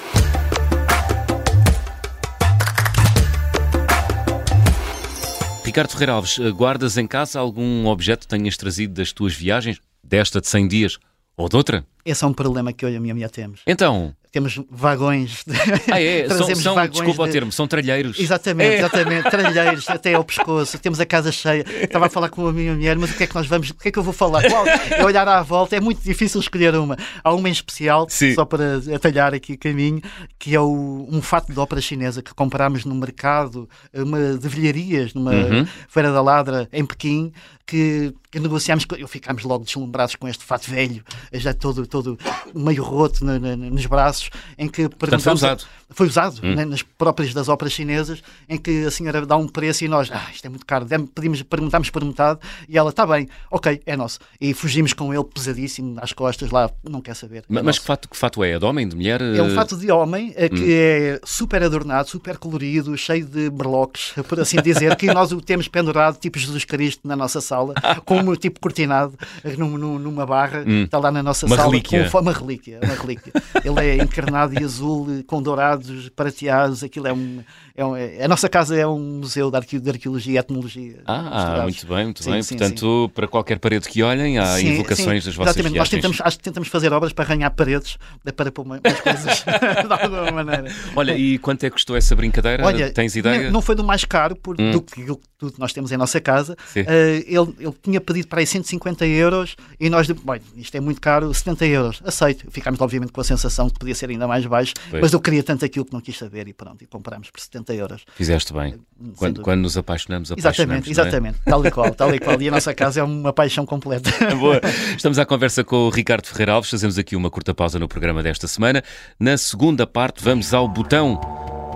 Ricardo 5.64 5.90
Ferreira 5.90 6.12
Alves, 6.12 6.38
eh, 6.38 6.52
guardas 6.52 6.96
em 6.96 7.08
casa 7.08 7.40
algum 7.40 7.86
objeto 7.86 8.28
que 8.28 8.36
tenhas 8.36 8.56
trazido 8.56 8.94
das 8.94 9.10
tuas 9.10 9.34
viagens, 9.34 9.80
desta 10.04 10.40
de 10.40 10.46
100 10.46 10.68
dias 10.68 10.98
ou 11.36 11.48
de 11.48 11.56
outra? 11.56 11.84
Esse 12.04 12.24
é 12.24 12.26
um 12.26 12.32
problema 12.32 12.72
que 12.72 12.84
eu 12.84 12.88
e 12.90 12.96
a 12.96 13.00
minha 13.00 13.14
mulher 13.14 13.30
temos. 13.30 13.60
Então, 13.66 14.14
Temos 14.32 14.58
vagões. 14.70 15.44
De... 15.46 15.52
ah 15.92 16.00
é, 16.00 16.26
são, 16.34 16.54
são 16.56 16.74
vagões 16.74 16.90
desculpa 16.98 17.22
o 17.22 17.26
de- 17.26 17.32
termo, 17.32 17.52
são 17.52 17.66
tralheiros. 17.68 18.18
Exatamente, 18.18 18.70
É. 18.70 18.78
exatamente. 18.78 19.30
Tralheiros 19.30 19.88
até 19.90 20.14
ao 20.14 20.24
pescoço. 20.24 20.78
Temos 20.78 20.98
a 21.00 21.06
casa 21.06 21.30
cheia. 21.30 21.64
Estava 21.82 22.06
a 22.06 22.08
falar 22.08 22.30
com 22.30 22.46
a 22.48 22.52
minha 22.52 22.74
mulher, 22.74 22.96
mas 22.96 23.10
o 23.10 23.14
que 23.14 23.24
é 23.24 23.26
que 23.26 23.34
nós 23.34 23.46
vamos, 23.46 23.70
o 23.70 23.74
que 23.74 23.88
é 23.88 23.92
que 23.92 23.98
eu 23.98 24.02
vou 24.02 24.12
falar? 24.14 24.42
É 24.90 25.04
olhar 25.04 25.28
à 25.28 25.42
volta, 25.42 25.76
é 25.76 25.80
muito 25.80 26.02
difícil 26.02 26.40
escolher 26.40 26.74
uma. 26.74 26.96
Há 27.22 27.32
uma 27.34 27.48
em 27.48 27.52
especial, 27.52 28.06
Sim. 28.08 28.34
só 28.34 28.44
para 28.46 28.78
atalhar 28.96 29.34
aqui 29.34 29.52
o 29.52 29.58
caminho, 29.58 30.00
que 30.38 30.54
é 30.56 30.60
o, 30.60 31.06
um 31.10 31.20
fato 31.22 31.52
de 31.52 31.58
ópera 31.60 31.80
chinesa 31.82 32.22
que 32.22 32.34
comprámos 32.34 32.84
no 32.86 32.94
mercado, 32.94 33.68
uma 33.94 34.36
de 34.38 34.48
velharias, 34.48 35.12
numa 35.14 35.32
Uhum. 35.32 35.66
feira 35.88 36.10
da 36.10 36.22
ladra 36.22 36.68
em 36.72 36.84
Pequim, 36.86 37.32
que, 37.66 38.12
que 38.30 38.40
negociámos, 38.40 38.84
eu 38.98 39.06
ficámos 39.08 39.44
logo 39.44 39.64
deslumbrados 39.64 40.16
com 40.16 40.26
este 40.28 40.42
fato 40.44 40.70
velho, 40.70 41.02
já 41.32 41.54
todo, 41.54 41.86
todo 41.92 42.18
meio 42.54 42.82
roto 42.82 43.24
na- 43.24 43.38
na- 43.38 43.54
nos 43.56 43.86
braços, 43.86 44.30
em 44.58 44.66
que 44.68 44.88
Portanto, 44.88 44.98
foi 44.98 45.08
perguntámos- 45.10 45.40
usado. 45.42 45.64
Foi 45.94 46.06
usado 46.06 46.40
Hum. 46.42 46.54
né, 46.54 46.64
nas 46.64 46.82
próprias 46.82 47.32
das 47.34 47.48
óperas 47.48 47.72
chinesas, 47.72 48.22
em 48.48 48.56
que 48.58 48.84
a 48.84 48.90
senhora 48.90 49.24
dá 49.26 49.36
um 49.36 49.46
preço 49.48 49.84
e 49.84 49.88
nós, 49.88 50.10
ah, 50.12 50.26
isto 50.32 50.44
é 50.44 50.48
muito 50.48 50.64
caro, 50.66 50.86
pedimos, 51.14 51.42
perguntámos 51.42 51.90
por 51.90 52.04
metade 52.04 52.38
e 52.68 52.76
ela, 52.78 52.90
está 52.90 53.06
bem, 53.06 53.28
ok, 53.50 53.80
é 53.86 53.96
nosso. 53.96 54.18
E 54.40 54.52
fugimos 54.54 54.92
com 54.92 55.12
ele 55.12 55.24
pesadíssimo 55.24 55.96
às 56.00 56.12
costas, 56.12 56.50
lá, 56.50 56.70
não 56.88 57.00
quer 57.00 57.14
saber. 57.14 57.44
É 57.50 57.62
Mas 57.62 57.78
que 57.78 57.84
fato, 57.84 58.08
que 58.08 58.16
fato 58.16 58.42
é? 58.44 58.52
É 58.52 58.58
de 58.58 58.64
homem, 58.64 58.88
de 58.88 58.96
mulher? 58.96 59.20
É 59.20 59.42
um 59.42 59.54
fato 59.54 59.76
de 59.76 59.90
homem 59.90 60.32
eh, 60.36 60.48
que 60.48 60.72
é 60.74 61.20
super 61.24 61.62
adornado, 61.62 62.08
super 62.08 62.36
colorido, 62.38 62.96
cheio 62.96 63.24
de 63.26 63.48
berloques, 63.50 64.12
por 64.28 64.40
assim 64.40 64.56
dizer, 64.62 64.94
que 64.96 65.06
nós 65.12 65.32
o 65.32 65.40
temos 65.40 65.68
pendurado, 65.68 66.18
tipo 66.18 66.38
Jesus 66.38 66.64
Cristo, 66.64 67.06
na 67.06 67.16
nossa 67.16 67.40
sala, 67.40 67.74
com 68.04 68.18
um 68.18 68.34
tipo 68.34 68.60
cortinado 68.60 69.14
num- 69.58 69.76
num- 69.78 69.98
numa 69.98 70.26
barra, 70.26 70.64
está 70.66 70.98
lá 70.98 71.10
na 71.10 71.22
nossa 71.22 71.46
Uma 71.46 71.56
sala. 71.56 71.68
relíquia. 71.70 72.08
Com 72.10 72.18
uma 72.18 72.32
relíquia, 72.32 72.80
uma 72.82 72.94
relíquia. 72.94 73.32
Ele 73.64 73.80
é 73.80 73.96
encarnado 74.02 74.54
e 74.60 74.64
azul, 74.64 75.06
eh, 75.10 75.22
com 75.26 75.40
dourados, 75.86 76.08
prateados, 76.10 76.82
aquilo 76.84 77.06
é 77.06 77.12
um. 77.12 77.42
É 77.74 77.84
um 77.84 77.96
é- 77.96 78.24
a 78.24 78.28
nossa 78.28 78.48
casa 78.48 78.76
é 78.76 78.86
um 78.86 78.98
museu 79.18 79.50
de, 79.50 79.56
arque- 79.56 79.78
de 79.80 79.90
arqueologia 79.90 80.34
e 80.34 80.36
etnologia. 80.38 81.00
Ah, 81.06 81.22
misturados. 81.22 81.62
muito 81.64 81.86
bem, 81.86 82.04
muito 82.04 82.22
Sim, 82.22 82.30
bem. 82.32 82.42
sim, 82.42 82.56
Portanto, 82.58 83.10
para 83.14 83.26
qualquer 83.28 83.58
parede 83.58 83.88
que 83.88 84.02
olhem, 84.02 84.38
há 84.38 84.56
Sim, 84.58 84.68
invocações 84.74 85.22
sim, 85.24 85.28
das 85.30 85.34
vossas 85.36 85.54
Exatamente, 85.56 85.78
nós 85.78 85.88
viagens. 85.88 85.90
tentamos, 85.90 86.20
acho 86.20 86.36
que 86.38 86.44
tentamos 86.44 86.68
fazer 86.68 86.92
obras 86.92 87.12
para 87.12 87.24
arranhar 87.24 87.50
paredes, 87.54 87.96
eh, 88.26 88.32
para 88.32 88.52
pôr 88.52 88.62
umas 88.66 88.80
coisas 89.02 89.44
de 89.86 89.92
alguma 90.02 90.30
maneira. 90.44 90.70
Olha, 90.94 91.16
e 91.16 91.38
quanto 91.38 91.64
é 91.64 91.68
que 91.70 91.74
custou 91.74 91.96
essa 91.96 92.14
brincadeira? 92.14 92.64
Olha, 92.64 92.92
Tens 92.92 93.16
ideia? 93.16 93.50
Não 93.50 93.62
foi 93.62 93.74
do 93.74 93.84
mais 93.84 94.04
caro 94.04 94.36
por, 94.36 94.60
Hum. 94.60 94.70
do 94.70 94.82
que 94.82 95.02
aquilo 95.42 95.50
que 95.50 95.56
tudo 95.56 95.58
nós 95.58 95.72
temos 95.72 95.90
em 95.90 95.96
nossa 95.96 96.20
casa. 96.20 96.56
Eh, 96.74 97.24
ele, 97.26 97.54
ele 97.58 97.74
tinha 97.82 98.00
pedido 98.00 98.28
para 98.28 98.40
aí 98.40 98.46
150 98.46 99.06
euros 99.06 99.56
e 99.78 99.90
nós, 99.90 100.06
bem, 100.06 100.40
isto 100.56 100.74
é 100.76 100.80
muito 100.80 101.00
caro, 101.00 101.32
70 101.32 101.66
euros. 101.66 102.02
Aceito. 102.04 102.50
Ficámos, 102.50 102.80
obviamente, 102.80 103.12
com 103.12 103.20
a 103.20 103.24
sensação 103.24 103.66
de 103.66 103.72
que 103.72 103.78
podia 103.80 103.94
ser 103.94 104.10
ainda 104.10 104.26
mais 104.26 104.46
baixo, 104.46 104.74
Pois. 104.90 105.02
mas 105.02 105.12
eu 105.12 105.20
queria 105.20 105.42
tanto 105.42 105.64
aquilo 105.64 105.84
que 105.84 105.92
não 105.92 106.00
quis 106.00 106.16
saber 106.16 106.46
e 106.48 106.52
pronto, 106.52 106.82
e 106.82 106.86
comprámos 106.86 107.30
por 107.30 107.40
70 107.40 107.74
euros. 107.74 108.04
Fizeste 108.14 108.52
bem. 108.52 108.72
Sem 108.72 109.12
Quando, 109.16 109.42
quando 109.42 109.62
nos 109.62 109.76
apaixonamos, 109.76 110.30
apaixonamos. 110.30 110.88
Exatamente, 110.88 110.88
é? 110.88 110.92
exatamente. 110.92 111.38
Tal 111.44 111.66
e 111.66 111.70
qual, 111.70 111.94
tal 111.94 112.14
e 112.14 112.18
qual. 112.18 112.40
E 112.40 112.48
a 112.48 112.50
nossa 112.50 112.74
casa 112.74 113.00
é 113.00 113.02
uma 113.02 113.32
paixão 113.32 113.66
completa. 113.66 114.10
Boa. 114.36 114.60
Estamos 114.96 115.18
à 115.18 115.26
conversa 115.26 115.64
com 115.64 115.76
o 115.86 115.90
Ricardo 115.90 116.26
Ferreira 116.26 116.52
Alves. 116.52 116.70
Fazemos 116.70 116.98
aqui 116.98 117.16
uma 117.16 117.30
curta 117.30 117.54
pausa 117.54 117.78
no 117.78 117.88
programa 117.88 118.22
desta 118.22 118.46
semana. 118.46 118.82
Na 119.18 119.36
segunda 119.36 119.86
parte, 119.86 120.22
vamos 120.22 120.54
ao 120.54 120.68
botão. 120.68 121.20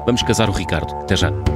Vamos 0.04 0.22
casar 0.22 0.48
o 0.48 0.52
Ricardo. 0.52 0.94
Até 1.00 1.16
já. 1.16 1.55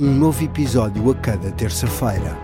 Um 0.00 0.14
novo 0.14 0.44
episódio 0.44 1.10
a 1.10 1.14
cada 1.16 1.50
terça-feira. 1.50 2.38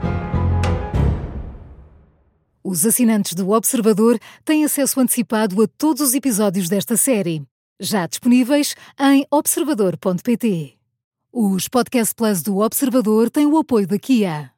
Os 2.65 2.85
assinantes 2.85 3.33
do 3.35 3.51
Observador 3.51 4.19
têm 4.45 4.65
acesso 4.65 4.99
antecipado 4.99 5.63
a 5.63 5.69
todos 5.69 6.03
os 6.03 6.15
episódios 6.15 6.69
desta 6.69 6.97
série, 6.97 7.45
já 7.79 8.09
disponíveis 8.09 8.75
em 8.99 9.25
observador.pt. 9.31 10.75
Os 11.33 11.69
Podcast 11.69 12.13
Plus 12.17 12.43
do 12.43 12.59
Observador 12.59 13.31
têm 13.31 13.47
o 13.47 13.57
apoio 13.57 13.87
da 13.87 14.01
Kia. 14.01 14.54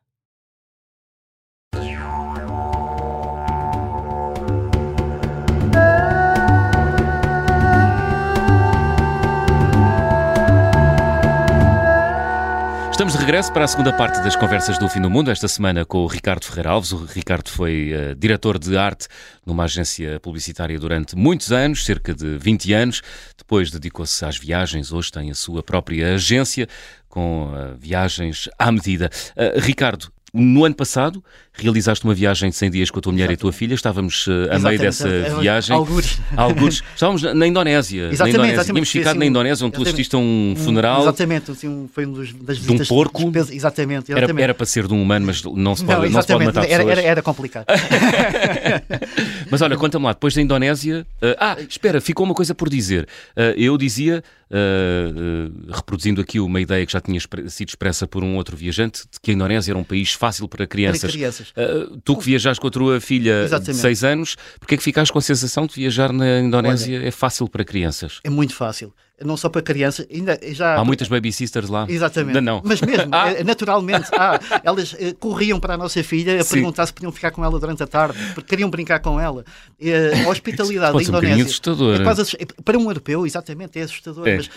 Estamos 13.07 13.21
de 13.21 13.25
regresso 13.25 13.53
para 13.53 13.65
a 13.65 13.69
segunda 13.69 13.93
parte 13.93 14.21
das 14.21 14.35
conversas 14.35 14.79
do 14.79 14.89
Fim 14.89 15.01
do 15.01 15.09
Mundo, 15.09 15.31
esta 15.31 15.47
semana 15.47 15.85
com 15.85 15.99
o 15.99 16.09
Ricardo 16.09 16.45
Ferreira 16.45 16.71
Alves. 16.71 16.91
O 16.91 17.05
Ricardo 17.05 17.49
foi 17.49 17.93
uh, 17.95 18.17
diretor 18.17 18.59
de 18.59 18.77
arte 18.77 19.07
numa 19.47 19.63
agência 19.63 20.19
publicitária 20.19 20.77
durante 20.77 21.15
muitos 21.15 21.53
anos, 21.53 21.85
cerca 21.85 22.13
de 22.13 22.37
20 22.37 22.73
anos. 22.73 23.03
Depois 23.39 23.71
dedicou-se 23.71 24.25
às 24.25 24.37
viagens, 24.37 24.91
hoje 24.91 25.13
tem 25.13 25.31
a 25.31 25.37
sua 25.37 25.63
própria 25.63 26.15
agência 26.15 26.67
com 27.09 27.45
uh, 27.45 27.77
viagens 27.79 28.49
à 28.59 28.73
medida. 28.73 29.09
Uh, 29.37 29.61
Ricardo, 29.61 30.11
no 30.37 30.65
ano 30.65 30.75
passado, 30.75 31.23
realizaste 31.55 32.05
uma 32.05 32.15
viagem 32.15 32.51
de 32.51 32.57
100 32.57 32.71
dias 32.71 32.91
com 32.91 32.99
a 32.99 33.03
tua 33.03 33.13
mulher 33.13 33.25
Exatamente. 33.25 33.39
e 33.39 33.41
a 33.41 33.43
tua 33.43 33.53
filha. 33.53 33.75
Estávamos 33.75 34.27
uh, 34.27 34.31
a 34.53 34.59
meio 34.59 34.79
dessa 34.79 35.09
é, 35.09 35.35
viagem. 35.41 35.75
Algures. 35.75 36.19
Algures. 36.37 36.83
Estávamos 36.95 37.23
na 37.23 37.47
Indonésia. 37.47 38.09
Exatamente, 38.11 38.19
na 38.19 38.29
Indonésia. 38.29 38.53
Exatamente. 38.53 38.67
Tínhamos 38.67 38.91
ficado 38.91 39.13
sim, 39.15 39.19
na 39.19 39.27
Indonésia, 39.27 39.67
onde 39.67 39.77
tu 39.77 39.83
assististe 39.83 40.15
a 40.15 40.19
um 40.19 40.55
funeral. 40.57 41.03
Exatamente. 41.03 41.51
Assim, 41.51 41.89
foi 41.93 42.07
um 42.07 42.13
dos, 42.13 42.33
das 42.35 42.59
De 42.59 42.73
um 42.73 42.79
porco. 42.79 43.23
Exatamente. 43.23 43.57
exatamente. 43.57 44.13
Era, 44.13 44.43
era, 44.43 44.55
para 44.55 44.67
ser 44.67 44.87
de 44.87 44.95
um 44.95 45.03
humano, 45.03 45.27
mas 45.27 45.43
não 45.43 45.75
se 45.75 45.85
pode, 45.85 46.03
não, 46.03 46.11
não 46.11 46.23
se 46.23 46.29
pode 46.29 46.45
matar 46.45 46.65
era, 46.65 46.85
pessoas. 46.85 46.99
Era, 46.99 47.03
era 47.03 47.23
complicado. 47.23 47.67
mas 49.51 49.63
olha, 49.63 49.77
conta-me 49.77 50.05
lá, 50.05 50.13
depois 50.13 50.35
da 50.35 50.43
Indonésia... 50.43 51.07
Uh, 51.23 51.37
ah, 51.39 51.57
espera, 51.61 52.01
ficou 52.01 52.25
uma 52.25 52.35
coisa 52.35 52.55
por 52.55 52.69
dizer. 52.69 53.09
Uh, 53.37 53.55
eu 53.57 53.77
dizia 53.77 54.23
Uh, 54.49 55.73
reproduzindo 55.73 56.21
aqui 56.21 56.39
uma 56.39 56.61
ideia 56.61 56.87
que 56.87 56.93
já 56.93 57.01
tinha 57.01 57.19
sido 57.49 57.69
expressa 57.69 58.07
por 58.07 58.23
um 58.23 58.37
outro 58.37 58.57
viajante, 58.57 59.03
de 59.11 59.19
que 59.21 59.33
a 59.33 59.35
Indonésia 59.35 59.73
era 59.73 59.79
um 59.79 59.83
país 59.83 60.13
fácil 60.13 60.47
para 60.47 60.65
crianças. 60.69 61.01
Para 61.01 61.11
crianças. 61.11 61.53
Tu 62.05 62.17
que 62.17 62.25
viajaste 62.25 62.61
com 62.61 62.69
a 62.69 62.71
tua 62.71 63.01
filha 63.01 63.43
Exatamente. 63.43 63.73
de 63.73 63.81
6 63.81 64.05
anos, 64.05 64.37
porque 64.61 64.77
é 64.77 64.79
que 64.79 64.85
ficaste 64.85 65.13
com 65.13 65.19
a 65.19 65.23
sensação 65.23 65.67
de 65.67 65.75
viajar 65.75 66.13
na 66.13 66.39
Indonésia 66.39 66.97
Olha, 66.97 67.09
é 67.09 67.11
fácil 67.11 67.49
para 67.49 67.65
crianças? 67.65 68.21
É 68.23 68.31
muito 68.31 68.55
fácil. 68.55 68.95
Não 69.25 69.37
só 69.37 69.49
para 69.49 69.63
crianças, 69.63 70.07
ainda 70.13 70.39
já. 70.53 70.77
Há 70.77 70.85
muitas 70.85 71.09
baby 71.09 71.33
sisters 71.33 71.71
lá. 71.71 71.87
Exatamente. 71.89 72.37
Ainda 72.37 72.41
não. 72.43 72.61
Mas 72.63 72.83
mesmo, 72.83 73.09
ah. 73.13 73.33
Eh, 73.33 73.43
naturalmente, 73.45 74.09
ah, 74.13 74.39
elas 74.63 74.93
uh, 74.93 75.15
corriam 75.19 75.59
para 75.59 75.73
a 75.73 75.77
nossa 75.79 76.05
filha 76.05 76.39
a 76.39 76.45
Sim. 76.45 76.57
perguntar 76.57 76.85
se 76.85 76.93
podiam 76.93 77.11
ficar 77.11 77.31
com 77.31 77.43
ela 77.43 77.59
durante 77.59 77.83
a 77.83 77.87
tarde, 77.87 78.19
porque 78.35 78.51
queriam 78.51 78.69
brincar 78.69 79.01
com 79.01 79.19
ela. 79.19 79.43
Uh, 79.81 80.27
a 80.27 80.29
hospitalidade 80.31 80.95
da 80.95 81.03
Indonésia. 81.03 81.45
Um 81.45 81.47
assustador. 81.47 82.01
É 82.01 82.05
quase, 82.05 82.37
para 82.63 82.77
um 82.77 82.91
europeu, 82.91 83.27
exatamente, 83.27 83.79
é 83.79 83.83
assustador. 83.83 84.29
É. 84.29 84.37
Mas 84.37 84.51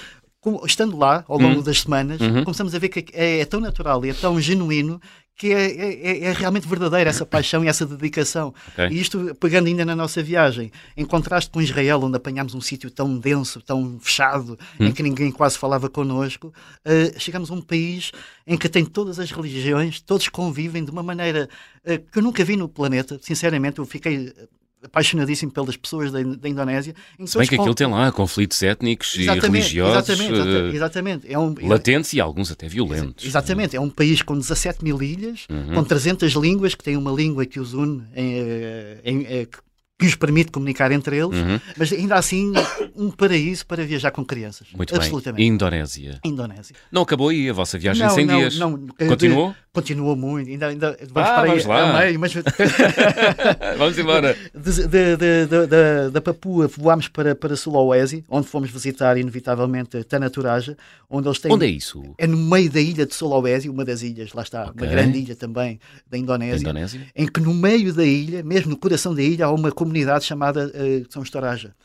estando 0.66 0.98
lá 0.98 1.24
ao 1.28 1.38
longo 1.38 1.60
hum. 1.60 1.64
das 1.64 1.82
semanas, 1.82 2.20
uhum. 2.22 2.44
começamos 2.44 2.74
a 2.74 2.80
ver 2.80 2.90
que 2.90 3.06
é, 3.14 3.40
é, 3.42 3.46
tão 3.46 3.60
natural 3.60 4.06
e 4.06 4.10
é 4.10 4.14
tão 4.14 4.40
genuíno 4.40 5.02
que 5.36 5.54
é, 5.54 5.72
é, 5.72 5.94
é, 5.94 6.24
é 6.26 6.34
realmente 6.34 6.68
verdadeira 6.68 7.10
essa 7.10 7.26
paixão 7.26 7.64
e 7.64 7.68
essa 7.70 7.86
dedicação. 7.86 8.54
Okay. 8.74 8.90
E 8.90 9.00
isto, 9.00 9.34
pegando 9.40 9.68
ainda 9.68 9.86
na 9.86 9.96
nossa 9.96 10.22
viagem, 10.22 10.70
em 10.98 11.06
contraste 11.06 11.50
com 11.50 11.62
Israel, 11.62 12.02
onde 12.04 12.18
apanhámos 12.18 12.54
um 12.54 12.60
sítio 12.60 12.92
tão 12.92 13.18
denso, 13.18 13.62
tão 13.62 13.98
fechado, 14.02 14.60
hum. 14.78 14.88
em 14.88 14.92
que 14.92 15.02
ninguém 15.02 15.32
quase 15.32 15.58
falava 15.58 15.90
connosco, 15.90 16.48
uh, 16.86 17.20
chegamos 17.20 17.50
a 17.50 17.54
um 17.54 17.62
país 17.62 18.12
em 18.46 18.58
que 18.58 18.68
tem 18.68 18.84
todas 18.84 19.18
as 19.18 19.32
religiões, 19.32 20.02
todos 20.02 20.28
convivem 20.28 20.84
de 20.84 20.92
uma 20.92 21.02
maneira 21.02 21.48
uh, 21.86 22.12
que 22.12 22.20
eu 22.20 22.24
nunca 22.24 22.44
vi 22.44 22.58
no 22.58 22.68
planeta. 22.68 23.18
Sinceramente, 23.22 23.80
eu 23.80 23.86
fiquei 23.86 24.34
apaixonadíssimo 24.84 25.52
pelas 25.52 25.76
pessoas 25.76 26.12
da, 26.12 26.22
da 26.22 26.50
Indonésia. 26.50 26.96
Se 27.26 27.38
bem 27.38 27.48
que 27.48 27.56
aquilo 27.56 27.76
tem 27.76 27.88
lá 27.88 28.12
conflitos 28.12 28.62
étnicos 28.64 29.16
exatamente, 29.18 29.46
e 29.46 29.50
religiosos 29.52 30.10
exatamente, 30.10 30.40
uh, 30.40 30.76
exatamente. 30.76 31.34
É 31.34 31.38
um, 31.38 31.56
latentes 31.62 32.14
e 32.14 32.20
alguns 32.20 32.52
até 32.52 32.68
violentos. 32.68 33.26
Exatamente, 33.26 33.76
é 33.76 33.82
um 33.82 33.90
país 33.90 34.22
com 34.22 34.38
17 34.38 34.84
mil 34.84 35.02
ilhas, 35.02 35.46
uhum. 35.50 35.76
com 35.76 35.84
300 35.84 36.32
línguas, 36.34 36.76
que 36.76 36.84
tem 36.84 36.96
uma 36.96 37.12
língua 37.12 37.46
que 37.46 37.60
os 37.60 37.74
une 37.74 38.04
em, 38.16 38.40
eh, 38.40 39.02
em, 39.04 39.18
em, 39.22 39.26
eh, 39.26 39.48
que 40.00 40.06
os 40.06 40.16
permite 40.16 40.50
comunicar 40.50 40.94
entre 40.94 41.18
eles, 41.18 41.38
uhum. 41.38 41.60
mas 41.76 41.92
ainda 41.92 42.16
assim 42.16 42.54
um 42.96 43.12
paraíso 43.12 43.66
para 43.66 43.86
viajar 43.86 44.12
com 44.12 44.24
crianças. 44.24 44.70
Muito 44.74 44.96
Absolutamente. 44.96 45.40
bem. 45.40 45.48
Indonésia. 45.48 46.20
Indonésia. 46.24 46.74
Não 46.90 47.02
acabou 47.02 47.28
aí 47.28 47.50
a 47.50 47.54
vossa 47.54 47.78
viagem 47.78 48.06
não, 48.06 48.16
100 48.16 48.26
não, 48.26 48.38
dias? 48.38 48.58
Não, 48.58 48.88
Continuou? 49.10 49.54
Continuou 49.74 50.16
muito. 50.16 50.50
Ainda, 50.50 50.68
ainda 50.68 50.98
vamos 51.12 51.30
ah, 51.30 51.34
para 51.36 51.48
vamos 51.48 51.64
aí 51.64 51.68
lá. 51.68 52.00
meio, 52.00 52.20
mas... 52.20 52.34
vamos 53.78 53.98
embora. 54.00 54.38
Da 56.14 56.22
Papua 56.22 56.70
voámos 56.70 57.10
para, 57.10 57.36
para 57.36 57.58
Sulawesi, 57.58 58.24
onde 58.30 58.48
fomos 58.48 58.72
visitar 58.72 59.18
inevitavelmente 59.18 60.02
Tanaturaja, 60.06 60.78
onde 61.10 61.28
eles 61.28 61.40
têm... 61.40 61.52
Onde 61.52 61.66
é 61.66 61.70
isso? 61.70 62.02
É 62.18 62.26
no 62.26 62.38
meio 62.38 62.70
da 62.72 62.80
ilha 62.80 63.06
de 63.06 63.14
Sulawesi, 63.14 63.68
uma 63.70 63.84
das 63.84 64.02
ilhas, 64.02 64.32
lá 64.32 64.44
está, 64.44 64.70
okay. 64.70 64.74
uma 64.88 64.88
grande 64.88 65.20
ilha 65.20 65.36
também 65.36 65.78
da 66.10 66.18
Indonésia, 66.18 66.62
Indonésia, 66.62 67.02
em 67.14 67.28
que 67.28 67.42
no 67.42 67.54
meio 67.54 67.94
da 67.94 68.06
ilha, 68.06 68.42
mesmo 68.42 68.72
no 68.72 68.78
coração 68.78 69.14
da 69.14 69.22
ilha, 69.22 69.46
há 69.46 69.52
uma 69.52 69.72
comunidade 69.72 69.89
chamada 70.22 70.68
uh, 70.68 71.12
São 71.12 71.24
Estoraja, 71.24 71.76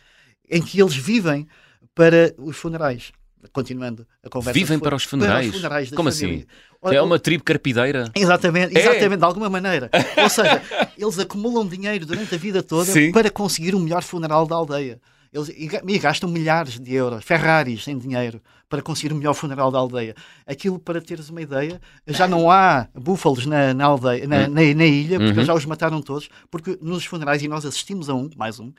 em 0.50 0.62
que 0.62 0.80
eles 0.80 0.96
vivem 0.96 1.46
para 1.94 2.34
os 2.38 2.56
funerais 2.56 3.12
continuando 3.52 4.06
a 4.22 4.28
conversa. 4.28 4.58
Vivem 4.58 4.78
para 4.78 4.96
os 4.96 5.04
funerais? 5.04 5.46
Para 5.46 5.54
os 5.54 5.62
funerais 5.62 5.90
Como 5.90 6.08
assim? 6.08 6.26
família. 6.26 6.46
assim? 6.82 6.96
É 6.96 7.02
uma 7.02 7.18
tribo 7.18 7.44
carpideira? 7.44 8.10
Exatamente, 8.14 8.76
é. 8.76 8.80
exatamente, 8.80 9.14
é. 9.14 9.16
de 9.16 9.24
alguma 9.24 9.50
maneira. 9.50 9.90
Ou 10.22 10.28
seja, 10.28 10.62
eles 10.96 11.18
acumulam 11.18 11.66
dinheiro 11.66 12.06
durante 12.06 12.34
a 12.34 12.38
vida 12.38 12.62
toda 12.62 12.90
Sim. 12.90 13.12
para 13.12 13.30
conseguir 13.30 13.74
o 13.74 13.80
melhor 13.80 14.02
funeral 14.02 14.46
da 14.46 14.56
aldeia. 14.56 15.00
Eles 15.32 15.48
e 15.48 15.98
gastam 15.98 16.30
milhares 16.30 16.78
de 16.78 16.94
euros, 16.94 17.24
Ferraris 17.24 17.88
em 17.88 17.98
dinheiro, 17.98 18.40
para 18.74 18.82
conseguir 18.82 19.12
o 19.12 19.16
melhor 19.16 19.34
funeral 19.34 19.70
da 19.70 19.78
aldeia. 19.78 20.16
Aquilo, 20.44 20.80
para 20.80 21.00
teres 21.00 21.30
uma 21.30 21.40
ideia, 21.40 21.80
já 22.08 22.26
não 22.26 22.50
há 22.50 22.88
búfalos 22.92 23.46
na, 23.46 23.72
na 23.72 23.84
aldeia, 23.84 24.26
na, 24.26 24.38
hum. 24.38 24.48
na, 24.48 24.74
na, 24.74 24.84
ilha, 24.84 25.20
porque 25.20 25.38
uhum. 25.38 25.44
já 25.44 25.54
os 25.54 25.64
mataram 25.64 26.02
todos, 26.02 26.28
porque 26.50 26.76
nos 26.82 27.04
funerais, 27.04 27.40
e 27.40 27.46
nós 27.46 27.64
assistimos 27.64 28.10
a 28.10 28.14
um, 28.14 28.28
mais 28.36 28.58
um, 28.58 28.66
uh, 28.66 28.74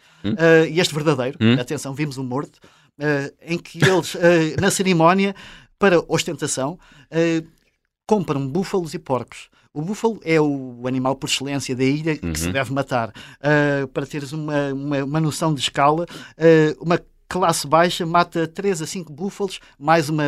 e 0.70 0.82
este 0.82 0.94
verdadeiro, 0.94 1.38
hum. 1.40 1.56
atenção, 1.58 1.94
vimos 1.94 2.18
um 2.18 2.26
morto, 2.26 2.60
uh, 3.00 3.34
em 3.42 3.58
que 3.58 3.80
eles, 3.86 4.16
uh, 4.16 4.20
na 4.60 4.70
cerimónia, 4.70 5.34
para 5.80 6.04
ostentação, 6.10 6.78
compram 8.06 8.46
búfalos 8.46 8.94
e 8.94 9.00
porcos. 9.00 9.50
O 9.74 9.82
búfalo 9.82 10.20
é 10.26 10.40
o 10.42 10.84
animal 10.88 11.16
por 11.16 11.30
excelência 11.30 11.76
da 11.76 11.84
ilha 11.84 12.18
que 12.18 12.26
uhum. 12.26 12.36
se 12.36 12.52
deve 12.52 12.74
matar. 12.74 13.10
Uh, 13.40 13.88
para 13.90 14.06
teres 14.06 14.34
uma, 14.34 14.74
uma, 14.74 15.04
uma, 15.04 15.20
noção 15.20 15.54
de 15.54 15.60
escala, 15.60 16.06
uh, 16.06 16.84
uma 16.84 17.00
classe 17.28 17.68
baixa 17.68 18.06
mata 18.06 18.48
3 18.48 18.82
a 18.82 18.88
5 18.88 19.12
búfalos, 19.12 19.60
mais 19.78 20.10
uma, 20.10 20.24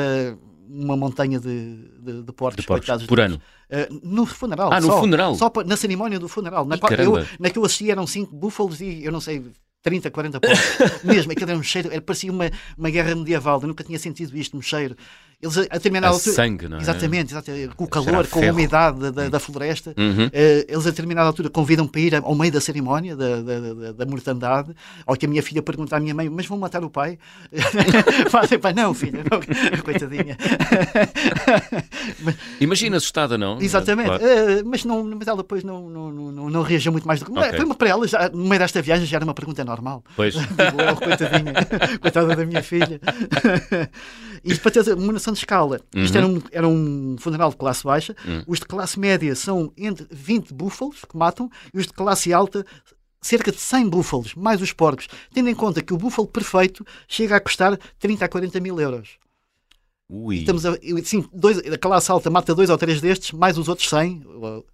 uma 0.70 0.98
montanha 0.98 1.40
de, 1.40 1.76
de, 2.00 2.24
de 2.24 2.34
porcos, 2.34 2.62
de 2.62 2.68
porcos 2.68 3.06
por 3.06 3.20
ano. 3.20 3.42
Uh, 3.70 4.00
no 4.04 4.26
funeral. 4.26 4.72
Ah, 4.72 4.80
no 4.80 4.88
só, 4.88 5.00
funeral? 5.00 5.36
Só 5.36 5.52
na 5.66 5.76
cerimónia 5.76 6.20
do 6.20 6.28
funeral. 6.28 6.66
Na, 6.66 6.78
qual, 6.78 6.92
eu, 6.94 7.26
na 7.40 7.50
que 7.50 7.60
eu 7.60 7.66
assisti 7.66 7.92
eram 7.92 8.08
5 8.08 8.36
búfalos 8.36 8.80
e 8.82 9.04
eu 9.04 9.12
não 9.12 9.20
sei, 9.20 9.44
30, 9.82 10.12
40 10.12 10.40
porcos. 10.40 10.60
Mesmo, 11.04 11.32
aquilo 11.32 11.52
era 11.52 11.60
um 11.60 11.64
cheiro, 11.64 11.90
era, 11.92 12.02
parecia 12.02 12.32
uma, 12.32 12.50
uma 12.78 12.90
guerra 12.90 13.16
medieval. 13.16 13.62
Eu 13.62 13.68
nunca 13.68 13.84
tinha 13.84 14.00
sentido 14.00 14.38
isto, 14.38 14.58
um 14.58 14.62
cheiro. 14.62 14.96
Eles 15.40 15.56
a 15.56 15.62
determinada 15.62 16.08
a 16.08 16.16
altura. 16.16 16.36
Sangue, 16.36 16.68
não 16.68 16.78
é? 16.78 16.82
Exatamente, 16.82 17.32
exatamente 17.32 17.76
com 17.76 17.84
o 17.84 17.88
calor, 17.88 18.26
com 18.26 18.44
a 18.44 18.52
umidade 18.52 19.00
da, 19.00 19.12
da, 19.12 19.30
da 19.30 19.40
floresta. 19.40 19.94
Uhum. 19.96 20.26
Uh, 20.26 20.32
eles 20.68 20.88
a 20.88 20.90
determinada 20.90 21.28
altura 21.28 21.48
convidam 21.48 21.88
para 21.88 22.02
ir 22.02 22.16
ao 22.16 22.34
meio 22.34 22.52
da 22.52 22.60
cerimónia 22.60 23.16
da, 23.16 23.42
da, 23.42 23.60
da, 23.60 23.92
da 23.92 24.06
mortandade. 24.08 24.74
Ao 25.06 25.16
que 25.16 25.28
a 25.28 25.30
minha 25.30 25.44
filha 25.44 25.62
pergunta 25.62 25.96
à 25.96 26.00
minha 26.00 26.16
mãe: 26.16 26.28
Mas 26.28 26.48
vão 26.48 26.58
matar 26.58 26.84
o 26.84 26.90
pai? 26.90 27.20
Fazem, 28.32 28.58
pai, 28.58 28.74
não, 28.74 28.96
filha, 28.96 29.24
não, 29.30 29.40
coitadinha. 29.86 30.36
Imagina 32.60 32.98
assustada, 32.98 33.38
não? 33.38 33.62
Exatamente, 33.62 34.08
claro. 34.08 34.24
uh, 34.24 34.64
mas, 34.66 34.84
não, 34.86 35.04
mas 35.04 35.28
ela 35.28 35.38
depois 35.38 35.64
não, 35.64 35.88
não, 35.88 36.12
não, 36.12 36.50
não 36.50 36.62
reagiu 36.64 36.92
muito 36.92 37.08
mais 37.08 37.20
do 37.20 37.28
que. 37.28 37.32
Okay. 37.32 37.58
Foi 37.60 37.76
para 37.76 37.90
ela, 37.90 38.08
já, 38.08 38.28
no 38.30 38.46
meio 38.46 38.58
desta 38.58 38.82
viagem, 38.82 39.06
já 39.06 39.18
era 39.18 39.24
uma 39.24 39.36
pergunta 39.36 39.64
normal. 39.64 40.04
Pois. 40.16 40.34
Digo, 40.34 40.96
coitadinha, 41.00 41.54
coitada 42.02 42.36
da 42.36 42.44
minha 42.44 42.64
filha. 42.64 43.00
E 44.44 44.56
para 44.56 44.72
ter 44.72 44.94
uma 44.94 45.14
noção 45.14 45.34
de 45.34 45.40
escala, 45.40 45.80
uhum. 45.96 46.04
isto 46.04 46.18
era 46.18 46.28
um, 46.28 46.42
era 46.52 46.68
um 46.68 47.16
funeral 47.20 47.50
de 47.50 47.58
classe 47.58 47.84
baixa, 47.84 48.16
uhum. 48.26 48.44
os 48.48 48.60
de 48.60 48.66
classe 48.66 49.00
média 49.00 49.36
são 49.36 49.72
entre 49.78 50.08
20 50.12 50.54
búfalos 50.54 51.04
que 51.10 51.18
matam 51.18 51.50
e 51.74 51.78
os 51.78 51.88
de 51.88 51.94
classe 51.94 52.34
alta 52.34 52.66
cerca 53.22 53.52
de 53.52 53.60
100 53.60 53.90
búfalos, 53.90 54.36
mais 54.36 54.62
os 54.62 54.72
porcos, 54.72 55.08
tendo 55.34 55.50
em 55.50 55.56
conta 55.56 55.82
que 55.82 55.94
o 55.94 55.98
búfalo 55.98 56.28
perfeito 56.28 56.86
chega 57.08 57.36
a 57.36 57.40
custar 57.40 57.78
30 58.00 58.26
a 58.26 58.30
40 58.30 58.60
mil 58.60 58.80
euros. 58.80 59.18
Ui. 60.10 60.38
Estamos 60.38 60.66
a, 60.66 60.74
sim, 61.04 61.26
dois, 61.34 61.58
a 61.58 61.78
classe 61.78 62.10
alta 62.10 62.30
mata 62.30 62.56
dois 62.56 62.70
ou 62.70 62.78
três 62.78 63.02
destes, 63.02 63.34
mais 63.34 63.58
os 63.58 63.68
outros 63.68 63.90
100, 63.90 64.24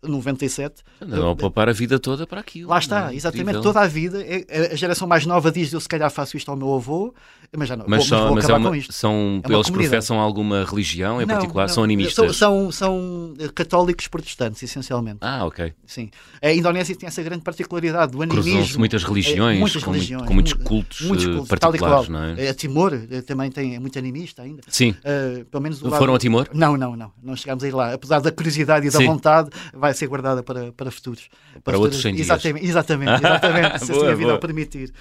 97. 0.04 0.84
Não, 1.02 1.32
a 1.32 1.36
poupar 1.36 1.68
a 1.68 1.74
vida 1.74 1.98
toda 1.98 2.28
para 2.28 2.40
aquilo. 2.40 2.70
Lá 2.70 2.78
está, 2.78 3.12
é? 3.12 3.16
exatamente, 3.16 3.42
Incrível. 3.46 3.62
toda 3.64 3.82
a 3.82 3.88
vida. 3.88 4.24
É, 4.24 4.72
a 4.72 4.76
geração 4.76 5.08
mais 5.08 5.26
nova 5.26 5.52
diz: 5.52 5.74
Eu 5.74 5.80
se 5.80 5.90
calhar 5.90 6.12
faço 6.12 6.38
isto 6.38 6.52
ao 6.52 6.56
meu 6.56 6.76
avô, 6.76 7.16
mas 7.58 7.68
já 7.68 7.76
não 7.76 7.86
mas 7.88 8.08
vou, 8.08 8.18
são, 8.18 8.36
mas 8.36 8.50
é 8.50 8.54
uma, 8.54 8.82
São, 8.90 9.42
é 9.44 9.54
eles 9.54 9.70
professam 9.72 10.20
alguma 10.20 10.64
religião 10.66 11.20
em 11.20 11.26
não, 11.26 11.36
particular? 11.36 11.68
Não, 11.68 11.74
são 11.74 11.84
animistas? 11.84 12.36
São, 12.36 12.72
são, 12.72 13.34
são, 13.36 13.50
católicos 13.56 14.08
protestantes, 14.08 14.62
essencialmente. 14.62 15.18
Ah, 15.22 15.46
ok. 15.46 15.74
Sim. 15.86 16.12
A 16.44 16.52
Indonésia 16.52 16.96
tem 16.96 17.08
essa 17.08 17.24
grande 17.24 17.42
particularidade 17.44 18.12
do 18.12 18.22
animismo. 18.22 18.78
muitas 18.78 19.04
religiões, 19.04 19.58
é, 19.58 19.60
muitas 19.60 19.84
com, 19.84 19.92
religiões 19.92 20.28
com, 20.28 20.34
muitos 20.34 20.54
cultos, 20.54 21.02
muitos 21.02 21.26
cultos 21.26 21.48
particulares, 21.48 22.10
não 22.10 22.24
é? 22.24 22.50
A 22.50 22.54
Timor 22.54 22.94
eh, 22.94 23.22
também 23.22 23.52
tem, 23.52 23.76
é 23.76 23.80
muito 23.80 23.98
animista 23.98 24.44
ainda. 24.44 24.62
Sim. 24.68 24.92
Uh, 24.92 25.23
uh, 25.42 25.46
pelo 25.46 25.64
menos 25.64 25.80
Foram 25.80 26.00
lado... 26.00 26.16
a 26.16 26.20
Timor? 26.20 26.48
Não, 26.54 26.76
não, 26.78 26.96
não. 26.96 27.12
Não 27.22 27.36
chegámos 27.36 27.64
a 27.64 27.68
ir 27.68 27.72
lá. 27.74 27.94
Apesar 27.94 28.20
da 28.20 28.32
curiosidade 28.32 28.88
e 28.88 28.90
da 28.90 28.98
Sim. 29.00 29.06
vontade, 29.06 29.50
vai 29.74 29.94
ser 29.94 30.08
guardada 30.08 30.44
para, 30.44 30.72
para 30.72 30.92
futuros. 30.92 31.30
Para 31.64 31.78
outros 31.78 32.02
100 32.02 32.16
dias. 32.16 32.28
Exatamente, 32.28 32.66
exatamente. 32.66 33.12
exatamente 33.26 33.86
se 33.86 33.92
Boa, 33.92 34.12
a 34.12 34.16
vida 34.16 34.24
boa. 34.28 34.36
o 34.36 34.40
permitir. 34.40 34.94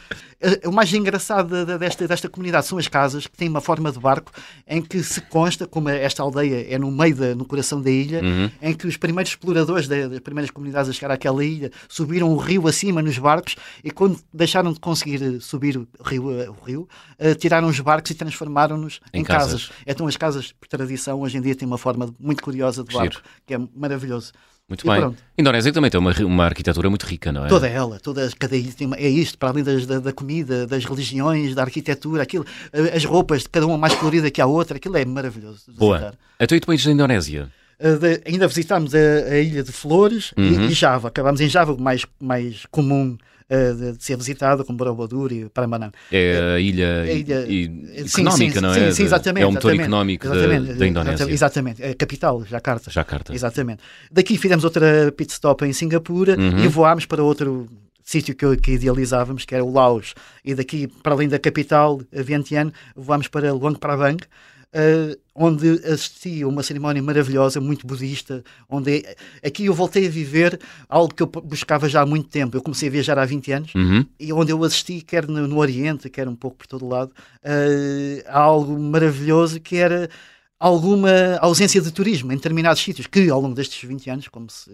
Uh, 0.64 0.68
O 0.68 0.72
mais 0.72 0.92
engraçado 0.92 1.64
desta, 1.78 2.06
desta 2.06 2.28
comunidade 2.28 2.66
são 2.66 2.78
as 2.78 2.88
casas 2.88 3.26
que 3.26 3.37
têm 3.37 3.48
uma 3.48 3.61
forma 3.61 3.90
de 3.92 3.98
barco 3.98 4.30
em 4.66 4.80
que 4.82 5.02
se 5.02 5.20
consta, 5.22 5.66
como 5.66 5.88
esta 5.88 6.22
aldeia 6.22 6.66
é 6.74 6.78
no 6.78 6.90
meio, 6.90 7.14
da, 7.16 7.35
no 7.35 7.44
coração 7.44 7.80
da 7.80 7.90
ilha, 7.90 8.20
Uhum. 8.22 8.50
em 8.61 8.74
que 8.74 8.87
os 8.87 8.96
primeiros 8.96 9.32
exploradores 9.32 9.88
da- 9.88 10.06
das 10.08 10.20
primeiras 10.20 10.50
comunidades 10.50 10.88
a 10.90 10.92
chegar 10.92 11.11
àquela 11.12 11.44
ilha 11.44 11.70
subiram 11.88 12.30
o 12.32 12.37
rio 12.37 12.66
acima 12.68 13.02
nos 13.02 13.18
barcos 13.18 13.56
e 13.82 13.90
quando 13.90 14.18
deixaram 14.32 14.72
de 14.72 14.78
conseguir 14.80 15.22
eh, 15.22 15.38
subir 15.40 15.76
o 15.76 15.87
rio, 16.04 16.30
eh, 16.40 16.48
o 16.48 16.64
rio 16.64 16.88
eh, 17.18 17.35
tiraram 17.35 17.68
os 17.68 17.78
barcos 17.80 18.11
e 18.11 18.14
transformaram-nos 18.14 19.00
Em 19.12 19.20
em, 19.20 19.24
casas. 19.24 19.66
casas. 19.66 19.70
Então 19.87 20.08
as 20.12 20.16
casas, 20.16 20.53
por 20.53 20.68
tradição, 20.68 21.20
hoje 21.20 21.38
em 21.38 21.40
dia 21.40 21.55
têm 21.55 21.66
uma 21.66 21.79
forma 21.79 22.14
muito 22.20 22.42
curiosa 22.42 22.85
de 22.85 22.92
Giro. 22.92 23.05
barco, 23.05 23.22
que 23.46 23.55
é 23.55 23.59
maravilhoso. 23.75 24.33
Muito 24.68 24.87
E 24.87 24.90
bem. 24.90 25.01
pronto. 25.01 25.18
Indonésia 25.37 25.72
também 25.72 25.90
tem 25.90 25.98
uma, 26.01 26.12
uma 26.25 26.44
arquitetura 26.44 26.88
muito 26.88 27.05
rica, 27.05 27.33
não 27.33 27.44
é? 27.44 27.48
Toda 27.48 27.68
ela, 27.68 27.98
toda 27.98 28.31
cada 28.38 28.57
ilha 28.57 28.72
é 28.96 29.09
isto, 29.09 29.37
para 29.37 29.51
além 29.51 29.64
das- 29.64 29.85
da, 29.87 29.98
da 29.98 30.12
comida, 30.12 30.66
das 30.66 30.85
religiões, 30.85 31.55
da 31.55 31.62
arquitetura, 31.62 32.22
aquilo, 32.22 32.46
eh, 32.72 32.96
as 32.96 33.05
roupas, 33.05 33.42
de 33.42 33.48
cada 33.48 33.66
uma 33.66 33.77
mais 33.77 33.94
colorida 33.94 34.31
que 34.31 34.40
a 34.40 34.46
outra, 34.46 34.77
aquilo 34.77 34.96
é 34.96 35.05
maravilhoso. 35.05 35.64
Boa. 35.77 35.98
visitar. 35.98 36.14
E 36.40 36.46
depois 36.61 36.85
da 36.85 36.92
Indonésia? 36.92 37.51
Uh, 37.81 37.98
de- 37.98 38.22
ainda 38.25 38.46
visitámos 38.46 38.94
a, 38.94 38.98
a 38.98 39.38
ilha 39.40 39.62
de 39.64 39.72
Flores 39.72 40.33
e- 40.37 40.40
Uhum. 40.40 40.66
e, 40.66 40.72
Java. 40.72 41.09
Acabámos 41.09 41.40
em 41.40 41.48
Java, 41.48 41.72
o 41.72 41.81
mais, 41.81 42.07
mais 42.20 42.64
comum 42.70 43.18
de, 43.74 43.92
de 43.98 44.04
ser 44.04 44.16
visitado, 44.16 44.64
como 44.64 44.78
Borobudur 44.78 45.32
e 45.32 45.48
Prambanan. 45.48 45.90
É 46.10 46.54
a 46.56 46.60
ilha, 46.60 47.02
A 47.02 47.12
ilha- 47.12 47.46
e- 47.48 47.64
Sim, 48.08 48.22
económica, 48.22 48.54
sim, 48.54 48.60
não 48.60 48.72
é? 48.72 48.92
Sim, 48.92 49.02
exatamente. 49.04 49.42
É 49.44 49.46
o 49.46 49.52
motor 49.52 49.74
económico 49.74 50.28
da, 50.28 50.34
da 50.74 50.86
Indonésia. 50.86 51.30
Exatamente, 51.30 51.82
a 51.84 51.94
capital, 51.94 52.44
Jakarta. 52.44 52.90
Jakarta. 52.90 53.34
Exatamente. 53.34 53.82
Daqui 54.10 54.36
fizemos 54.38 54.64
outra 54.64 55.12
pit 55.16 55.32
stop 55.32 55.64
em 55.64 55.72
Singapura 55.72 56.36
Uhum. 56.38 56.64
e 56.64 56.68
voámos 56.68 57.04
para 57.06 57.22
outro 57.22 57.66
sítio 58.04 58.34
que, 58.34 58.56
que 58.56 58.72
idealizávamos, 58.72 59.44
que 59.44 59.54
era 59.54 59.64
o 59.64 59.72
Laos. 59.72 60.14
E 60.44 60.54
daqui, 60.54 60.88
para 61.02 61.12
além 61.14 61.28
da 61.28 61.38
capital, 61.38 62.00
a 62.16 62.22
Vientiane, 62.22 62.72
voámos 62.96 63.28
para 63.28 63.52
Luang 63.52 63.78
Prabang, 63.78 64.18
eh, 64.72 65.16
onde 65.35 65.68
assisti 65.87 66.42
a 66.42 66.48
uma 66.48 66.62
cerimónia 66.62 67.02
maravilhosa, 67.02 67.61
muito 67.61 67.87
budista, 67.87 68.42
onde 68.68 69.04
aqui 69.44 69.66
eu 69.66 69.74
voltei 69.74 70.06
a 70.06 70.11
viver 70.11 70.58
algo 70.88 71.14
que 71.14 71.22
eu 71.22 71.26
buscava 71.26 71.88
já 71.88 72.02
há 72.02 72.06
muito 72.06 72.28
tempo. 72.28 72.56
Eu 72.56 72.62
comecei 72.62 72.88
a 72.88 72.92
viajar 72.92 73.18
há 73.18 73.24
20 73.24 73.52
anos 73.52 73.74
Uhum. 73.74 74.04
e 74.18 74.32
onde 74.32 74.52
eu 74.52 74.62
assisti, 74.64 75.00
quer 75.00 75.26
no, 75.26 75.46
no 75.46 75.58
Oriente, 75.58 76.08
quer 76.11 76.28
um 76.28 76.37
pouco 76.37 76.58
por 76.58 76.66
todo 76.66 76.87
lado, 76.88 77.12
eh, 77.42 78.24
a 78.26 78.38
algo 78.40 78.78
maravilhoso 78.78 79.61
que 79.61 79.76
era 79.76 80.08
alguma 80.66 81.11
ausência 81.40 81.81
de 81.81 81.90
turismo 81.90 82.33
em 82.33 82.37
determinados 82.37 82.81
sítios, 82.81 83.07
que 83.09 83.29
ao 83.29 83.40
longo 83.40 83.55
destes 83.55 83.83
20 83.88 84.09
anos, 84.11 84.29
como 84.29 84.48
se, 84.48 84.70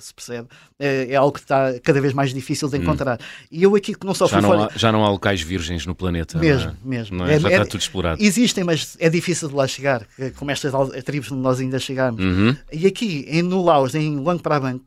se- 0.00 0.14
percebe, 0.14 0.46
eh, 0.78 1.08
é 1.10 1.16
algo 1.16 1.32
que 1.32 1.40
está 1.40 1.78
cada 1.82 2.00
vez 2.00 2.12
mais 2.14 2.32
difícil 2.32 2.68
de 2.68 2.76
encontrar. 2.78 3.18
E 3.50 3.62
eu 3.64 3.74
aqui 3.74 3.94
que 3.94 4.06
não 4.06 4.14
só 4.14 4.26
Hum. 4.26 4.28
Já, 4.28 4.32
fui 4.40 4.42
não 4.42 4.48
fora... 4.56 4.70
há, 4.74 4.78
já 4.78 4.92
não 4.92 5.04
há 5.04 5.10
locais 5.10 5.40
virgens 5.40 5.84
no 5.84 5.94
planeta. 5.94 6.38
não 6.38 6.44
é? 6.44 6.48
Mesmo, 6.48 6.76
mesmo. 6.84 7.24
É? 7.24 7.34
É- 7.34 7.40
já 7.40 7.48
é- 7.48 7.52
está 7.54 7.66
tudo 7.66 7.80
explorado. 7.80 8.22
Existem, 8.22 8.62
mas 8.62 8.96
é 9.00 9.10
difícil 9.10 9.48
de 9.48 9.54
lá 9.54 9.66
chegar, 9.66 10.06
como 10.36 10.50
estas 10.52 10.72
tribos 11.04 11.30
onde 11.32 11.40
nós 11.42 11.58
ainda 11.58 11.78
chegámos. 11.80 12.22
Uhum. 12.22 12.56
E 12.72 12.86
aqui, 12.86 13.24
em, 13.28 13.42
no 13.42 13.62
Laos, 13.64 13.94
em 13.96 14.16
Luang 14.16 14.40
Prabang, 14.40 14.80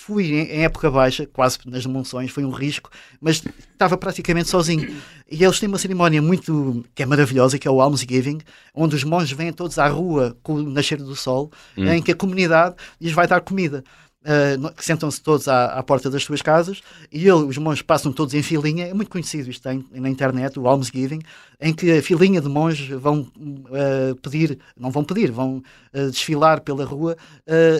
fui 0.00 0.32
em, 0.32 0.62
época 0.62 0.90
baixa, 0.90 1.26
quase 1.26 1.58
nas 1.66 1.84
monções, 1.84 2.30
foi 2.30 2.44
um 2.44 2.50
risco, 2.50 2.90
mas 3.20 3.42
estava 3.72 3.96
praticamente 3.98 4.48
sozinho. 4.48 4.96
E 5.30 5.44
eles 5.44 5.60
têm 5.60 5.68
uma 5.68 5.78
cerimónia 5.78 6.22
muito, 6.22 6.84
que 6.94 7.02
é 7.02 7.06
maravilhosa, 7.06 7.58
que 7.58 7.68
é 7.68 7.70
o 7.70 7.80
Almsgiving, 7.80 8.38
onde 8.74 8.96
os 8.96 9.04
monges 9.04 9.36
vêm 9.36 9.52
todos 9.52 9.78
à 9.78 9.86
rua 9.88 10.36
com 10.42 10.54
o 10.54 10.62
nascer 10.62 10.98
do 10.98 11.14
sol, 11.14 11.52
em 11.76 12.02
que 12.02 12.12
a 12.12 12.16
comunidade 12.16 12.76
lhes 13.00 13.12
vai 13.12 13.26
dar 13.26 13.40
comida. 13.42 13.84
Uh, 14.22 14.70
sentam-se 14.76 15.18
todos 15.22 15.48
à, 15.48 15.66
à 15.68 15.82
porta 15.82 16.10
das 16.10 16.22
suas 16.22 16.42
casas 16.42 16.82
e 17.10 17.20
ele, 17.20 17.44
os 17.44 17.56
monges 17.56 17.80
passam 17.80 18.12
todos 18.12 18.34
em 18.34 18.42
filinha. 18.42 18.86
É 18.86 18.92
muito 18.92 19.10
conhecido 19.10 19.48
isto 19.48 19.62
tem, 19.62 19.82
na 19.92 20.10
internet, 20.10 20.58
o 20.58 20.68
almsgiving, 20.68 21.20
em 21.58 21.72
que 21.72 21.90
a 21.90 22.02
filinha 22.02 22.38
de 22.38 22.48
monges 22.48 22.86
vão 23.00 23.20
uh, 23.20 24.14
pedir, 24.22 24.58
não 24.76 24.90
vão 24.90 25.04
pedir, 25.04 25.30
vão 25.30 25.62
uh, 25.94 26.10
desfilar 26.10 26.60
pela 26.60 26.84
rua, 26.84 27.16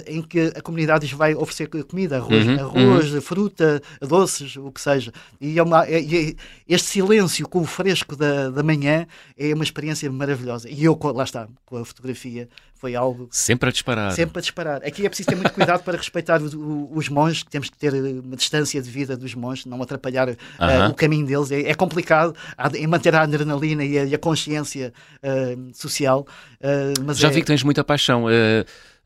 em 0.07 0.23
que 0.23 0.53
a 0.57 0.63
comunidade 0.63 1.05
lhes 1.07 1.13
vai 1.13 1.35
oferecer 1.35 1.69
comida, 1.85 2.17
arroz, 2.17 2.47
Uhum, 2.47 2.59
arroz 2.59 3.25
fruta, 3.25 3.83
doces, 4.01 4.57
o 4.57 4.71
que 4.73 4.81
seja. 4.81 5.13
E 5.41 5.59
é 5.59 5.63
uma, 5.63 5.85
é- 5.87 6.01
é- 6.01 6.35
este 6.67 6.89
silêncio 6.89 7.47
com 7.49 7.61
o 7.61 7.67
fresco 7.67 8.17
da, 8.17 8.49
da 8.51 8.63
manhã 8.63 9.07
é 9.37 9.53
uma 9.55 9.65
experiência 9.65 10.11
maravilhosa. 10.11 10.69
E 10.71 10.85
eu, 10.85 10.99
lá 11.15 11.25
está, 11.25 11.47
com 11.67 11.77
a 11.77 11.85
fotografia, 11.85 12.49
foi 12.81 12.95
algo 12.95 13.29
Sempre 13.31 13.69
a 13.69 13.73
disparar. 13.73 14.11
Sempre 14.13 14.39
a 14.39 14.41
disparar. 14.41 14.77
Aqui 14.85 15.05
é 15.05 15.09
preciso 15.09 15.29
ter 15.29 15.37
muito 15.37 15.53
cuidado 15.53 15.83
para 15.85 15.97
respeitar 15.99 16.41
o- 16.41 16.47
o- 16.57 16.97
os 16.97 17.09
monges, 17.11 17.45
temos 17.45 17.69
que 17.69 17.77
ter 17.77 17.93
eh, 17.95 18.21
uma 18.25 18.35
distância 18.37 18.81
de 18.81 18.91
vida 18.91 19.17
dos 19.17 19.35
monges, 19.35 19.67
não 19.67 19.83
atrapalhar 19.83 20.29
eh, 20.31 20.37
Aham. 20.59 20.89
o 20.89 20.95
caminho 20.95 21.27
deles. 21.27 21.51
É, 21.53 21.61
é 21.71 21.75
complicado 21.75 22.35
em 22.75 22.87
manter 22.87 23.15
a 23.15 23.23
adrenalina 23.23 23.85
e 23.85 23.99
a, 23.99 24.05
e 24.05 24.15
a 24.15 24.19
consciência 24.19 24.93
eh, 25.23 25.57
social. 25.75 26.27
eh, 26.61 26.95
mas 27.05 27.19
Já 27.19 27.29
é- 27.29 27.31
vi 27.31 27.41
que 27.41 27.47
tens 27.47 27.63
muita 27.63 27.85
paixão. 27.85 28.25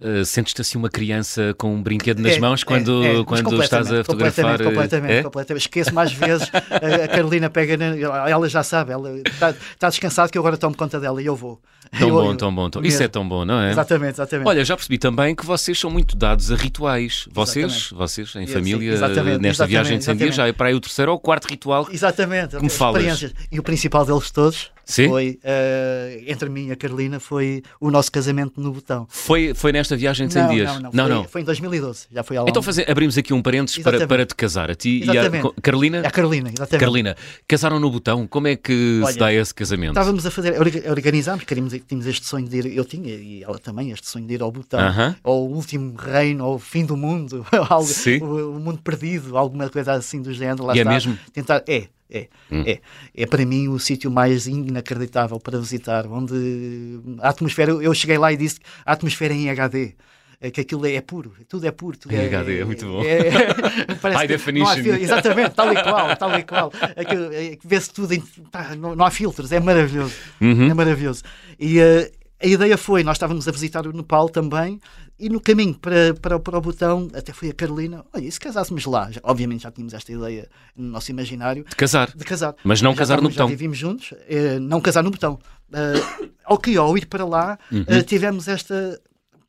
Eh, 0.05 0.21
eh, 0.21 0.25
Sentes-te 0.25 0.61
assim 0.61 0.79
uma 0.79 0.89
criança 0.91 1.55
com 1.57 1.75
um 1.75 1.83
brinquedo 1.83 2.21
nas 2.21 2.35
É, 2.35 2.39
mãos 2.39 2.63
é, 2.63 2.65
quando, 2.65 3.05
é, 3.05 3.25
quando 3.25 3.63
estás 3.63 3.91
a 3.93 4.05
fotografar? 4.05 4.45
Completamente, 4.59 4.61
eh, 4.61 4.65
completamente, 4.65 5.13
é? 5.13 5.23
completamente. 5.23 5.63
Esqueço 5.63 5.95
mais 5.95 6.13
vezes. 6.13 6.51
A, 6.53 7.05
a 7.05 7.09
Carolina 7.09 7.49
pega, 7.51 7.77
na- 7.77 8.29
ela 8.29 8.49
já 8.49 8.63
sabe, 8.63 8.93
ela 8.93 9.19
está, 9.21 9.51
está 9.51 9.89
descansada 9.89 10.29
que 10.29 10.39
eu 10.39 10.43
agora 10.43 10.57
tomo 10.57 10.77
conta 10.77 11.01
dela 11.01 11.21
e 11.23 11.27
eu 11.27 11.35
vou. 11.37 11.61
Tão 11.99 12.09
Eu- 12.09 12.15
bom, 12.15 12.31
eu- 12.33 12.37
tão 12.37 12.55
bom. 12.55 12.71
tão- 12.71 12.83
Isso 12.83 13.03
é 13.03 13.09
tão 13.09 13.29
bom, 13.29 13.45
não 13.45 13.61
é? 13.61 13.71
Exatamente, 13.71 14.15
exatamente. 14.15 14.49
Olha, 14.49 14.65
já 14.65 14.77
percebi 14.77 14.99
também 14.99 15.35
que 15.35 15.45
vocês 15.47 15.79
são 15.79 15.91
muito 15.91 16.17
dados 16.17 16.51
a 16.51 16.57
rituais. 16.57 17.27
Vocês, 17.31 17.65
Exatamente. 17.67 17.95
vocês 17.95 18.35
em 18.37 18.47
Sim, 18.47 18.53
família, 18.53 18.93
exatamente, 18.93 19.39
nesta 19.41 19.65
exatamente, 19.65 19.71
viagem 19.71 19.99
de 19.99 20.05
100 20.05 20.17
dias, 20.17 20.35
já 20.35 20.49
é 20.49 20.53
para 20.53 20.69
aí 20.69 20.75
o 20.75 20.81
terceiro 20.81 21.13
ou 21.13 21.17
o 21.19 21.21
quarto 21.21 21.47
ritual. 21.47 21.87
Exatamente. 21.93 22.57
me 22.61 22.69
falas? 22.71 23.33
E 23.53 23.59
o 23.59 23.63
principal 23.63 24.05
deles 24.05 24.31
todos 24.31 24.71
Sim? 24.85 25.09
foi, 25.09 25.39
eh, 25.43 26.23
entre 26.27 26.49
mim 26.49 26.69
e 26.69 26.73
a 26.73 26.77
Carolina, 26.77 27.19
foi 27.21 27.63
o 27.81 27.91
nosso 27.91 28.11
casamento 28.13 28.61
no 28.61 28.73
botão. 28.73 29.07
Foi, 29.09 29.55
foi 29.55 29.73
nesta 29.73 29.97
viagem 29.97 30.27
de 30.27 30.33
100 30.35 30.43
não, 30.43 30.51
dias? 30.51 30.83
não, 30.83 30.91
não, 30.93 31.09
não. 31.09 31.21
foi, 31.25 31.29
foi 31.33 31.41
em 31.43 31.45
2012, 31.45 32.07
já 32.13 32.23
foi. 32.23 32.37
Então 32.47 32.63
abrimos 32.89 33.17
aqui 33.19 33.33
um 33.33 33.43
parênteses 33.43 33.79
para, 33.79 33.97
Exatamente. 33.97 34.09
para 34.09 34.27
te 34.27 34.35
casar, 34.35 34.71
a 34.71 34.75
ti 34.75 35.01
e 35.05 35.11
a 35.11 35.13
Exatamente. 35.15 35.55
Carolina. 35.63 35.99
É 35.99 36.07
a 36.07 36.11
Carolina, 36.11 36.49
exatamente. 36.49 36.81
Carolina, 36.81 37.17
casaram 37.49 37.81
no 37.81 37.91
botão, 37.91 38.27
como 38.27 38.47
é 38.49 38.57
que 38.57 38.73
se 39.01 39.05
Olha, 39.05 39.17
dá 39.17 39.33
esse 39.33 39.55
casamento? 39.55 39.91
Estávamos 39.93 40.27
a 40.27 40.31
fazer, 40.31 40.59
orga- 40.61 40.91
organizámos, 40.91 41.45
queríamos, 41.45 41.73
tínhamos 41.87 42.07
este 42.07 42.27
sonho 42.27 42.49
de 42.49 42.57
ir, 42.59 42.77
eu 42.77 42.85
tinha 42.85 43.15
e 43.15 43.43
ela 43.43 43.59
também, 43.59 43.91
este 43.91 44.09
sonho 44.09 44.27
de 44.27 44.35
ir 44.35 44.43
ao 44.43 44.51
botão, 44.53 44.81
Aham. 44.81 45.17
ao 45.23 45.45
último 45.47 45.95
reino, 45.97 46.45
ao 46.45 46.59
fim 46.59 46.85
do 46.85 46.97
mundo, 46.97 47.47
algo, 47.71 47.87
Sim. 47.89 48.19
o, 48.23 48.57
o 48.57 48.61
mundo 48.61 48.81
perdido, 48.83 49.37
alguma 49.37 49.69
coisa 49.71 49.93
assim 49.93 50.21
do 50.21 50.33
género. 50.33 50.65
Lá 50.65 50.75
E 50.75 50.79
é 50.79 50.83
está. 50.83 50.91
mesmo? 50.93 51.19
Tentar, 51.33 51.63
é, 51.67 51.89
é, 52.11 52.29
Hum. 52.51 52.63
é. 52.67 52.81
É 53.15 53.27
para 53.27 53.45
mim 53.47 53.69
o 53.69 53.79
sítio 53.79 54.11
mais 54.11 54.47
inacreditável 54.47 55.39
para 55.41 55.59
visitar, 55.59 56.07
onde 56.07 57.01
a 57.21 57.29
atmosfera, 57.31 57.73
eu 57.73 57.95
cheguei 57.95 58.19
lá 58.19 58.33
e 58.33 58.37
disse 58.37 58.61
que 58.61 58.67
a 58.85 58.93
atmosfera 58.93 59.33
é 59.33 59.37
em 59.37 59.51
HD. 59.51 59.95
é 60.41 60.51
Que 60.51 60.61
aquilo 60.61 60.85
é, 60.87 60.95
é 60.95 61.01
puro, 61.01 61.33
tudo 61.49 61.67
é 61.67 61.71
puro. 61.71 61.97
Tudo 61.97 62.15
é, 62.15 62.27
HD, 62.27 62.61
é 62.61 62.65
muito 62.65 62.85
bom. 62.87 63.03
High 63.03 63.97
que 63.97 64.03
não 64.03 64.19
há 64.19 64.27
definition. 64.27 64.95
exatamente, 64.97 65.55
tal 65.55 65.73
e 65.73 65.83
qual, 65.83 66.17
tal 66.17 66.39
e 66.39 66.43
qual. 66.43 66.73
É 66.97 67.05
que, 67.05 67.15
é 67.15 67.59
vê-se 67.65 67.91
tudo, 67.93 68.13
em, 68.13 68.21
pá, 68.53 68.75
não, 68.77 68.95
não 68.95 69.05
há 69.07 69.11
filtros, 69.11 69.51
é 69.53 69.61
maravilhoso. 69.61 70.15
Uhum. 70.41 70.71
É 70.71 70.75
maravilhoso. 70.75 71.23
E 71.59 71.79
eh, 71.81 72.11
a 72.45 72.47
ideia 72.47 72.77
foi, 72.77 73.03
nós 73.03 73.17
estávamos 73.17 73.49
a 73.49 73.51
visitar 73.53 73.87
o 73.87 73.93
Nepal 73.93 74.29
também, 74.29 74.79
e 75.19 75.29
no 75.29 75.41
caminho 75.41 75.75
para, 75.75 76.13
para, 76.21 76.39
para 76.39 76.59
o 76.59 76.61
botão, 76.61 77.09
até 77.15 77.33
foi 77.33 77.49
a 77.51 77.55
Carolina, 77.55 78.05
olha, 78.13 78.25
e 78.27 78.31
se 78.31 78.39
casássemos 78.39 78.85
lá? 78.85 79.11
Já- 79.11 79.21
obviamente 79.25 79.63
já 79.63 79.71
tínhamos 79.71 79.95
esta 79.95 80.13
ideia 80.13 80.49
no 80.77 80.89
nosso 80.91 81.11
imaginário, 81.11 81.65
De 81.69 81.75
casar. 81.77 82.11
de 82.15 82.25
casar. 82.25 82.55
Mas 82.63 82.83
não 82.83 82.93
Já 82.93 82.99
casar 82.99 83.17
no 83.23 83.29
Já 83.31 83.35
botão. 83.35 83.49
vivíamos 83.49 83.79
juntos, 83.79 84.13
eh, 84.29 84.59
não 84.59 84.81
casar 84.81 85.03
no 85.03 85.11
botão. 85.11 85.39
Uh, 85.73 86.29
ao 86.45 86.59
que 86.59 86.77
ao 86.77 86.97
ir 86.99 87.07
para 87.07 87.25
lá, 87.25 87.59
Uhum. 87.73 87.85
eh, 87.89 88.03
tivemos 88.03 88.47
esta. 88.49 89.01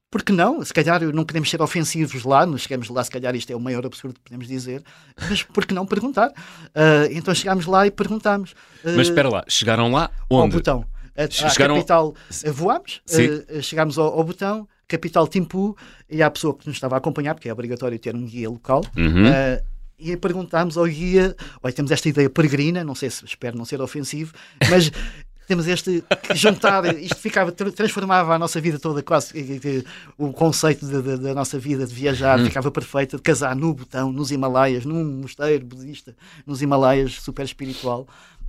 Porque 0.10 0.32
não? 0.32 0.64
Se 0.64 0.74
calhar 0.74 1.02
não 1.14 1.26
queremos 1.26 1.50
ser 1.50 1.62
ofensivos 1.62 2.24
lá, 2.24 2.46
nos 2.46 2.62
chegamos 2.62 2.88
lá, 2.90 3.04
se 3.04 3.12
calhar 3.12 3.36
isto 3.36 3.52
é 3.52 3.56
o 3.56 3.60
maior 3.60 3.86
absurdo 3.86 4.14
que 4.16 4.22
podemos 4.22 4.48
dizer, 4.48 4.82
mas 5.30 5.44
por 5.44 5.66
que 5.66 5.74
não 5.74 5.86
perguntar? 5.86 6.30
Uh, 6.30 7.12
então 7.12 7.36
chegámos 7.36 7.66
lá 7.66 7.86
e 7.86 7.92
perguntámos. 7.92 8.52
uh, 8.52 8.96
Mas 8.96 9.08
espera 9.10 9.28
lá, 9.30 9.44
chegaram 9.50 9.92
lá 9.92 10.10
ao 10.30 10.38
onde? 10.38 10.56
botão. 10.56 10.86
A, 11.18 11.24
à 11.24 11.30
Chegaram- 11.50 11.76
capital 11.76 12.08
uh, 12.10 12.54
voámos, 12.54 13.02
uh, 13.10 13.62
chegámos 13.62 13.98
ao, 13.98 14.08
ao 14.18 14.24
botão, 14.24 14.68
capital 14.88 15.28
Timpu, 15.28 15.76
e 16.10 16.22
a 16.22 16.30
pessoa 16.30 16.54
que 16.56 16.68
nos 16.68 16.76
estava 16.78 16.96
a 16.96 16.98
acompanhar, 16.98 17.34
porque 17.36 17.50
é 17.50 17.54
obrigatório 17.54 17.98
ter 17.98 18.16
um 18.16 18.26
guia 18.26 18.50
local. 18.50 18.84
Uhum. 18.98 19.28
Uh, 19.30 19.76
e 19.98 20.18
perguntámos 20.18 20.78
ao 20.78 20.86
guia: 20.86 21.34
olha, 21.64 21.74
temos 21.74 21.90
esta 21.92 22.10
ideia 22.10 22.30
peregrina, 22.30 22.84
não 22.84 22.94
sei 22.96 23.10
se 23.10 23.24
espero 23.24 23.58
não 23.58 23.64
ser 23.64 23.80
ofensivo, 23.82 24.34
mas 24.70 24.92
temos 25.48 25.68
este 25.68 26.04
que 26.24 26.36
juntar, 26.36 26.84
isto 26.98 27.16
ficava, 27.18 27.52
tra- 27.52 27.72
transformava 27.72 28.34
a 28.36 28.40
nossa 28.40 28.60
vida 28.60 28.78
toda, 28.78 29.02
quase 29.02 29.32
o 30.18 30.34
conceito 30.34 30.86
da 31.18 31.34
nossa 31.34 31.58
vida 31.60 31.86
de 31.86 31.94
viajar 31.94 32.40
Hum. 32.40 32.46
ficava 32.46 32.70
perfeito, 32.72 33.16
de 33.16 33.22
casar 33.22 33.56
no 33.56 33.74
botão, 33.74 34.12
nos 34.12 34.32
Himalaias, 34.32 34.84
num 34.86 35.04
mosteiro 35.22 35.66
budista, 35.66 36.16
nos 36.46 36.62
Himalaias, 36.62 37.14
super 37.22 37.46
espiritual. 37.46 38.06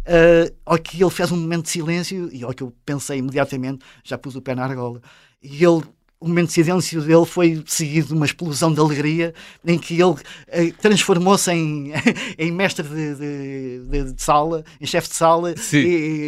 Uh, 0.06 0.56
ao 0.64 0.78
que 0.78 1.02
ele 1.02 1.10
fez 1.10 1.30
um 1.30 1.36
momento 1.36 1.64
de 1.64 1.70
silêncio 1.70 2.30
e 2.32 2.42
ao 2.42 2.54
que 2.54 2.62
eu 2.62 2.72
pensei 2.84 3.18
imediatamente, 3.18 3.84
já 4.04 4.16
pus 4.16 4.36
o 4.36 4.42
pé 4.42 4.54
na 4.54 4.64
argola. 4.64 5.00
E 5.42 5.64
ele 5.64 5.82
o 6.18 6.28
momento 6.28 6.48
de 6.48 6.54
silêncio 6.54 7.02
dele 7.02 7.26
foi 7.26 7.62
seguido 7.66 8.08
de 8.08 8.14
uma 8.14 8.24
explosão 8.24 8.72
de 8.72 8.80
alegria 8.80 9.34
em 9.64 9.78
que 9.78 10.00
ele 10.00 10.14
eh, 10.48 10.72
transformou-se 10.80 11.50
em, 11.52 11.92
em 12.38 12.50
mestre 12.50 12.88
de, 12.88 13.14
de, 13.14 13.78
de, 13.84 14.12
de, 14.12 14.22
sala, 14.22 14.64
em 14.80 14.86
chefe 14.86 15.08
de 15.08 15.14
sala, 15.14 15.54
e, 15.72 15.76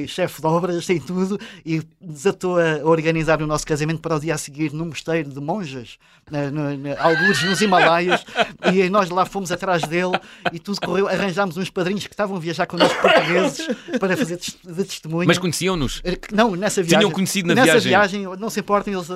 e 0.05 0.09
chefe 0.09 0.43
de 0.43 0.47
obras, 0.47 0.89
em 0.91 1.01
tudo, 1.01 1.41
e 1.65 1.83
desatou 2.01 2.59
a 2.59 2.85
organizar 2.85 3.41
o 3.41 3.47
nosso 3.47 3.67
casamento 3.67 4.01
para 4.01 4.17
o 4.17 4.21
dia 4.21 4.35
a 4.35 4.39
seguir 4.39 4.75
num 4.75 4.87
mosteiro 4.87 5.31
de 5.31 5.41
monjas, 5.41 5.97
na, 6.31 6.51
na, 6.51 6.77
na, 6.77 7.03
alguns 7.03 7.43
nos 7.43 7.61
Himalaias, 7.63 8.25
e 8.73 8.91
nós 8.91 9.09
lá 9.09 9.25
fomos 9.25 9.51
atrás 9.51 9.83
dele 9.83 10.21
e 10.53 10.59
tudo 10.59 10.79
correu. 10.83 11.09
Arranjámos 11.09 11.57
uns 11.57 11.71
padrinhos 11.71 12.07
que 12.07 12.13
estavam 12.13 12.37
a 12.37 12.41
viajar 12.41 12.67
connosco 12.67 13.01
portugueses 13.01 13.67
para 13.99 14.15
fazer 14.17 14.39
de 14.39 14.85
testemunho. 14.85 15.27
Mas 15.27 15.39
conheciam-nos? 15.39 16.03
Eh, 16.05 16.19
não, 16.31 16.55
nessa 16.55 16.83
viagem. 16.83 16.99
Tinham 16.99 17.11
conhecido 17.11 17.49
na 17.49 17.55
nessa 17.55 17.81
viagem? 17.81 18.21
viagem. 18.21 18.39
Não 18.39 18.51
se 18.51 18.61
importem, 18.61 18.93
eles 18.93 19.09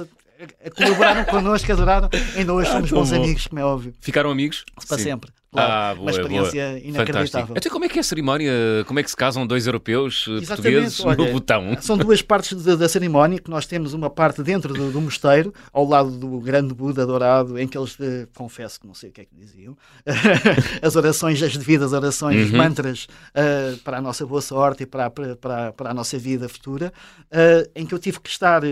colaboraram 0.77 1.25
connosco, 1.25 1.73
adoraram. 1.73 2.09
Ainda 2.37 2.53
hoje 2.53 2.71
somos 2.71 2.91
bons 2.91 3.13
amigos, 3.13 3.47
como 3.47 3.61
é 3.61 3.65
óbvio. 3.65 3.95
Ficaram 4.01 4.31
amigos? 4.31 4.65
Para 4.89 4.99
Sim. 4.99 5.05
sempre. 5.05 5.31
Claro. 5.53 5.71
Ah, 5.71 5.95
boa, 5.95 6.07
uma 6.07 6.11
experiência 6.11 6.67
boa. 6.67 6.79
inacreditável. 6.79 7.27
Fantástico. 7.27 7.59
Então, 7.59 7.73
como 7.73 7.85
é 7.85 7.89
que 7.89 7.99
é 7.99 8.01
a 8.01 8.03
cerimónia? 8.03 8.53
Como 8.87 8.99
é 8.99 9.03
que 9.03 9.11
se 9.11 9.17
casam 9.17 9.47
dois 9.47 9.67
europeus 9.67 10.25
eh, 10.27 10.31
Exatamente, 10.39 10.47
portugueses 10.63 11.01
olha, 11.05 11.17
no 11.17 11.33
botão? 11.33 11.77
São 11.83 11.99
duas 11.99 12.23
partes 12.23 12.65
da, 12.65 12.75
da, 12.75 12.89
cerimónia, 12.89 13.39
que 13.39 13.51
nós 13.51 13.67
temos 13.67 13.93
uma 13.93 14.09
parte 14.09 14.43
dentro 14.43 14.73
do, 14.73 14.91
do, 14.91 14.99
mosteiro, 14.99 15.53
ao 15.71 15.87
lado 15.87 16.11
do 16.11 16.41
grande 16.41 16.73
Buda 16.73 17.05
dourado, 17.05 17.59
em 17.59 17.69
que 17.69 17.77
eles, 17.77 17.99
eh, 18.01 18.27
confesso 18.35 18.81
que 18.81 18.87
não 18.87 18.95
sei 18.95 19.11
o 19.11 19.13
que 19.13 19.21
é 19.21 19.25
que 19.27 19.35
diziam, 19.37 19.77
as 20.81 20.97
orações, 20.97 21.43
as 21.43 21.55
devidas 21.55 21.93
orações, 21.93 22.51
Uhum. 22.51 22.57
mantras 22.57 23.05
uh, 23.05 23.77
para 23.85 23.99
a 23.99 24.01
nossa 24.01 24.27
boa 24.27 24.41
sorte 24.41 24.85
e 24.85 24.87
para, 24.87 25.11
para, 25.11 25.37
para, 25.37 25.73
para 25.73 25.91
a 25.91 25.95
nossa 25.95 26.19
vida 26.19 26.49
futura, 26.49 26.93
uh, 27.31 27.71
em 27.75 27.85
que 27.85 27.95
eu 27.95 27.99
tive 27.99 28.21
que 28.21 28.31
estar 28.31 28.63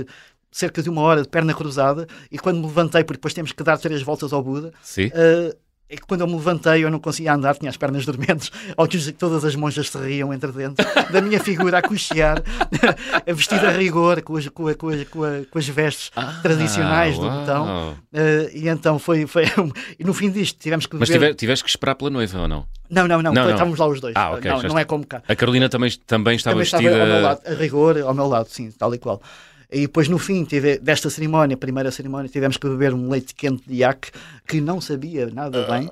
cerca 0.50 0.82
de 0.82 0.88
uma 0.90 1.02
hora 1.02 1.22
de 1.22 1.28
perna 1.28 1.54
cruzada 1.54 2.06
e 2.30 2.38
quando 2.38 2.58
me 2.58 2.66
levantei, 2.66 3.04
porque 3.04 3.18
depois 3.18 3.34
temos 3.34 3.52
que 3.52 3.62
dar 3.62 3.78
três 3.78 4.02
voltas 4.02 4.32
ao 4.32 4.42
Buda, 4.42 4.68
uh, 4.68 5.56
é 5.92 5.96
que 5.96 6.02
quando 6.06 6.20
eu 6.20 6.26
me 6.28 6.34
levantei 6.34 6.84
eu 6.84 6.90
não 6.90 7.00
conseguia 7.00 7.34
andar, 7.34 7.56
tinha 7.56 7.68
as 7.68 7.76
pernas 7.76 8.06
dormentes, 8.06 8.50
ao 8.76 8.86
que 8.86 9.10
todas 9.12 9.44
as 9.44 9.56
monjas 9.56 9.88
se 9.90 9.98
riam 9.98 10.32
entre 10.32 10.52
dentro, 10.52 10.86
da 11.12 11.20
minha 11.20 11.40
figura 11.40 11.78
a 11.78 11.82
cochear, 11.82 12.40
vestida 13.26 13.68
a 13.68 13.72
rigor, 13.72 14.22
com 14.22 14.36
as, 14.36 14.46
com, 14.48 14.68
a, 14.68 14.74
com, 14.76 14.88
a, 14.88 14.96
com, 15.50 15.58
as 15.58 15.68
vestes 15.68 16.10
Ah, 16.14 16.38
tradicionais 16.42 17.16
do 17.18 17.26
uau. 17.26 17.40
botão. 17.40 17.92
Uh, 18.12 18.50
e 18.54 18.68
então 18.68 18.98
foi, 18.98 19.26
foi 19.26 19.44
e 19.98 20.04
no 20.04 20.14
fim 20.14 20.30
disto 20.30 20.58
tivemos 20.60 20.86
que 20.86 20.96
Mas 20.96 21.08
beber- 21.10 21.34
tiveste 21.34 21.64
que 21.64 21.70
esperar 21.70 21.94
pela 21.96 22.10
noiva 22.10 22.38
ou 22.40 22.48
não? 22.48 22.66
Não, 22.88 23.06
não, 23.06 23.22
não, 23.22 23.32
Não, 23.32 23.44
não. 23.44 23.50
estávamos 23.52 23.78
lá 23.78 23.86
os 23.86 24.00
dois. 24.00 24.14
Ah, 24.16 24.32
ok, 24.32 24.50
não, 24.50 24.62
não 24.62 24.78
é 24.78 24.84
como 24.84 25.06
cá. 25.06 25.22
A 25.28 25.36
Carolina 25.36 25.68
também, 25.68 25.90
também 26.06 26.34
estava 26.34 26.54
Também 26.54 26.64
estava 26.64 26.82
vestida. 26.82 27.02
ao 27.02 27.08
meu 27.08 27.22
lado, 27.22 27.40
a 27.46 27.54
rigor, 27.54 27.98
ao 28.00 28.14
meu 28.14 28.26
lado, 28.26 28.48
sim, 28.48 28.70
tal 28.72 28.92
e 28.94 28.98
qual. 28.98 29.20
E 29.72 29.82
depois, 29.82 30.08
no 30.08 30.18
fim 30.18 30.44
tive, 30.44 30.78
desta 30.78 31.08
cerimónia, 31.08 31.56
primeira 31.56 31.90
cerimónia, 31.90 32.28
tivemos 32.28 32.56
que 32.56 32.68
beber 32.68 32.92
um 32.92 33.08
leite 33.08 33.34
quente 33.34 33.62
de 33.68 33.76
iaque 33.76 34.10
que 34.46 34.60
não 34.60 34.80
sabia 34.80 35.26
nada 35.32 35.64
bem, 35.70 35.88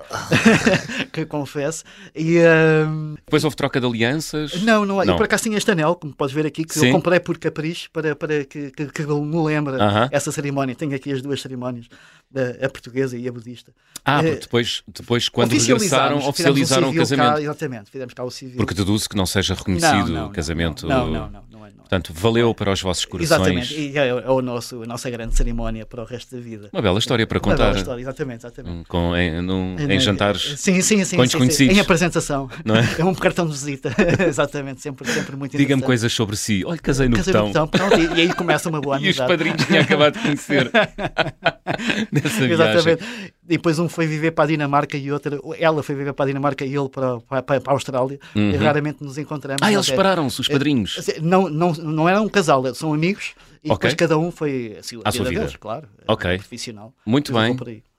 que 1.13 1.25
confesso. 1.25 1.85
E, 2.15 2.39
ahm, 2.41 3.15
Depois 3.25 3.45
houve 3.45 3.55
troca 3.55 3.81
de 3.81 3.87
alianças. 3.87 4.61
não, 4.63 4.85
não, 4.85 4.97
Não. 4.97 5.05
eu 5.05 5.17
por 5.17 5.25
acaso 5.25 5.45
tinha 5.45 5.57
este 5.57 5.71
anel, 5.71 5.95
como 5.95 6.13
podes 6.13 6.35
ver 6.35 6.45
aqui, 6.47 6.65
que 6.65 6.75
Sim. 6.75 6.87
eu 6.89 6.93
comprei 6.93 7.21
por 7.21 7.39
capricho 7.39 7.89
para, 7.93 8.17
para 8.17 8.45
que, 8.45 8.71
que, 8.73 8.87
que 8.87 9.07
me 9.07 9.45
lembra 9.45 9.77
Aham. 9.83 10.09
essa 10.11 10.33
cerimónia. 10.33 10.75
Tenho 10.75 10.95
aqui 10.95 11.13
as 11.13 11.23
duas 11.23 11.41
cerimónias, 11.41 11.87
a, 12.35 12.67
a 12.67 12.69
portuguesa 12.69 13.17
e 13.17 13.27
a 13.29 13.33
budista. 13.33 13.73
Ah, 14.05 14.21
Eh, 14.21 14.23
porque 14.31 14.41
depois, 14.43 14.83
depois 14.87 15.29
quando 15.29 15.51
regressaram, 15.53 15.79
fizemos 16.17 16.25
um 16.25 16.29
oficializaram 16.29 16.91
o 16.91 16.95
casamento. 16.95 17.35
Cá, 17.35 17.41
exatamente, 17.43 17.91
fizemos 17.91 18.15
cá 18.15 18.25
o 18.25 18.31
civil. 18.31 18.57
Porque 18.57 18.75
deduzo 18.75 19.09
que 19.09 19.17
não 19.17 19.27
seja 19.27 19.53
Não, 19.55 19.59
reconhecido 19.59 20.13
não, 20.13 20.27
o 20.27 20.31
casamento. 20.31 20.87
Não, 20.87 21.07
não, 21.07 21.13
não. 21.13 21.31
não, 21.31 21.43
não, 21.51 21.67
é, 21.67 21.71
não 21.71 21.77
é. 21.77 21.89
Portanto, 21.89 22.13
valeu 22.15 22.55
para 22.55 22.73
os 22.73 22.81
vossos 22.81 23.05
corações. 23.05 23.31
Exatamente, 23.71 23.75
e 23.79 23.99
é, 23.99 24.09
é 24.09 24.31
o 24.31 24.41
nosso, 24.43 24.83
a 24.83 24.87
nossa 24.87 25.11
grande 25.11 25.35
cerimónia 25.35 25.85
para 25.85 26.03
o 26.03 26.05
resto 26.07 26.35
da 26.37 26.41
vida. 26.41 26.69
Uma 26.73 26.81
bela 26.83 26.99
história 26.99 27.27
para 27.27 27.39
Uma 27.39 27.55
bela 27.55 27.69
contar. 27.69 27.79
história, 27.79 28.01
exatamente, 28.03 28.41
exatamente. 28.47 28.89
Com, 28.89 29.17
em, 29.17 29.43
num- 29.43 29.77
em 29.79 29.99
jantares. 30.01 30.43
Sim, 30.59 30.81
sim, 30.81 31.05
sim. 31.05 31.17
com 31.17 31.23
sim, 31.25 31.29
sim, 31.31 31.39
desconhecidos. 31.39 31.77
Em 31.77 31.81
apresentação. 31.81 32.49
Não 32.65 32.77
é? 32.77 33.05
um 33.05 33.15
cartão 33.15 33.47
de 33.47 33.53
visita. 33.53 33.95
Exatamente, 34.27 34.81
sempre, 34.81 35.11
sempre 35.11 35.35
muito 35.37 35.57
Diga-me 35.57 35.83
coisas 35.83 36.13
sobre 36.13 36.37
si. 36.37 36.63
Olha, 36.65 36.79
casei 36.79 37.09
no 37.09 37.17
Casei 37.17 37.33
no 37.35 37.47
botão. 37.47 37.67
botão, 37.67 37.89
pronto, 37.89 37.99
e, 38.01 38.19
e 38.19 38.21
aí 38.23 38.35
começa 38.35 38.69
uma 38.69 38.81
boa 38.81 38.97
E 39.01 39.11
os 39.11 39.19
amizade. 39.21 39.29
padrinhos 39.29 39.65
tinham 39.67 39.83
acabado 39.83 40.15
de 40.15 40.21
conhecer 40.21 40.71
nessa 42.23 42.39
viagem. 42.47 42.53
Exatamente. 42.53 43.05
E 43.49 43.57
depois 43.57 43.79
um 43.79 43.89
foi 43.89 44.07
viver 44.07 44.33
para 44.33 44.45
a 44.45 44.47
Dinamarca 44.47 44.97
e 44.97 45.11
outra, 45.11 45.39
ela 45.59 45.83
foi 45.83 45.95
viver 45.95 46.13
para 46.13 46.25
a 46.25 46.29
Dinamarca 46.29 46.65
e 46.65 46.75
ele 46.77 46.89
para, 46.89 47.21
para, 47.21 47.43
para 47.43 47.63
a 47.67 47.73
Austrália. 47.73 48.19
Uhum. 48.35 48.51
E 48.51 48.57
raramente 48.57 49.03
nos 49.03 49.17
encontramos. 49.19 49.61
Ah, 49.63 49.67
eles 49.69 49.77
mas 49.79 49.89
é- 49.89 49.91
separaram-se, 49.91 50.41
os 50.41 50.49
padrinhos. 50.49 50.97
Assim, 50.99 51.13
Não, 51.21 51.49
não, 51.49 51.73
não 51.73 52.09
era 52.09 52.21
um 52.21 52.29
casal, 52.29 52.63
são 52.75 52.93
amigos 52.93 53.35
e 53.65 53.71
Ok. 53.71 53.77
depois 53.89 53.95
cada 53.95 54.19
um 54.19 54.31
foi 54.31 54.77
assim, 54.79 55.01
a 55.05 55.11
sua 55.11 55.25
vida. 55.29 55.41
deles, 55.41 55.57
claro. 55.57 55.89
Ok. 56.07 56.37
Profissional. 56.39 56.93
Muito 57.05 57.33
bem. 57.33 57.57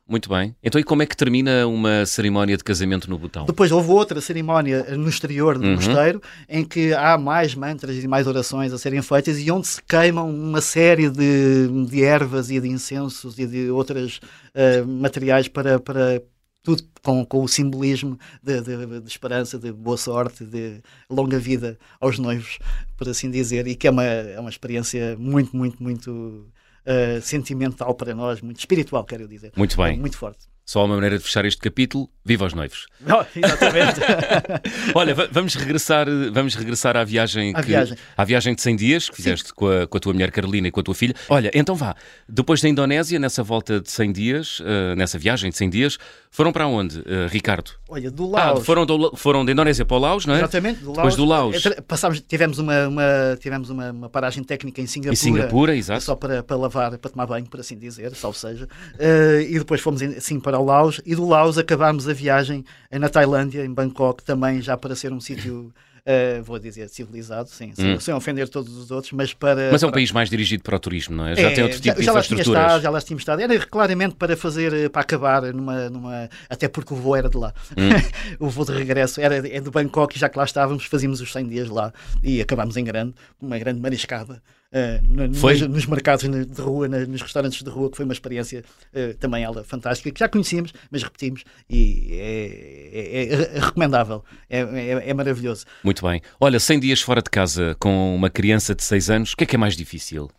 Muito 0.09 0.27
bem. 0.27 0.55
Então, 0.63 0.81
e 0.81 0.83
como 0.83 1.03
é 1.03 1.05
que 1.05 1.15
termina 1.15 1.67
uma 1.67 2.03
cerimónia 2.05 2.57
de 2.57 2.63
casamento 2.63 3.07
no 3.09 3.17
botão? 3.19 3.45
Depois 3.45 3.71
houve 3.71 3.91
outra 3.91 4.19
cerimónia 4.19 4.83
no 4.97 5.07
exterior 5.07 5.57
do 5.59 5.65
Uhum. 5.67 5.75
mosteiro 5.75 6.19
em 6.49 6.65
que 6.65 6.93
há 6.95 7.15
mais 7.15 7.53
mantras 7.53 7.95
e 8.03 8.07
mais 8.07 8.25
orações 8.25 8.73
a 8.73 8.77
serem 8.79 9.01
feitas 9.03 9.37
e 9.37 9.51
onde 9.51 9.67
se 9.67 9.81
queimam 9.83 10.27
uma 10.29 10.61
série 10.61 11.09
de, 11.11 11.67
de 11.87 12.03
ervas 12.03 12.49
e 12.49 12.59
de 12.59 12.67
incensos 12.67 13.37
e 13.37 13.45
de 13.45 13.69
outros 13.69 14.19
materiais 14.87 15.47
para, 15.47 15.79
para 15.79 16.21
tudo 16.63 16.83
com, 17.03 17.23
com 17.25 17.43
o 17.43 17.47
simbolismo 17.47 18.17
de, 18.43 18.61
de- 18.61 18.99
de 19.01 19.07
esperança, 19.07 19.57
de 19.57 19.71
boa 19.71 19.95
sorte, 19.97 20.43
de 20.43 20.81
longa 21.09 21.39
vida 21.39 21.77
aos 22.01 22.19
noivos, 22.19 22.59
por 22.97 23.07
assim 23.07 23.29
dizer, 23.31 23.65
e 23.67 23.75
que 23.75 23.87
é 23.87 23.91
uma, 23.91 24.03
é 24.03 24.39
uma 24.39 24.49
experiência 24.49 25.15
muito, 25.17 25.55
muito, 25.55 25.81
muito 25.81 26.45
eh, 26.85 27.19
sentimental 27.21 27.93
para 27.93 28.13
nós, 28.13 28.41
muito 28.41 28.59
espiritual, 28.59 29.03
quero 29.03 29.27
dizer. 29.27 29.51
Muito 29.55 29.77
bem. 29.77 29.95
É 29.95 29.99
muito 29.99 30.17
forte. 30.17 30.47
Só 30.69 30.85
uma 30.85 30.93
maneira 30.93 31.17
de 31.17 31.23
fechar 31.23 31.45
este 31.45 31.59
capítulo. 31.59 32.07
Viva 32.23 32.45
os 32.45 32.53
noivos. 32.53 32.85
Oh, 33.09 33.23
exatamente. 33.35 34.01
Olha, 34.93 35.15
va- 35.15 35.27
vamos 35.31 35.55
regressar, 35.55 36.05
vamos 36.31 36.53
regressar 36.53 36.95
à 36.95 37.03
viagem, 37.03 37.53
À 37.55 37.61
que- 37.61 37.69
viagem. 37.69 37.97
à 38.15 38.23
viagem 38.23 38.53
de 38.53 38.61
100 38.61 38.75
dias 38.75 39.09
que 39.09 39.15
fizeste 39.15 39.51
com 39.53 39.67
a, 39.67 39.87
com 39.87 39.97
a 39.97 39.99
tua 39.99 40.13
mulher 40.13 40.29
Carolina 40.29 40.67
e 40.67 40.71
com 40.71 40.79
a 40.79 40.83
tua 40.83 40.93
filha. 40.93 41.15
Olha, 41.27 41.49
então 41.55 41.73
vá. 41.75 41.95
Depois 42.27 42.61
da 42.61 42.69
Indonésia, 42.69 43.17
nessa 43.17 43.41
volta 43.41 43.79
de 43.81 43.89
100 43.89 44.11
dias, 44.11 44.61
eh, 44.63 44.93
nessa 44.95 45.17
viagem 45.17 45.49
de 45.49 45.57
100 45.57 45.69
dias, 45.71 45.97
foram 46.29 46.51
para 46.51 46.67
onde, 46.67 46.99
eh, 46.99 47.27
Ricardo? 47.31 47.71
Olha, 47.87 48.11
do 48.11 48.35
Ah, 48.37 48.51
Laos. 48.51 48.65
foram, 48.65 48.85
do- 48.85 49.15
foram 49.15 49.43
da 49.43 49.51
Indonésia 49.51 49.83
para 49.85 49.97
o 49.97 49.99
Laos, 49.99 50.25
não 50.27 50.35
é? 50.35 50.37
Exatamente, 50.37 50.81
do 50.81 50.91
Depois 50.91 50.97
Laos. 50.97 51.15
do 51.15 51.25
Laos. 51.25 51.63
Passámos, 51.87 52.21
tivemos 52.21 52.59
uma, 52.59 52.87
uma- 52.87 53.37
tivemos 53.39 53.71
uma, 53.71 53.89
uma 53.91 54.09
paragem 54.09 54.43
técnica 54.43 54.79
em 54.81 54.85
Singapura. 54.85 55.13
Em 55.13 55.15
Singapura, 55.15 55.75
exato. 55.75 56.03
Só 56.03 56.15
para, 56.15 56.43
para 56.43 56.57
lavar, 56.57 56.95
para 56.99 57.09
tomar 57.09 57.25
banho, 57.25 57.47
por 57.49 57.59
assim 57.59 57.75
dizer, 57.77 58.13
salvo 58.13 58.37
seja. 58.37 58.67
Eh, 58.99 59.47
e 59.49 59.57
depois 59.57 59.81
fomos 59.81 60.01
assim 60.03 60.39
para 60.39 60.58
o 60.59 60.65
Laos. 60.65 61.01
E 61.05 61.15
do 61.15 61.27
Laos 61.27 61.57
acabámos 61.57 62.07
a 62.07 62.13
viagem 62.13 62.63
na 62.91 63.09
Tailândia, 63.09 63.65
em 63.65 63.73
Bangkok, 63.73 64.23
também 64.23 64.61
já 64.61 64.77
para 64.77 64.95
ser 64.95 65.11
um 65.11 65.19
sítio, 65.19 65.73
eh, 66.05 66.41
vou 66.41 66.57
dizer, 66.59 66.89
civilizado, 66.89 67.49
sim, 67.49 67.71
sem, 67.75 67.99
sem 67.99 68.13
ofender 68.13 68.47
todos 68.49 68.75
os 68.75 68.91
outros, 68.91 69.11
mas 69.13 69.33
para. 69.33 69.61
Hum. 69.61 69.69
Mas 69.71 69.83
é 69.83 69.85
um 69.85 69.89
para- 69.89 69.97
país 69.97 70.11
mais 70.11 70.29
dirigido 70.29 70.63
para 70.63 70.75
o 70.75 70.79
turismo, 70.79 71.15
não 71.15 71.27
é? 71.27 71.35
Já 71.35 71.49
é, 71.49 71.53
tem 71.53 71.63
outro 71.63 71.79
tipo 71.79 71.99
de 71.99 72.03
já 72.05 72.11
lá 72.11 72.21
tinha 72.21 72.33
infraestruturas. 72.35 72.63
estado, 72.63 72.81
já 72.81 72.89
lá 72.89 73.01
tínhamos 73.01 73.21
estado. 73.21 73.41
Era 73.41 73.59
claramente 73.65 74.15
para 74.15 74.35
fazer, 74.37 74.73
eh, 74.73 74.89
para 74.89 75.01
acabar 75.01 75.41
numa, 75.53 75.89
numa 75.89 76.29
até 76.49 76.67
porque 76.67 76.93
o 76.93 76.97
voo 76.97 77.15
era 77.15 77.29
de 77.29 77.37
lá. 77.37 77.53
Hum. 77.77 77.89
o 78.39 78.49
voo 78.49 78.65
de 78.65 78.73
regresso 78.73 79.21
era 79.21 79.35
é 79.37 79.59
de 79.59 79.69
Bangkok 79.69 80.15
e 80.15 80.19
já 80.19 80.29
que 80.29 80.37
lá 80.37 80.45
estávamos, 80.45 80.85
fazíamos 80.85 81.21
os 81.21 81.31
100 81.31 81.47
dias 81.47 81.69
lá 81.69 81.93
e 82.23 82.41
acabámos 82.41 82.77
em 82.77 82.83
grande, 82.83 83.13
uma 83.41 83.57
grande 83.57 83.79
mariscada. 83.79 84.41
No- 85.01 85.33
Foi? 85.33 85.53
nos, 85.59 85.67
nos 85.67 85.85
mercados 85.87 86.27
de 86.29 86.61
rua, 86.61 86.87
na- 86.87 87.05
nos 87.05 87.21
restaurantes 87.21 87.63
de 87.63 87.69
rua, 87.69 87.89
que 87.89 87.97
foi 87.97 88.05
uma 88.05 88.13
experiência 88.13 88.63
eh, 88.93 89.13
também 89.19 89.43
ela 89.43 89.63
fantástica, 89.63 90.11
que 90.11 90.19
já 90.19 90.29
conhecíamos, 90.29 90.73
mas 90.91 91.01
repetimos 91.03 91.43
e 91.69 92.09
é, 92.11 92.89
é- 92.93 93.55
é 93.55 93.59
recomendável, 93.59 94.23
é, 94.49 94.59
é- 94.59 95.09
é 95.09 95.13
maravilhoso. 95.13 95.65
Muito 95.83 96.05
bem. 96.05 96.21
Olha, 96.39 96.59
100 96.59 96.79
dias 96.79 97.01
fora 97.01 97.21
de 97.21 97.29
casa 97.29 97.75
com 97.79 98.15
uma 98.15 98.29
criança 98.29 98.75
de 98.75 98.83
6 98.83 99.09
anos, 99.09 99.33
o 99.33 99.37
que 99.37 99.43
é 99.43 99.47
que 99.47 99.55
é 99.55 99.59
mais 99.59 99.75
difícil, 99.75 100.29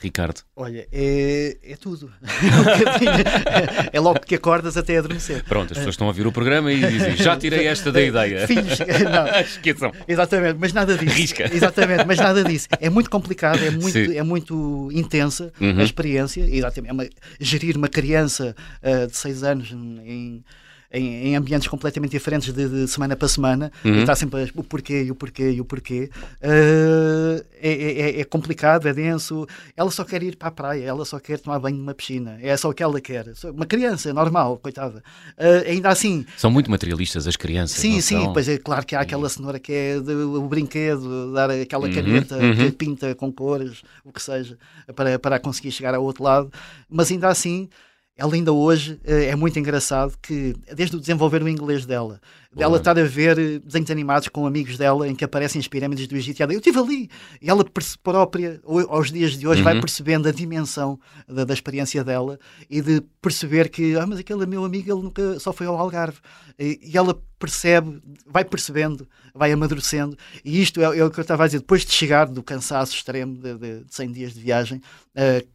Ricardo? 0.00 0.40
Olha, 0.54 0.86
é, 0.92 1.56
é 1.62 1.76
tudo. 1.76 2.10
É 3.92 4.00
logo 4.00 4.20
que 4.20 4.34
acordas 4.34 4.76
até 4.76 4.98
adormecer. 4.98 5.44
Pronto, 5.44 5.72
as 5.72 5.78
pessoas 5.78 5.94
estão 5.94 6.06
a 6.06 6.10
ouvir 6.10 6.26
o 6.26 6.32
programa 6.32 6.72
e 6.72 6.78
dizem 6.86 7.16
já 7.16 7.36
tirei 7.36 7.66
esta 7.66 7.90
da 7.90 8.00
ideia. 8.02 8.46
Filhos, 8.48 8.78
não, 9.10 9.40
Esqueçam. 9.40 9.92
exatamente, 10.06 10.56
mas 10.60 10.72
nada 10.72 10.96
disso. 10.96 11.14
Risca. 11.14 11.50
Exatamente, 11.54 12.04
mas 12.06 12.18
nada 12.18 12.44
disso. 12.44 12.68
É 12.80 12.88
muito 12.90 13.10
complicado, 13.10 13.62
é 13.64 13.70
muito, 13.70 13.90
Sim. 13.92 14.16
é 14.16 14.22
muito 14.22 14.88
intensa 14.92 15.52
Uhum. 15.60 15.78
a 15.80 15.82
experiência. 15.84 16.42
Exatamente, 16.42 16.90
é 16.90 16.92
uma- 16.92 17.08
gerir 17.40 17.76
uma 17.76 17.88
criança 17.88 18.54
ah, 18.82 19.06
de 19.06 19.16
6 19.16 19.42
anos 19.42 19.70
em, 19.72 20.44
em, 20.92 21.28
em 21.28 21.36
ambientes 21.36 21.68
completamente 21.68 22.12
diferentes 22.12 22.52
de, 22.52 22.68
de 22.68 22.88
semana 22.88 23.14
para 23.14 23.28
semana, 23.28 23.70
Uhum. 23.84 23.96
e 23.96 24.00
está 24.00 24.14
sempre 24.16 24.50
o 24.54 24.62
porquê 24.64 25.02
e 25.04 25.10
o 25.10 25.14
porquê 25.14 25.50
e 25.50 25.60
o 25.60 25.64
porquê. 25.64 26.10
Uh, 26.42 27.44
é, 27.60 27.72
é- 27.72 28.20
é 28.20 28.24
complicado, 28.24 28.86
é 28.88 28.92
denso. 28.94 29.46
Ela 29.76 29.90
só 29.90 30.04
quer 30.04 30.22
ir 30.22 30.36
para 30.36 30.48
a 30.48 30.50
praia, 30.50 30.84
ela 30.84 31.04
só 31.04 31.18
quer 31.18 31.38
tomar 31.38 31.58
banho 31.58 31.76
numa 31.76 31.94
piscina. 31.94 32.38
É 32.40 32.56
só 32.56 32.70
o 32.70 32.72
que 32.74 32.82
ela 32.82 33.00
quer. 33.00 33.26
Uma 33.52 33.66
criança, 33.66 34.12
normal, 34.14 34.56
coitada. 34.58 35.02
Uh, 35.36 35.68
ainda 35.68 35.88
assim, 35.90 36.24
São 36.36 36.50
muito 36.50 36.70
materialistas 36.70 37.26
as 37.26 37.36
crianças. 37.36 37.78
Sim, 37.78 38.00
sim, 38.00 38.22
são? 38.22 38.32
pois 38.32 38.48
é 38.48 38.56
claro 38.58 38.86
que 38.86 38.94
há 38.96 39.00
aquela 39.00 39.28
cenoura 39.28 39.58
que 39.58 39.72
é 39.72 40.00
de- 40.00 40.12
o 40.14 40.48
brinquedo, 40.48 41.32
dar 41.32 41.50
aquela 41.50 41.86
Uhum, 41.86 41.92
caneta 41.94 42.36
uhum. 42.36 42.54
que 42.56 42.72
pinta 42.72 43.14
com 43.14 43.30
cores, 43.32 43.82
o 44.04 44.12
que 44.12 44.22
seja, 44.22 44.56
para, 44.94 45.18
para 45.18 45.38
conseguir 45.38 45.70
chegar 45.72 45.94
ao 45.94 46.02
outro 46.02 46.22
lado. 46.24 46.50
Mas 46.88 47.10
ainda 47.10 47.28
assim, 47.28 47.68
ela 48.18 48.34
ainda 48.34 48.52
hoje 48.52 48.98
eh, 49.04 49.26
é 49.26 49.36
muito 49.36 49.56
engraçado 49.60 50.12
que, 50.20 50.52
desde 50.74 50.96
o 50.96 51.00
desenvolver 51.00 51.40
o 51.40 51.48
inglês 51.48 51.86
dela, 51.86 52.20
dela 52.52 52.70
Boa. 52.70 52.78
estar 52.78 52.98
a 52.98 53.04
ver 53.04 53.38
eh, 53.38 53.60
desenhos 53.60 53.92
animados 53.92 54.26
com 54.26 54.44
amigos 54.44 54.76
dela 54.76 55.06
em 55.06 55.14
que 55.14 55.24
aparecem 55.24 55.60
as 55.60 55.68
pirâmides 55.68 56.08
do 56.08 56.16
Egito, 56.16 56.40
e 56.40 56.42
ela, 56.42 56.52
eu 56.52 56.58
estive 56.58 56.80
ali, 56.80 57.08
e 57.40 57.48
ela 57.48 57.64
própria, 58.02 58.60
aos 58.88 59.12
dias 59.12 59.38
de 59.38 59.46
hoje, 59.46 59.62
vai 59.62 59.74
Uhum. 59.74 59.80
percebendo 59.80 60.28
a 60.28 60.32
dimensão 60.32 60.98
da, 61.28 61.44
da 61.44 61.54
experiência 61.54 62.02
dela 62.02 62.40
e 62.68 62.80
de 62.82 63.00
perceber 63.22 63.68
que, 63.68 63.94
ah, 63.96 64.04
mas 64.04 64.18
aquele 64.18 64.44
meu 64.46 64.64
amigo, 64.64 64.90
ele 64.92 65.02
nunca 65.02 65.38
só 65.38 65.52
foi 65.52 65.68
ao 65.68 65.78
Algarve. 65.78 66.18
E, 66.58 66.80
e 66.82 66.98
ela 66.98 67.16
percebe, 67.38 68.02
vai 68.26 68.44
percebendo, 68.44 69.06
vai 69.32 69.52
amadurecendo, 69.52 70.16
e 70.44 70.60
isto 70.60 70.80
é, 70.80 70.98
é 70.98 71.04
o 71.04 71.10
que 71.10 71.20
eu 71.20 71.22
estava 71.22 71.44
a 71.44 71.46
dizer, 71.46 71.60
depois 71.60 71.84
de 71.84 71.92
chegar 71.92 72.26
do 72.26 72.42
cansaço 72.42 72.94
extremo 72.94 73.36
de, 73.36 73.54
de, 73.54 73.84
de 73.84 73.94
100 73.94 74.10
dias 74.10 74.34
de 74.34 74.40
viagem, 74.40 74.82
de 75.14 75.46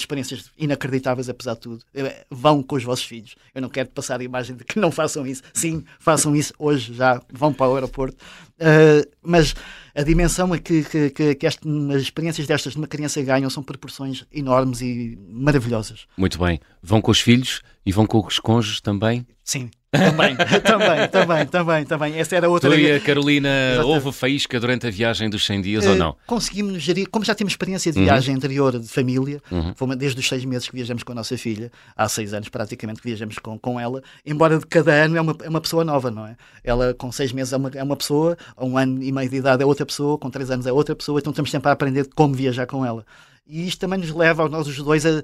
experiências 0.00 0.50
inacreditáveis, 0.58 1.28
apesar 1.28 1.54
de 1.54 1.60
tudo. 1.60 1.84
Eh, 1.94 2.24
Vão 2.30 2.62
com 2.62 2.76
os 2.76 2.84
vossos 2.84 3.04
filhos. 3.04 3.34
Eu 3.54 3.60
não 3.62 3.68
quero 3.68 3.88
passar 3.90 4.20
a 4.20 4.24
imagem 4.24 4.56
de 4.56 4.64
que 4.64 4.78
não 4.78 4.90
façam 4.90 5.26
isso. 5.26 5.42
Sim, 5.52 5.84
façam 6.00 6.34
isso 6.34 6.52
hoje, 6.58 6.94
já 6.94 7.20
vão 7.32 7.52
para 7.52 7.68
o 7.70 7.74
aeroporto. 7.74 8.16
Eh, 8.58 9.06
mas 9.22 9.54
a 9.94 10.02
dimensão 10.02 10.54
é 10.54 10.58
que, 10.58 10.82
que, 10.84 11.10
que, 11.10 11.34
que 11.34 11.46
este- 11.46 11.68
as 11.94 12.02
experiências 12.02 12.46
destas 12.46 12.72
de 12.72 12.78
uma 12.78 12.86
criança 12.86 13.20
ganham 13.22 13.50
são 13.50 13.62
proporções 13.62 14.24
enormes 14.32 14.80
e 14.80 15.18
maravilhosas. 15.28 16.06
Muito 16.16 16.38
bem. 16.38 16.60
Vão 16.82 17.00
com 17.00 17.10
os 17.10 17.20
filhos 17.20 17.60
e 17.84 17.92
vão 17.92 18.06
com 18.06 18.24
os 18.26 18.38
cônjuges 18.38 18.80
também? 18.80 19.26
Sim, 19.44 19.70
também, 19.92 20.34
também, 20.64 21.08
também, 21.08 21.46
também, 21.46 21.84
também. 21.84 22.18
Essa 22.18 22.36
era 22.36 22.48
outra. 22.48 22.70
Tu 22.70 22.76
e 22.78 22.92
a 22.92 23.00
Carolina, 23.00 23.48
Exatamente. 23.72 23.94
houve 23.94 24.12
faísca 24.18 24.58
durante 24.58 24.86
a 24.86 24.90
viagem 24.90 25.28
dos 25.28 25.44
100 25.44 25.60
dias 25.60 25.86
ou 25.86 25.92
Eh, 25.92 25.98
não? 25.98 26.16
Conseguimos 26.26 26.82
gerir, 26.82 27.08
como 27.10 27.24
já 27.24 27.34
temos 27.34 27.52
experiência 27.52 27.92
de 27.92 27.98
Uhum. 27.98 28.04
viagem 28.06 28.34
anterior 28.34 28.78
de 28.78 28.88
família, 28.88 29.40
Uhum. 29.50 29.74
fomos 29.76 29.96
desde 29.96 30.18
os 30.18 30.26
seis 30.26 30.44
meses 30.44 30.66
que 30.66 30.74
viajamos 30.74 31.02
com 31.02 31.12
a 31.12 31.14
nossa 31.14 31.36
filha, 31.36 31.70
há 31.94 32.08
seis 32.08 32.32
anos 32.32 32.48
praticamente 32.48 33.00
que 33.02 33.06
viajamos 33.08 33.38
com, 33.38 33.58
com 33.58 33.78
ela, 33.78 34.02
embora 34.24 34.58
de 34.58 34.66
cada 34.66 34.92
ano 34.92 35.16
é 35.16 35.20
uma, 35.20 35.36
é 35.44 35.48
uma 35.48 35.60
pessoa 35.60 35.84
nova, 35.84 36.10
não 36.10 36.26
é? 36.26 36.36
Ela 36.64 36.94
com 36.94 37.12
seis 37.12 37.30
meses 37.32 37.52
é 37.52 37.56
uma, 37.58 37.70
é 37.74 37.82
uma 37.82 37.96
pessoa, 37.96 38.36
a 38.56 38.64
um 38.64 38.78
ano 38.78 39.02
e 39.02 39.12
meio 39.12 39.28
de 39.28 39.36
idade 39.36 39.62
é 39.62 39.66
outra 39.66 39.84
pessoa, 39.84 40.16
com 40.16 40.30
três 40.30 40.50
anos 40.50 40.66
é 40.66 40.72
outra 40.72 40.96
pessoa, 40.96 41.18
então 41.20 41.30
estamos 41.32 41.50
sempre 41.50 41.68
a 41.68 41.72
aprender 41.72 42.08
como 42.14 42.34
viajar 42.34 42.66
com 42.66 42.84
ela. 42.84 43.04
E 43.46 43.66
isto 43.68 43.80
também 43.80 43.98
nos 43.98 44.10
leva, 44.10 44.48
nós 44.48 44.66
os 44.66 44.76
dois, 44.78 45.04
a, 45.04 45.22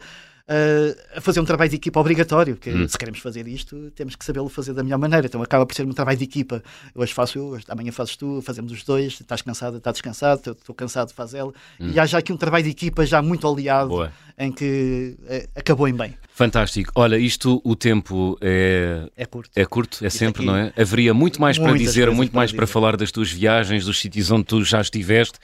a- 0.48 1.18
a 1.18 1.20
fazer 1.20 1.40
um 1.40 1.44
trabalho 1.44 1.68
de 1.70 1.76
equipa 1.76 2.00
obrigatório, 2.00 2.54
porque 2.56 2.70
Hum. 2.70 2.88
se 2.88 2.96
queremos 2.96 3.20
fazer 3.20 3.46
isto, 3.46 3.90
temos 3.94 4.16
que 4.16 4.24
sabê-lo 4.24 4.48
fazer 4.48 4.72
da 4.72 4.82
melhor 4.82 4.98
maneira. 4.98 5.26
Então 5.26 5.42
acaba 5.42 5.66
por 5.66 5.74
ser 5.74 5.84
um 5.86 5.92
trabalho 5.92 6.16
de 6.18 6.24
equipa. 6.24 6.62
Hoje 6.94 7.12
faço 7.12 7.38
eu, 7.38 7.44
hoje- 7.48 7.64
amanhã 7.68 7.92
fazes 7.92 8.16
tu, 8.16 8.40
fazemos 8.42 8.72
os 8.72 8.82
dois. 8.82 9.20
Estás 9.20 9.42
cansado, 9.42 9.76
está 9.76 9.92
descansado, 9.92 10.52
estou 10.52 10.74
cansado, 10.74 11.12
faz 11.12 11.34
ela. 11.34 11.52
E 11.78 12.00
há 12.00 12.06
já 12.06 12.18
aqui 12.18 12.32
um 12.32 12.36
trabalho 12.36 12.64
de 12.64 12.70
equipa 12.70 13.04
já 13.04 13.20
muito 13.20 13.46
aliado, 13.46 13.86
Hum. 13.88 13.96
Boa. 13.96 14.12
em 14.38 14.50
que 14.52 15.16
eh, 15.26 15.48
acabou 15.54 15.86
em 15.88 15.94
bem. 15.94 16.14
Fantástico. 16.38 16.92
Olha, 16.94 17.18
isto, 17.18 17.60
o 17.64 17.74
tempo 17.74 18.38
é, 18.40 19.08
É 19.16 19.26
curto. 19.26 19.50
é 19.56 19.64
curto, 19.64 20.06
é 20.06 20.08
sempre, 20.08 20.42
aqui- 20.42 20.46
não 20.46 20.56
é? 20.56 20.72
Haveria 20.80 21.12
muito 21.12 21.40
mais 21.40 21.58
para 21.58 21.72
dizer, 21.76 22.08
muito 22.12 22.30
para 22.30 22.38
mais 22.38 22.52
para 22.52 22.64
dizer. 22.64 22.72
falar 22.72 22.96
das 22.96 23.10
tuas 23.10 23.28
viagens, 23.32 23.84
dos 23.86 23.98
sítios 23.98 24.30
onde 24.30 24.44
tu 24.44 24.62
já 24.64 24.80
estiveste. 24.80 25.36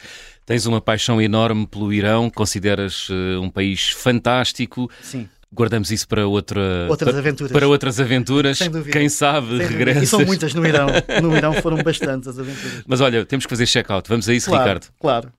Tens 0.46 0.66
uma 0.66 0.80
paixão 0.80 1.20
enorme 1.20 1.66
pelo 1.66 1.92
Irão, 1.92 2.30
consideras 2.30 3.08
eh, 3.10 3.36
um 3.38 3.50
país 3.50 3.90
fantástico. 3.90 4.88
Sim, 5.02 5.28
Guardamos 5.52 5.90
isso 5.90 6.06
para 6.06 6.26
outra 6.28 6.86
Outras 6.88 7.10
para, 7.10 7.18
aventuras. 7.18 7.52
para 7.52 7.66
outras 7.68 7.98
aventuras. 8.00 8.58
Sem 8.58 8.70
dúvida. 8.70 8.96
Quem 8.96 9.08
sabe 9.08 9.56
sem 9.58 9.66
regressas. 9.66 10.02
E 10.04 10.06
são 10.06 10.24
muitas 10.24 10.54
no 10.54 10.64
Irão. 10.64 10.86
No 11.22 11.36
Irão 11.36 11.54
foram 11.54 11.82
bastantes 11.82 12.28
as 12.28 12.38
aventuras. 12.38 12.82
Mas 12.86 13.00
olha, 13.00 13.24
temos 13.26 13.46
que 13.46 13.50
fazer 13.50 13.66
check-out. 13.66 14.08
Vamos 14.08 14.28
a 14.28 14.34
isso, 14.34 14.48
Claro, 14.48 14.62
Ricardo. 14.64 14.86
claro. 15.00 15.32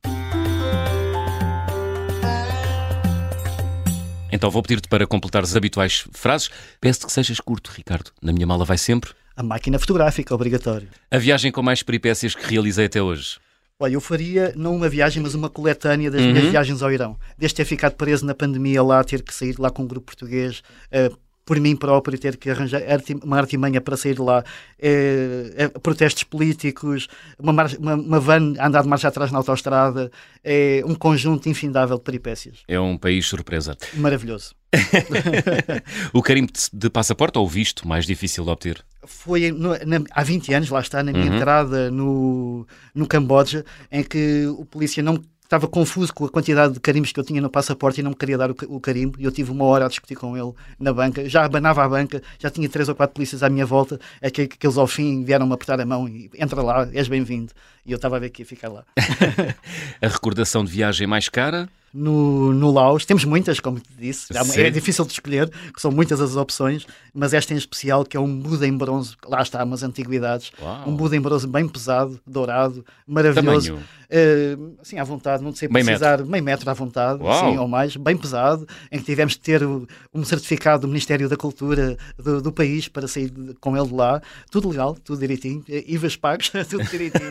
Então 4.35 4.51
vou 4.51 4.61
pedir-te 4.61 4.87
para 4.87 5.07
completar 5.07 5.43
as 5.43 5.55
habituais 5.55 6.05
frases. 6.11 6.49
Peço-te 6.81 7.05
que 7.05 7.11
sejas 7.11 7.39
curto, 7.39 7.71
Ricardo. 7.75 8.11
Na 8.21 8.31
minha 8.33 8.45
mala 8.45 8.65
vai 8.65 8.77
sempre. 8.77 9.11
A 9.35 9.41
máquina 9.43 9.79
fotográfica, 9.79 10.33
obrigatório. 10.35 10.87
A 11.09 11.17
viagem 11.17 11.51
com 11.51 11.61
mais 11.61 11.81
peripécias 11.83 12.35
que 12.35 12.45
realizei 12.45 12.85
até 12.85 13.01
hoje. 13.01 13.37
Olha, 13.77 13.93
eu 13.93 13.99
faria 14.01 14.53
não 14.55 14.73
uma 14.75 14.87
viagem, 14.87 15.21
mas 15.21 15.35
uma 15.35 15.49
coletânea 15.49 16.09
das 16.09 16.21
Uhum. 16.21 16.31
minhas 16.31 16.49
viagens 16.49 16.81
ao 16.81 16.91
Irão. 16.91 17.17
Desde 17.37 17.55
ter 17.57 17.65
ficado 17.65 17.93
preso 17.95 18.25
na 18.25 18.33
pandemia 18.33 18.81
lá, 18.81 19.03
ter 19.03 19.21
que 19.21 19.33
sair 19.33 19.55
lá 19.59 19.69
com 19.69 19.83
um 19.83 19.87
grupo 19.87 20.05
português, 20.05 20.61
eh, 20.91 21.09
por 21.45 21.59
mim 21.59 21.75
próprio, 21.75 22.17
ter 22.17 22.37
que 22.37 22.49
arranjar 22.49 22.81
uma 23.23 23.37
artimanha 23.37 23.79
para 23.79 23.95
sair 23.95 24.15
de 24.15 24.21
lá, 24.21 24.43
eh, 24.79 25.53
eh, 25.55 25.67
protestos 25.79 26.23
políticos, 26.23 27.07
uma, 27.37 27.51
uma, 27.79 27.93
uma 27.95 28.19
van 28.19 28.55
a 28.57 28.67
andar 28.67 28.81
de 28.81 28.89
marcha 28.89 29.07
atrás 29.07 29.31
na 29.31 29.37
autoestrada, 29.37 30.11
é 30.43 30.81
um 30.85 30.95
conjunto 30.95 31.47
infindável 31.47 31.97
de 31.97 32.03
peripécias. 32.03 32.63
É 32.67 32.79
um 32.79 32.97
país 32.97 33.27
surpresa. 33.27 33.77
Maravilhoso. 33.93 34.55
O 36.13 36.21
carimbo 36.21 36.51
de- 36.73 36.89
passaporte 36.89 37.37
ou 37.37 37.47
visto 37.47 37.87
mais 37.87 38.05
difícil 38.05 38.43
de 38.43 38.49
obter? 38.49 38.83
Foi 39.05 39.51
no- 39.51 39.77
na- 39.85 40.03
há 40.11 40.23
20 40.23 40.53
anos, 40.53 40.69
lá 40.69 40.79
está, 40.79 41.03
na 41.03 41.11
minha 41.11 41.25
Uhum. 41.29 41.35
entrada 41.37 41.91
no, 41.91 42.67
no 42.93 43.07
Camboja, 43.07 43.63
em 43.91 44.03
que 44.03 44.45
o 44.57 44.65
polícia 44.65 45.03
não 45.03 45.21
estava 45.45 45.67
confuso 45.67 46.13
com 46.13 46.25
a 46.25 46.29
quantidade 46.29 46.73
de 46.73 46.79
carimbos 46.79 47.11
que 47.11 47.19
eu 47.19 47.23
tinha 47.23 47.39
no 47.39 47.49
passaporte 47.49 48.01
e 48.01 48.03
não 48.03 48.09
me 48.09 48.15
queria 48.15 48.37
dar 48.37 48.51
o, 48.51 48.55
o 48.67 48.79
carimbo. 48.79 49.19
E 49.19 49.23
eu 49.23 49.31
tive 49.31 49.51
uma 49.51 49.63
hora 49.65 49.85
a 49.85 49.87
discutir 49.87 50.15
com 50.15 50.35
ele 50.35 50.51
na 50.79 50.91
banca. 50.91 51.27
Já 51.29 51.45
abanava 51.45 51.83
a 51.83 51.89
banca, 51.89 52.21
já 52.39 52.49
tinha 52.49 52.67
três 52.67 52.89
ou 52.89 52.95
quatro 52.95 53.13
polícias 53.13 53.43
à 53.43 53.49
minha 53.49 53.65
volta. 53.65 53.99
É 54.19 54.29
que, 54.29 54.47
que 54.47 54.65
eles 54.65 54.77
ao 54.77 54.87
fim 54.87 55.23
vieram-me 55.23 55.53
apertar 55.53 55.79
a 55.79 55.85
mão 55.85 56.07
e 56.07 56.29
entra 56.37 56.61
lá, 56.61 56.89
és 56.93 57.07
bem-vindo. 57.07 57.53
E 57.85 57.91
eu 57.91 57.97
estava 57.97 58.15
a 58.15 58.19
ver 58.19 58.29
que 58.29 58.41
ia 58.41 58.45
ficar 58.45 58.69
lá. 58.69 58.83
A 60.01 60.07
recordação 60.07 60.63
de 60.65 60.71
viagem 60.71 61.05
mais 61.07 61.29
cara? 61.29 61.69
no, 61.95 62.51
no 62.51 62.71
Laos. 62.71 63.05
Temos 63.05 63.23
muitas, 63.23 63.59
como 63.61 63.79
te 63.79 63.89
disse. 63.97 64.37
Há- 64.37 64.43
Sim. 64.43 64.59
É 64.61 64.69
difícil 64.69 65.05
de 65.05 65.13
escolher, 65.13 65.49
que 65.73 65.81
são 65.81 65.89
muitas 65.91 66.19
as 66.19 66.35
opções, 66.35 66.85
mas 67.13 67.33
esta 67.33 67.53
em 67.53 67.57
especial, 67.57 68.03
que 68.03 68.17
é 68.17 68.19
um 68.19 68.37
Buda 68.37 68.67
em 68.67 68.75
bronze, 68.77 69.15
lá 69.25 69.41
está, 69.41 69.63
umas 69.63 69.81
antiguidades. 69.81 70.51
Uau. 70.61 70.89
Um 70.89 70.95
Buda 70.95 71.15
em 71.15 71.21
bronze 71.21 71.47
bem 71.47 71.65
pesado, 71.67 72.19
dourado, 72.27 72.85
maravilhoso. 73.07 73.79
Eh, 74.09 74.55
assim, 74.81 74.99
à 74.99 75.03
vontade, 75.03 75.41
não 75.41 75.55
sei 75.55 75.67
Meio 75.67 75.83
precisar, 75.83 76.23
meio 76.23 76.43
metro 76.43 76.69
à 76.69 76.73
vontade, 76.73 77.23
Uau. 77.23 77.51
sim, 77.51 77.57
ou 77.57 77.67
mais, 77.67 77.95
bem 77.95 78.15
pesado, 78.15 78.67
em 78.91 78.99
que 78.99 79.05
tivemos 79.05 79.33
de 79.33 79.39
ter 79.39 79.63
um 79.63 80.23
certificado 80.23 80.81
do 80.81 80.87
Ministério 80.87 81.27
da 81.27 81.35
Cultura 81.35 81.97
do, 82.17 82.39
do 82.41 82.51
país 82.51 82.87
para 82.87 83.07
sair 83.07 83.31
com 83.59 83.75
ele 83.75 83.87
de 83.87 83.93
lá. 83.93 84.21
Tudo 84.51 84.69
legal, 84.69 84.95
tudo 85.03 85.19
direitinho, 85.19 85.63
eh, 85.69 85.83
IVAs 85.87 86.15
pagos, 86.17 86.49
tudo 86.69 86.83
direitinho. 86.83 87.29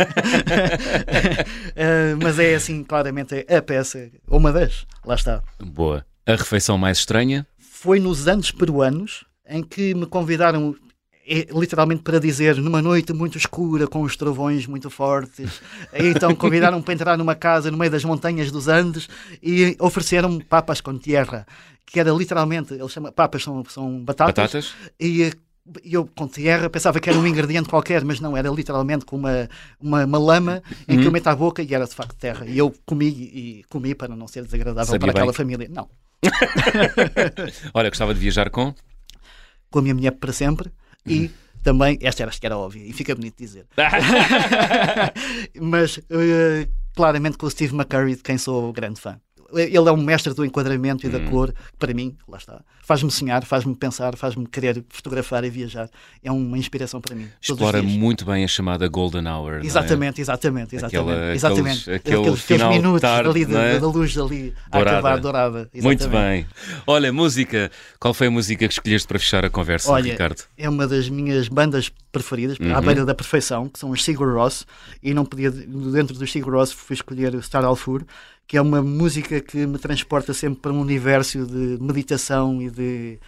Eh, 1.77 2.15
mas 2.23 2.39
é 2.39 2.55
assim, 2.55 2.83
claramente, 2.85 3.47
a 3.49 3.63
peça, 3.63 4.11
uma 4.29 4.53
das, 4.53 4.87
lá 5.05 5.15
está. 5.15 5.43
Boa. 5.61 6.05
A 6.27 6.33
refeição 6.33 6.79
mais 6.79 6.99
estranha? 6.99 7.47
Foi 7.59 8.01
nos 8.01 8.27
Andes 8.27 8.51
peruanos 8.51 9.25
em 9.47 9.63
que 9.63 9.95
me 9.95 10.07
convidaram 10.07 10.75
é, 11.27 11.47
literalmente 11.53 12.03
para 12.03 12.19
dizer 12.19 12.57
numa 12.57 12.81
noite 12.81 13.13
muito 13.13 13.37
escura 13.39 13.87
com 13.87 14.03
os 14.03 14.15
trovões 14.15 14.67
muito 14.67 14.91
fortes 14.91 15.63
então 15.93 16.35
convidaram-me 16.35 16.83
para 16.83 16.95
entrar 16.95 17.17
numa 17.17 17.35
casa 17.35 17.71
no 17.71 17.79
meio 17.79 17.91
das 17.91 18.05
montanhas 18.05 18.51
dos 18.51 18.69
Andes 18.69 19.09
e 19.43 19.75
ofereceram-me 19.81 20.45
papas 20.45 20.83
com 20.83 20.99
tierra 20.99 21.47
que 21.87 22.01
era 22.01 22.11
literalmente, 22.11 22.75
eles 22.75 22.91
chamam, 22.91 23.13
papas 23.13 23.43
são, 23.43 23.65
são 23.69 24.03
batatas, 24.03 24.35
Batatas? 24.35 24.75
e 24.99 25.33
e 25.83 25.95
eu 25.95 26.07
com 26.15 26.29
tierra 26.29 26.69
pensava 26.69 27.01
que 27.01 27.09
era 27.09 27.19
um 27.19 27.27
ingrediente 27.27 27.69
qualquer, 27.69 28.05
mas 28.05 28.21
não, 28.21 28.37
era 28.37 28.49
literalmente 28.51 29.05
com 29.05 29.17
uma, 29.17 29.49
uma, 29.81 30.05
uma 30.05 30.19
lama 30.19 30.63
em 30.87 30.97
Uhum. 30.97 31.01
que 31.03 31.07
eu 31.09 31.13
meto 31.13 31.27
à 31.29 31.35
boca 31.37 31.63
e 31.63 31.75
era 31.75 31.87
de 31.87 31.95
facto 31.95 32.15
terra. 32.17 32.45
E 32.47 32.59
eu 32.59 32.75
comi 32.85 33.07
e 33.09 33.65
comi 33.71 33.95
para 33.95 34.15
não 34.15 34.29
ser 34.29 34.45
desagradável 34.45 34.87
Sabia 34.93 35.01
para 35.01 35.11
aquela 35.11 35.33
bem. 35.33 35.37
família. 35.37 35.69
Não. 35.71 35.89
Olha, 37.75 37.89
gostava 37.89 38.13
de 38.15 38.21
viajar 38.21 38.51
com? 38.51 38.75
com 39.71 39.79
a 39.79 39.83
minha 39.83 39.95
mulher 39.95 40.13
para 40.13 40.33
sempre 40.33 40.71
e 41.07 41.31
também, 41.63 41.99
esta 42.03 42.23
era, 42.23 42.31
acho 42.31 42.39
que 42.39 42.47
era 42.47 42.57
óbvia 42.57 42.85
e 42.87 42.93
fica 42.93 43.15
bonito 43.15 43.37
dizer, 43.37 43.67
mas 45.61 45.99
eh, 46.11 46.69
claramente 46.95 47.37
com 47.37 47.47
o 47.47 47.51
Steve 47.51 47.75
McCurry, 47.75 48.17
de 48.17 48.23
quem 48.23 48.39
sou 48.39 48.73
grande 48.73 49.01
fã. 49.01 49.19
Ele 49.59 49.77
é 49.89 49.93
um 49.93 49.97
mestre 49.97 50.33
do 50.35 50.45
enquadramento 50.45 51.07
e 51.07 51.09
da 51.09 51.19
Hum. 51.19 51.31
cor, 51.31 51.53
que 51.53 51.77
para 51.79 51.93
mim, 51.95 52.17
lá 52.29 52.39
está, 52.39 52.61
faz-me 52.83 53.11
sonhar, 53.11 53.45
faz-me 53.45 53.75
pensar, 53.75 54.17
faz-me 54.17 54.47
querer 54.47 54.85
fotografar 54.89 55.45
e 55.45 55.51
viajar. 55.51 55.89
É 56.23 56.31
uma 56.33 56.59
inspiração 56.59 57.01
para 57.01 57.15
mim. 57.15 57.29
Explora 57.41 57.83
muito 57.83 58.25
bem 58.25 58.45
a 58.45 58.49
chamada 58.49 58.87
Golden 58.89 59.27
Hour. 59.29 59.53
não 59.53 59.59
é? 59.61 59.67
Exatamente, 59.67 60.21
exatamente, 60.21 60.77
exatamente. 60.77 61.11
Aquela- 61.11 61.35
exatamente. 61.35 61.79
aqueles- 61.83 61.89
aquele 62.01 62.17
aqueles 62.21 62.41
final 62.41 62.73
minutos 62.73 63.01
tarde, 63.01 63.29
ali 63.31 63.43
é? 63.57 63.79
da, 63.79 63.87
luz 63.87 64.17
ali 64.19 64.55
a 64.71 64.77
Dourada. 64.79 64.99
acabar 64.99 65.21
dourada. 65.21 65.71
Muito 65.75 66.03
exatamente. 66.03 66.47
bem. 66.47 66.47
Olha, 66.87 67.13
música. 67.13 67.71
Qual 68.01 68.13
foi 68.15 68.27
a 68.27 68.31
música 68.31 68.67
que 68.67 68.73
escolheste 68.75 69.07
para 69.09 69.19
fechar 69.19 69.45
a 69.45 69.51
conversa, 69.51 69.91
Olha, 69.91 70.11
Ricardo? 70.13 70.43
é 70.59 70.69
uma 70.69 70.87
das 70.87 71.09
minhas 71.09 71.49
bandas 71.49 71.91
preferidas, 72.13 72.57
à 72.61 72.79
Uhum. 72.79 72.87
beira 72.87 73.05
da 73.05 73.15
perfeição, 73.15 73.69
que 73.69 73.79
são 73.79 73.91
os 73.91 74.05
Sigur 74.05 74.35
Rós, 74.35 74.67
e 75.03 75.13
não 75.15 75.25
podia, 75.25 75.51
dentro 75.51 76.17
dos 76.17 76.31
Sigur 76.31 76.55
Rós, 76.55 76.71
fui 76.73 76.95
escolher 76.95 77.35
o 77.35 77.43
Star 77.43 77.65
Alfur, 77.65 78.05
que 78.47 78.57
é 78.57 78.63
uma 78.63 78.83
música 78.83 79.41
que 79.41 79.67
me 79.67 79.79
transporta 79.79 80.35
sempre 80.35 80.61
para 80.61 80.73
um 80.73 80.81
universo 80.81 81.47
de 81.47 81.83
meditação 81.83 82.61
e 82.61 82.71
de, 82.71 83.19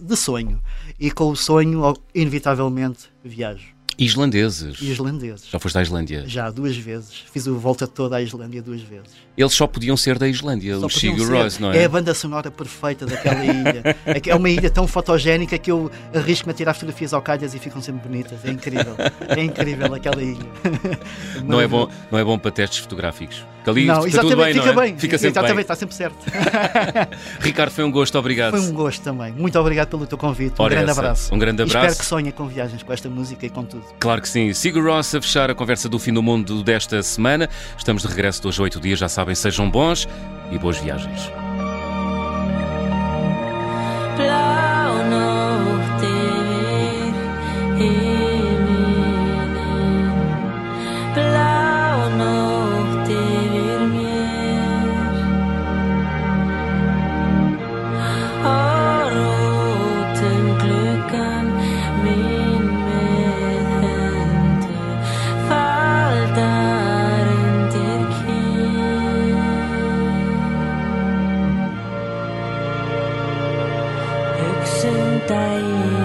de 0.00 0.16
sonho. 0.16 0.60
E 0.98 1.10
com 1.10 1.30
o 1.30 1.36
sonho, 1.36 1.94
inevitavelmente, 2.14 3.10
viajo. 3.22 3.73
Islandeses. 3.98 4.80
Islandeses. 4.80 5.46
Já 5.50 5.58
foste 5.58 5.78
à 5.78 5.82
Islândia? 5.82 6.24
Já 6.26 6.50
duas 6.50 6.76
vezes. 6.76 7.24
Fiz 7.32 7.46
o 7.46 7.56
volta 7.58 7.86
toda 7.86 8.16
à 8.16 8.22
Islândia 8.22 8.60
duas 8.62 8.80
vezes. 8.80 9.24
Eles 9.36 9.52
só 9.52 9.66
podiam 9.66 9.96
ser 9.96 10.18
da 10.18 10.28
Islândia, 10.28 10.78
Só 10.78 10.86
os 10.86 10.94
Sigur. 10.94 11.28
Rós, 11.32 11.58
não 11.58 11.72
é? 11.72 11.84
a 11.84 11.88
banda 11.88 12.14
sonora 12.14 12.50
perfeita 12.50 13.04
daquela 13.06 13.44
ilha. 13.44 13.96
É 14.06 14.30
É 14.30 14.34
uma 14.34 14.48
ilha 14.48 14.70
tão 14.70 14.86
fotogénica 14.86 15.58
que 15.58 15.70
eu 15.70 15.90
arrisco-me 16.14 16.52
a 16.52 16.54
tirar 16.54 16.74
fotografias 16.74 17.12
ao 17.12 17.20
calhas 17.20 17.52
e 17.54 17.58
ficam 17.58 17.82
sempre 17.82 18.08
bonitas. 18.08 18.38
É 18.44 18.50
incrível. 18.50 18.94
É 19.28 19.42
incrível 19.42 19.92
aquela 19.94 20.22
ilha. 20.22 20.46
Não 21.44 21.60
é, 21.60 21.66
bom, 21.66 21.88
não 22.10 22.18
é 22.18 22.24
bom 22.24 22.38
para 22.38 22.50
testes 22.50 22.78
fotográficos. 22.78 23.44
Que 23.64 23.70
ali 23.70 23.84
Não, 23.86 24.02
fica 24.02 24.20
tudo 24.20 24.36
bem, 24.36 24.54
fica 24.54 24.72
não 24.72 24.82
é? 24.82 24.86
bem. 24.86 24.98
Fica 24.98 25.16
sempre 25.18 25.30
exatamente, 25.40 25.54
bem. 25.54 25.62
está 25.62 25.74
sempre 25.74 25.94
certo. 25.94 26.16
Ricardo, 27.40 27.70
foi 27.72 27.84
um 27.84 27.90
gosto, 27.90 28.18
obrigado. 28.18 28.52
Foi 28.52 28.60
um 28.60 28.72
gosto 28.72 29.02
também. 29.02 29.32
Muito 29.32 29.58
obrigado 29.58 29.88
pelo 29.88 30.06
teu 30.06 30.16
convite. 30.18 30.60
Um 30.60 30.64
Ora 30.64 30.74
grande 30.74 30.90
essa. 30.90 31.00
abraço. 31.00 31.34
Um 31.34 31.38
grande 31.38 31.62
E 31.62 31.64
abraço. 31.64 31.78
espero 31.86 31.98
que 31.98 32.04
sonhe 32.06 32.32
com 32.32 32.46
viagens 32.46 32.82
com 32.82 32.92
esta 32.92 33.08
música 33.08 33.44
e 33.46 33.50
com 33.50 33.64
tudo. 33.64 33.83
Claro 33.98 34.20
que 34.20 34.28
sim. 34.28 34.52
Sigur 34.52 34.84
Ross 34.84 35.14
a 35.14 35.20
fechar 35.20 35.50
a 35.50 35.54
conversa 35.54 35.88
do 35.88 35.98
fim 35.98 36.12
do 36.12 36.22
mundo 36.22 36.62
desta 36.62 37.02
semana. 37.02 37.48
Estamos 37.76 38.02
de 38.02 38.08
regresso 38.08 38.42
de 38.42 38.48
hoje 38.48 38.60
a 38.60 38.62
oito 38.64 38.80
dias, 38.80 38.98
já 38.98 39.08
sabem, 39.08 39.34
sejam 39.34 39.70
bons 39.70 40.06
e 40.50 40.58
boas 40.58 40.78
viagens. 40.78 41.43
低。 75.26 76.03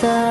está. 0.00 0.29